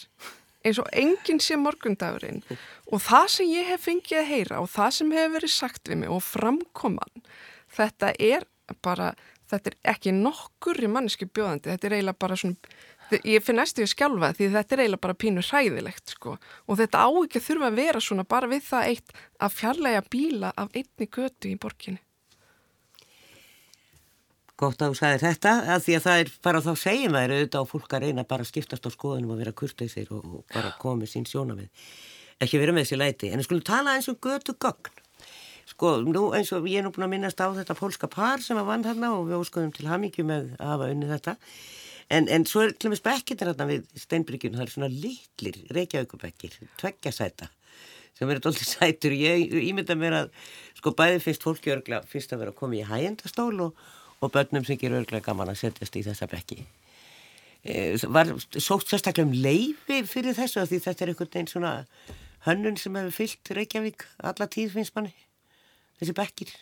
eins 0.65 0.79
og 0.81 0.87
enginn 0.93 1.41
sé 1.43 1.57
morgundagurinn. 1.59 2.43
Og 2.91 3.01
það 3.01 3.27
sem 3.35 3.51
ég 3.51 3.69
hef 3.71 3.85
fengið 3.87 4.21
að 4.21 4.31
heyra 4.31 4.61
og 4.61 4.71
það 4.71 4.95
sem 4.99 5.11
hefur 5.15 5.35
verið 5.37 5.53
sagt 5.55 5.91
við 5.91 6.01
mig 6.03 6.13
og 6.13 6.23
framkoman 6.25 7.25
þetta 7.71 8.13
er 8.19 8.47
bara, 8.83 9.13
þetta 9.49 9.71
er 9.71 9.77
ekki 9.95 10.15
nokkur 10.15 10.79
í 10.83 10.89
manneski 10.91 11.27
bjóðandi, 11.27 11.71
þetta 11.71 11.87
er 11.87 11.97
eiginlega 11.97 12.23
bara 12.23 12.39
svona 12.39 13.19
ég 13.27 13.43
finn 13.43 13.59
næstu 13.59 13.83
að 13.83 13.91
skjálfa 13.91 14.31
því 14.37 14.47
þetta 14.53 14.75
er 14.75 14.83
eiginlega 14.83 15.03
bara 15.03 15.17
pínu 15.19 15.43
hræðilegt 15.43 16.13
sko. 16.15 16.37
Og 16.67 16.79
þetta 16.79 17.03
á 17.03 17.09
ekki 17.11 17.41
að 17.41 17.47
þurfa 17.49 17.67
að 17.67 17.81
vera 17.81 18.03
svona 18.03 18.27
bara 18.27 18.51
við 18.51 18.63
það 18.69 18.93
eitt 18.93 19.13
að 19.41 19.57
fjarlæga 19.57 20.03
bíla 20.13 20.53
af 20.55 20.71
einni 20.71 21.09
götu 21.11 21.51
í 21.51 21.57
borginni. 21.59 21.99
Gott 24.61 24.83
að 24.83 24.91
þú 24.91 24.97
sagðir 24.99 25.23
þetta, 25.23 25.51
að 25.73 25.83
því 25.85 25.93
að 25.97 26.03
það 26.05 26.19
er 26.21 26.31
bara 26.45 26.59
þá 26.61 26.71
segjum 26.77 27.15
það 27.15 27.23
er 27.23 27.31
auðvitað 27.35 27.63
á 27.65 27.71
fólk 27.71 27.93
að 27.97 28.03
reyna 28.05 28.25
bara 28.29 28.45
að 28.45 28.49
skiptast 28.51 28.83
á 28.85 28.89
skoðunum 28.93 29.31
og 29.33 29.39
vera 29.41 29.53
kurteisir 29.57 30.11
og, 30.13 30.21
og 30.21 30.43
bara 30.53 30.73
koma 30.81 31.01
með 31.01 31.09
sín 31.15 31.25
sjónavið. 31.25 31.87
Ekki 32.41 32.59
vera 32.61 32.75
með 32.75 32.85
þessi 32.85 32.99
læti. 32.99 33.29
En 33.31 33.41
við 33.41 33.47
skulum 33.47 33.63
tala 33.65 33.95
eins 33.97 34.09
um 34.11 34.19
götu 34.21 34.53
gögn. 34.61 34.99
Sko, 35.71 35.95
nú 36.05 36.27
eins 36.37 36.51
og 36.53 36.67
ég 36.69 36.81
er 36.81 36.85
nú 36.85 36.91
búin 36.93 37.07
að 37.07 37.13
minnast 37.15 37.41
á 37.41 37.49
þetta 37.57 37.77
pólska 37.79 38.09
par 38.11 38.43
sem 38.45 38.59
að 38.59 38.69
vann 38.69 38.85
þarna 38.85 39.13
og 39.15 39.29
við 39.29 39.39
óskoðum 39.39 39.71
til 39.73 39.87
hamingju 39.89 40.25
með 40.29 40.51
að 40.59 40.73
hafa 40.75 40.89
unni 40.93 41.09
þetta. 41.09 41.35
En, 42.11 42.27
en 42.27 42.45
svo 42.45 42.65
er 42.65 42.75
til 42.75 42.89
og 42.89 42.93
með 42.93 43.01
spekkitir 43.01 43.49
þarna 43.49 43.69
við 43.69 44.03
steinbryggjum, 44.03 44.57
það 44.59 44.65
er 44.67 44.73
svona 44.75 44.91
litlir 44.91 45.59
reykjaukubekkir, 45.77 46.57
tveggjasæta 46.81 47.49
sem 48.17 48.27
verður 48.27 48.49
doldið 48.49 48.67
sætur. 48.67 49.15
Ég 49.15 49.55
ímynda 49.71 49.95
mér 49.97 50.17
að 50.19 50.33
sko 50.77 50.93
bæði 50.97 51.21
finnst 51.23 51.45
fólki 51.47 51.73
örgla 51.73 52.01
fyrst 52.09 52.35
að 52.35 52.43
vera 52.43 52.53
að 52.53 52.59
koma 52.59 52.77
í 52.77 52.85
hægjendastól 52.85 53.55
og, 53.69 53.85
og 54.21 54.31
börnum 54.33 54.65
sem 54.65 54.77
gerur 54.77 55.01
örgla 55.01 55.21
gaman 55.25 55.51
að 55.51 55.61
setjast 55.63 55.97
í 55.97 56.03
þessa 56.05 56.29
bekki. 56.31 56.61
E, 57.61 57.93
var 58.09 58.29
sótt 58.57 58.89
sérstaklega 58.89 59.27
um 59.27 59.35
leifi 59.37 60.01
fyrir 60.09 60.37
þessu 60.37 60.61
af 60.61 60.71
því 60.71 60.81
þetta 60.85 61.05
er 61.05 61.13
einhvern 61.13 61.31
veginn 61.33 61.51
svona 61.51 61.75
hönnun 62.47 62.77
sem 62.81 62.97
hefur 62.97 63.15
fyllt 63.19 63.53
Reykjavík 63.57 64.05
alla 64.31 64.49
tíð 64.49 64.75
finnst 64.77 64.97
manni, 64.97 65.13
þessi 66.01 66.17
bekkir. 66.17 66.53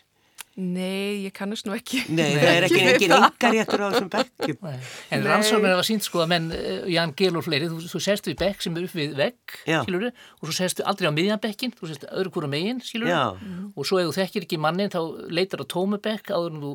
Nei, 0.59 1.23
ég 1.23 1.31
kannast 1.35 1.67
nú 1.67 1.71
ekki. 1.71 2.01
Nei, 2.11 2.33
það 2.35 2.49
er 2.49 2.65
ekki 2.67 2.79
engin 2.83 3.13
það. 3.13 3.25
engarjættur 3.29 3.83
á 3.83 3.87
þessum 3.93 4.09
bekkjum. 4.11 4.57
Nei. 4.65 4.73
En 5.07 5.21
Nei. 5.21 5.27
rannsóknir 5.29 5.71
hafa 5.71 5.85
sínt 5.87 6.03
sko 6.03 6.23
að 6.25 6.31
menn, 6.33 6.49
eh, 6.51 6.81
Jan 6.91 7.13
Gehl 7.15 7.37
og 7.39 7.45
fleiri, 7.45 7.69
þú, 7.71 7.79
þú 7.87 8.01
sérst 8.03 8.27
við 8.27 8.35
bekk 8.41 8.65
sem 8.65 8.75
er 8.75 8.87
upp 8.89 8.95
við 8.97 9.15
vegg, 9.15 9.55
skilur 9.63 10.09
og 10.09 10.43
svo 10.43 10.55
sérstu 10.57 10.83
aldrei 10.83 11.07
á 11.07 11.13
miðjan 11.15 11.43
bekkin, 11.43 11.71
þú 11.71 11.91
sérst 11.93 12.07
öðru 12.11 12.33
hvora 12.35 12.51
megin, 12.51 12.83
skilur 12.83 13.07
Já. 13.07 13.23
og 13.71 13.87
svo 13.87 14.01
ef 14.01 14.09
þú 14.09 14.17
þekkir 14.19 14.47
ekki 14.49 14.59
mannin 14.59 14.91
þá 14.91 14.99
leitar 15.31 15.63
á 15.63 15.65
tómu 15.69 16.01
bekk 16.01 16.33
áður 16.35 16.51
en 16.57 16.63
þú 16.65 16.73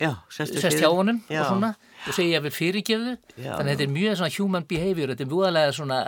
Fyrir. 0.00 0.80
hjá 0.82 0.90
honum 0.90 1.20
Já. 1.30 1.40
og 1.40 1.46
svona 1.52 1.74
og 2.08 2.12
segja 2.14 2.38
ég 2.38 2.42
vil 2.42 2.50
fyrirgefðu, 2.52 3.16
Já. 3.38 3.52
þannig 3.56 3.70
að 3.70 3.76
þetta 3.76 3.86
er 3.88 3.94
mjög 3.98 4.16
svona 4.20 4.34
human 4.38 4.64
behavior, 4.68 5.08
þetta 5.14 5.24
er 5.24 5.32
mjög 5.34 5.74
svona 5.78 5.98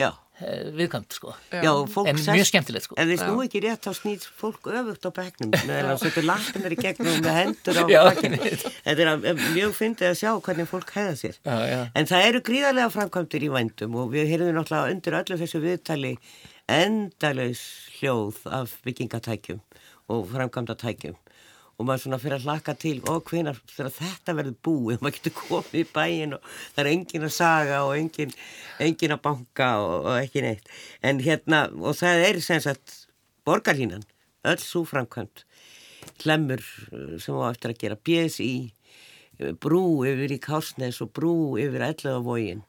Já, 0.00 0.08
uh, 0.40 0.70
viðkvæmt 0.72 1.12
sko, 1.12 1.34
já, 1.52 1.72
fólk 1.92 2.06
en 2.08 2.16
sest- 2.16 2.32
mjög 2.32 2.46
skemmtilegt 2.48 2.84
sko. 2.86 2.94
Ef 2.96 3.04
þið 3.10 3.18
snú 3.20 3.42
ekki 3.44 3.60
rétt 3.60 3.82
þá 3.84 3.90
snýr 3.98 4.22
fólk 4.40 4.62
öfugt 4.72 5.04
á 5.04 5.10
bekknum 5.12 5.50
meðan 5.68 5.90
það 5.90 5.98
setur 6.06 6.24
lappinnar 6.24 6.72
í 6.72 6.78
gegnum 6.80 7.18
með 7.20 7.36
hendur 7.36 7.76
á 7.76 7.84
bekkinu. 8.08 8.38
Þetta 8.86 9.04
er 9.04 9.10
að- 9.12 9.42
mjög 9.52 9.74
fyndið 9.76 10.08
að 10.08 10.16
sjá 10.22 10.30
hvernig 10.40 10.70
fólk 10.70 10.94
hefða 10.96 11.18
sér. 11.20 11.36
Já, 11.44 11.56
já. 11.68 11.80
En 11.94 12.08
það 12.08 12.24
eru 12.30 12.40
gríðarlega 12.48 12.94
framkvæmdir 12.96 13.44
í 13.44 13.50
vændum 13.52 13.98
og 14.00 14.08
við 14.16 14.32
heyrðum 14.32 14.56
náttúrulega 14.56 14.94
undir 14.96 15.18
öllu 15.20 15.36
þessu 15.42 15.60
viðtali 15.66 16.14
endalaus 16.70 17.62
hljóð 17.98 18.40
af 18.48 18.78
byggingatækjum 18.86 19.60
og 20.10 20.24
framkvæmdatækjum 20.32 21.16
og 21.80 21.86
maður 21.88 22.02
svona 22.04 22.18
fyrir 22.20 22.36
að 22.36 22.46
hlaka 22.46 22.74
til 22.76 22.96
og 23.08 23.30
hvenar 23.30 23.58
þegar 23.70 23.94
þetta 23.96 24.34
verður 24.36 24.56
búið? 24.66 24.98
Maður 25.02 25.16
getur 25.16 25.36
komið 25.38 25.78
í 25.80 25.84
bæin 25.94 26.36
og 26.36 26.50
það 26.74 26.82
er 26.82 26.90
engin 26.92 27.24
að 27.24 27.32
saga 27.38 27.78
og 27.86 27.94
engin, 27.96 28.34
engin 28.84 29.16
að 29.16 29.22
banka 29.24 29.70
og, 29.80 29.94
og 30.02 30.18
ekki 30.18 30.44
neitt. 30.44 30.68
En 31.00 31.22
hérna 31.24 31.62
og 31.80 31.96
það 31.96 32.26
er 32.26 32.42
sem 32.44 32.60
sagt 32.64 32.98
borgarlínan, 33.48 34.04
öll 34.44 34.60
svo 34.60 34.84
framkvæmt 34.88 35.46
hlemur 36.20 36.60
uh, 36.92 37.16
sem 37.20 37.40
á 37.40 37.48
eftir 37.48 37.72
að 37.72 37.80
gera 37.80 38.00
BSI 38.08 38.52
uh, 39.40 39.52
brú 39.56 40.04
yfir 40.08 40.36
í 40.36 40.40
Kársnes 40.42 41.00
og 41.04 41.14
brú 41.16 41.34
yfir 41.60 41.88
Ellavógin 41.88 42.64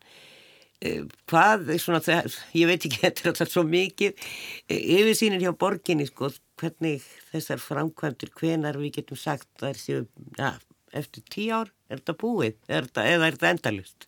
hvað 1.29 1.67
er 1.75 1.81
svona 1.81 1.99
það, 2.01 2.35
ég 2.57 2.69
veit 2.69 2.85
ekki 2.87 3.01
þetta 3.03 3.21
er 3.21 3.31
alltaf 3.31 3.51
svo 3.51 3.63
mikið 3.69 4.31
yfir 4.71 5.17
sínir 5.17 5.43
hjá 5.43 5.51
borginni 5.53 6.07
sko 6.09 6.31
hvernig 6.61 7.03
þessar 7.31 7.61
framkvæmdur 7.63 8.31
hvenar 8.39 8.77
við 8.81 8.95
getum 8.99 9.19
sagt 9.19 9.49
það 9.59 9.73
er 9.73 9.81
séu 9.81 10.05
ja, 10.39 10.53
eftir 11.01 11.25
tíu 11.33 11.51
ár 11.57 11.73
er 11.91 11.99
þetta 12.01 12.15
búið? 12.21 12.55
Er 12.69 12.87
þetta, 12.87 13.05
eða 13.15 13.27
er 13.31 13.37
þetta 13.37 13.51
endalust 13.57 14.07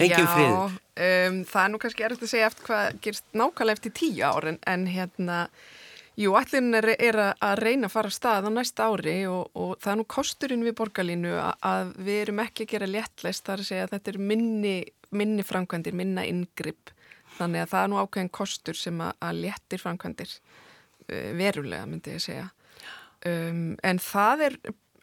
engin 0.00 0.22
Já, 0.22 0.30
friður. 0.30 0.74
um, 1.02 1.38
það 1.50 1.62
er 1.64 1.70
nú 1.72 1.78
kannski 1.82 2.04
erfitt 2.06 2.24
að 2.26 2.30
segja 2.32 2.48
eftir 2.50 2.66
hvað 2.68 2.98
gerst 3.04 3.24
nákvæmlega 3.36 3.76
eftir 3.78 3.94
tíu 3.98 4.22
ár 4.28 4.46
en, 4.52 4.58
en 4.70 4.84
hérna, 4.86 5.38
jú, 6.20 6.36
allir 6.38 6.68
er, 6.78 6.88
er 6.94 7.18
að- 7.24 7.42
að 7.48 7.56
reyna 7.64 7.88
að 7.90 7.94
fara 7.96 8.12
af 8.12 8.14
stað 8.14 8.46
á 8.46 8.50
næsta 8.54 8.86
ári 8.86 9.16
og, 9.28 9.50
og 9.58 9.74
það 9.82 9.92
er 9.92 9.98
nú 10.00 10.06
kosturinn 10.14 10.64
við 10.68 10.76
borgarlínu 10.78 11.34
að, 11.42 11.52
að 11.72 11.92
við 12.06 12.20
erum 12.22 12.42
ekki 12.46 12.68
að 12.68 12.72
gera 12.76 12.90
léttleist 12.94 13.44
þar 13.50 13.64
að 13.64 13.70
segja 13.72 13.88
að 13.88 13.94
þetta 13.96 14.14
er 14.14 14.20
minni, 14.30 14.76
minni 15.10 15.42
framkvæmdir, 15.50 15.98
minna 15.98 16.24
yngripp 16.30 16.94
þannig 17.40 17.64
að 17.66 17.72
það 17.74 17.82
er 17.82 17.90
nú 17.92 18.00
ákveðin 18.04 18.32
kostur 18.38 18.78
sem 18.78 19.02
að, 19.02 19.12
að 19.26 19.42
léttir 19.42 19.82
framkvæmdir 19.82 20.36
verulega 21.38 21.88
myndi 21.88 22.16
ég 22.16 22.24
segja. 22.24 22.46
Um, 23.26 23.74
en 23.84 24.00
það 24.00 24.46
er 24.46 24.54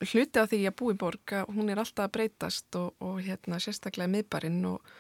hluti 0.05 0.41
af 0.41 0.49
því 0.51 0.63
að 0.69 0.77
búi 0.79 0.95
borg 0.97 1.33
að 1.33 1.51
hún 1.55 1.69
er 1.69 1.81
alltaf 1.81 2.07
að 2.07 2.15
breytast 2.17 2.77
og, 2.77 2.95
og 3.03 3.19
hérna 3.25 3.59
sérstaklega 3.61 4.09
miðbarinn 4.13 4.63
og, 4.69 4.91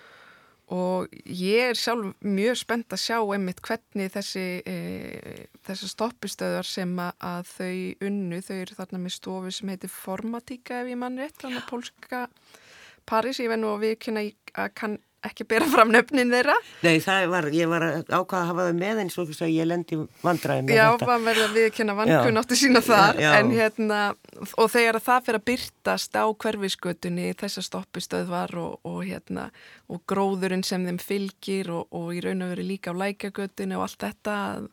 og 0.73 1.13
ég 1.25 1.71
er 1.71 1.77
sjálf 1.77 2.15
mjög 2.25 2.59
spennt 2.61 2.93
að 2.93 3.03
sjá 3.03 3.17
einmitt 3.21 3.61
hvernig 3.65 4.13
þessi, 4.13 4.45
e, 4.65 5.47
þessi 5.67 5.91
stoppistöðar 5.93 6.67
sem 6.67 6.93
að, 7.01 7.13
að 7.29 7.51
þau 7.53 8.07
unnu, 8.09 8.41
þau 8.45 8.55
eru 8.57 8.79
þarna 8.79 9.03
með 9.03 9.17
stofu 9.17 9.53
sem 9.53 9.73
heitir 9.73 9.93
Formatíka 9.93 10.81
ef 10.81 10.93
ég 10.93 11.01
mann 11.01 11.21
rétt, 11.21 11.37
þannig 11.41 11.61
að 11.61 11.69
pólska 11.71 12.23
París, 13.07 13.39
ég 13.39 13.53
venn 13.53 13.65
og 13.65 13.79
við 13.85 13.99
kynna 14.03 14.25
að 14.57 14.73
kann 14.77 14.97
ekki 15.27 15.47
bera 15.49 15.67
fram 15.71 15.91
nöfnin 15.93 16.31
þeirra. 16.33 16.55
Nei, 16.85 16.97
það 17.03 17.27
var, 17.33 17.47
ég 17.55 17.71
var 17.71 17.85
að 17.87 17.97
ákvaða 18.09 18.41
að 18.41 18.49
hafa 18.51 18.67
það 18.67 18.81
með 18.81 19.01
eins 19.03 19.17
og 19.21 19.33
ég 19.47 19.67
lendi 19.67 19.99
vandræði 20.23 20.65
með 20.67 20.77
Já, 20.77 20.85
þetta. 20.87 21.07
maður 21.11 21.25
verður 21.29 21.47
að 21.47 21.57
viðkynna 21.61 21.97
vankunáttu 22.01 22.59
sína 22.59 22.83
þar 22.85 23.21
Já. 23.21 23.29
en 23.39 23.53
hérna, 23.55 24.01
og 24.57 24.71
þegar 24.73 24.99
það 25.07 25.25
fyrir 25.27 25.41
að 25.41 25.47
byrtast 25.51 26.19
á 26.19 26.25
hverfisgötunni 26.43 27.31
þessar 27.39 27.67
stoppistöðvar 27.67 28.55
og, 28.61 28.77
og 28.87 29.01
hérna 29.07 29.49
og 29.91 30.03
gróðurinn 30.09 30.65
sem 30.67 30.85
þeim 30.87 31.01
fylgir 31.01 31.71
og, 31.73 31.87
og 31.95 32.13
í 32.15 32.21
raun 32.25 32.45
og 32.45 32.53
veru 32.53 32.67
líka 32.67 32.93
á 32.93 32.99
lækagötunni 32.99 33.77
og 33.77 33.87
allt 33.87 34.03
þetta 34.07 34.37
að, 34.57 34.67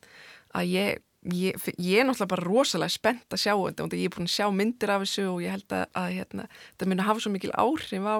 að 0.59 0.73
ég, 0.73 1.01
ég, 1.33 1.69
ég 1.77 2.01
er 2.01 2.07
náttúrulega 2.07 2.33
bara 2.35 2.47
rosalega 2.47 2.95
spennt 2.95 3.35
að 3.35 3.43
sjá 3.45 3.53
þetta 3.53 3.87
og 3.87 3.95
ég 3.95 4.09
er 4.09 4.15
búin 4.15 4.29
að 4.29 4.35
sjá 4.35 4.45
myndir 4.53 4.93
af 4.93 5.05
þessu 5.05 5.25
og 5.31 5.41
ég 5.45 5.55
held 5.55 5.77
að, 5.79 5.87
að 6.01 6.11
hérna, 6.19 6.47
þetta 6.73 6.91
muni 6.91 7.07
hafa 7.09 7.25
svo 7.25 7.33
mikil 7.35 7.53
áhrif 7.55 8.05
á 8.05 8.17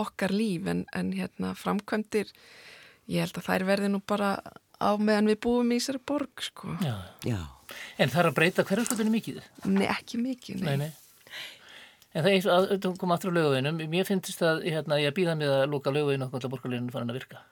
okkar 0.00 0.34
líf 0.34 0.68
en, 0.70 0.84
en 0.94 1.12
hérna 1.16 1.54
framkvæmdir 1.58 2.30
ég 3.10 3.24
held 3.24 3.38
að 3.40 3.48
þær 3.48 3.66
verði 3.68 3.90
nú 3.92 4.00
bara 4.06 4.36
á 4.80 4.90
meðan 4.98 5.30
við 5.30 5.40
búum 5.46 5.72
í 5.72 5.78
þessari 5.80 6.02
borg 6.06 6.44
sko. 6.44 6.74
Já. 6.82 6.96
Já, 7.24 7.40
En 7.98 8.10
það 8.12 8.20
er 8.20 8.28
að 8.28 8.36
breyta 8.38 8.64
hverjafskötunni 8.68 9.14
mikið? 9.14 9.40
Nei, 9.70 9.86
ekki 9.88 10.20
mikið, 10.20 10.60
nei. 10.62 10.76
Nei, 10.76 10.86
nei. 10.86 10.92
En 12.14 12.22
það 12.22 12.28
er 12.30 12.36
eins 12.36 12.46
og 12.46 12.54
að 12.54 12.76
þú 12.84 12.92
kom 13.00 13.14
aftur 13.14 13.32
á 13.34 13.36
lögaveginum, 13.38 13.80
mér 13.90 14.06
finnst 14.06 14.42
að 14.46 14.62
hérna, 14.68 15.00
ég 15.02 15.14
býða 15.16 15.34
með 15.38 15.56
að 15.56 15.64
lóka 15.72 15.92
lögaveginu 15.94 16.28
og 16.28 16.36
alltaf 16.38 16.52
borgarleginu 16.52 16.94
farin 16.94 17.10
að 17.10 17.18
virka. 17.18 17.42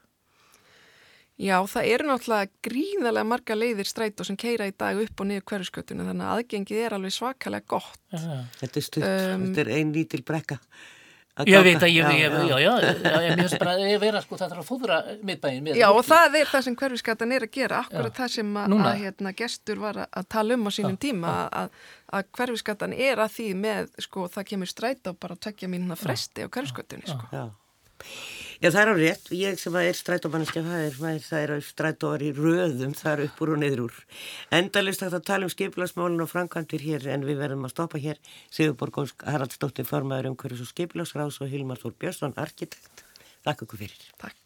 Já, 1.43 1.57
það 1.67 1.89
eru 1.91 2.07
náttúrulega 2.07 2.51
gríðarlega 2.63 3.27
marga 3.27 3.57
leiðir 3.57 3.89
strætó 3.89 4.27
sem 4.29 4.37
keira 4.39 4.69
í 4.71 4.75
dag 4.79 5.01
upp 5.03 5.23
og 5.25 5.27
niður 5.27 5.47
hverjuskötunum 5.51 6.11
þannig 6.13 6.29
að 6.29 6.35
aðgengið 6.37 6.83
er 6.85 6.95
alveg 6.95 7.15
svakalega 7.17 7.67
gott. 7.73 8.03
Já, 8.13 8.21
já. 8.23 8.43
þetta 8.61 8.79
er 8.79 8.87
stutt, 8.87 9.07
Um, 9.09 9.47
þetta 9.49 9.65
er 9.65 9.73
ein 9.81 9.95
lítil 9.97 10.23
brekka 10.29 10.61
Ég 11.49 11.63
veit 11.65 11.81
að 11.81 11.89
ég, 11.89 12.05
já, 12.05 12.33
já, 12.45 12.57
já, 12.61 12.73
já, 12.93 13.15
ég 13.25 13.39
finnst 13.39 13.57
bara 13.57 13.73
að 13.81 13.95
vera 14.03 14.21
sko 14.21 14.37
það 14.37 14.51
þarf 14.53 14.61
að 14.61 14.67
fóðra 14.69 14.99
miðbæin 15.25 15.71
Já 15.79 15.87
og 15.89 16.03
það 16.05 16.37
er 16.43 16.51
það 16.51 16.65
sem 16.67 16.77
hverfiskatan 16.83 17.33
er 17.33 17.47
að 17.47 17.55
gera 17.55 17.79
akkurat 17.87 18.21
það 18.21 18.35
sem 18.35 18.51
að, 18.61 18.75
að 18.77 19.01
hérna, 19.01 19.33
gestur 19.39 19.81
var 19.81 20.03
að 20.05 20.29
tala 20.37 20.59
um 20.59 20.69
á 20.69 20.71
sínum 20.77 21.01
tíma 21.01 21.33
að, 21.49 21.81
að 22.13 22.29
hverfiskatan 22.37 22.93
er 22.93 23.25
að 23.25 23.33
því 23.39 23.49
með 23.65 23.91
sko 24.05 24.29
það 24.37 24.49
kemur 24.53 24.73
stræt 24.75 25.09
á 25.09 25.13
bara 25.17 25.39
að 25.39 25.45
tekja 25.49 25.73
mín 25.73 25.89
fresti 25.97 26.45
á 26.45 26.53
hverfiskatunni 26.53 27.09
sko. 27.09 27.33
Já 27.33 27.47
Já, 28.63 28.69
það 28.71 28.81
er 28.81 28.91
á 28.91 28.95
rétt. 28.95 29.31
Ég 29.35 29.57
sem 29.59 29.77
er 29.81 29.97
strætómanniski, 29.99 30.61
það 30.63 31.41
er, 31.41 31.55
strætóar 31.67 32.23
í 32.23 32.29
röðum, 32.37 32.93
það 32.95 33.13
er 33.13 33.23
upp 33.25 33.41
úr 33.43 33.51
og 33.57 33.59
niður 33.59 33.83
úr. 33.89 33.97
Endalist 34.55 35.03
að 35.03 35.17
það 35.17 35.25
tala 35.33 35.49
um 35.49 35.53
skipilagsmálun 35.57 36.23
og 36.23 36.31
framkvæmtir 36.31 36.87
hér, 36.87 37.09
en 37.11 37.27
við 37.27 37.43
verðum 37.43 37.67
að 37.67 37.75
stoppa 37.75 37.99
hér. 38.05 38.23
Sigurborg 38.55 39.03
Haraldsdóttir, 39.27 39.89
formaður 39.91 40.31
umhverjus 40.31 40.63
og 40.63 40.71
skipilagsráðs 40.71 41.43
og 41.43 41.51
Hilmar 41.51 41.83
Þór 41.83 41.99
Björnsson, 41.99 42.39
arkitekt. 42.39 43.03
Takk 43.43 43.67
okkur 43.67 43.83
fyrir. 43.83 44.11
Takk. 44.23 44.42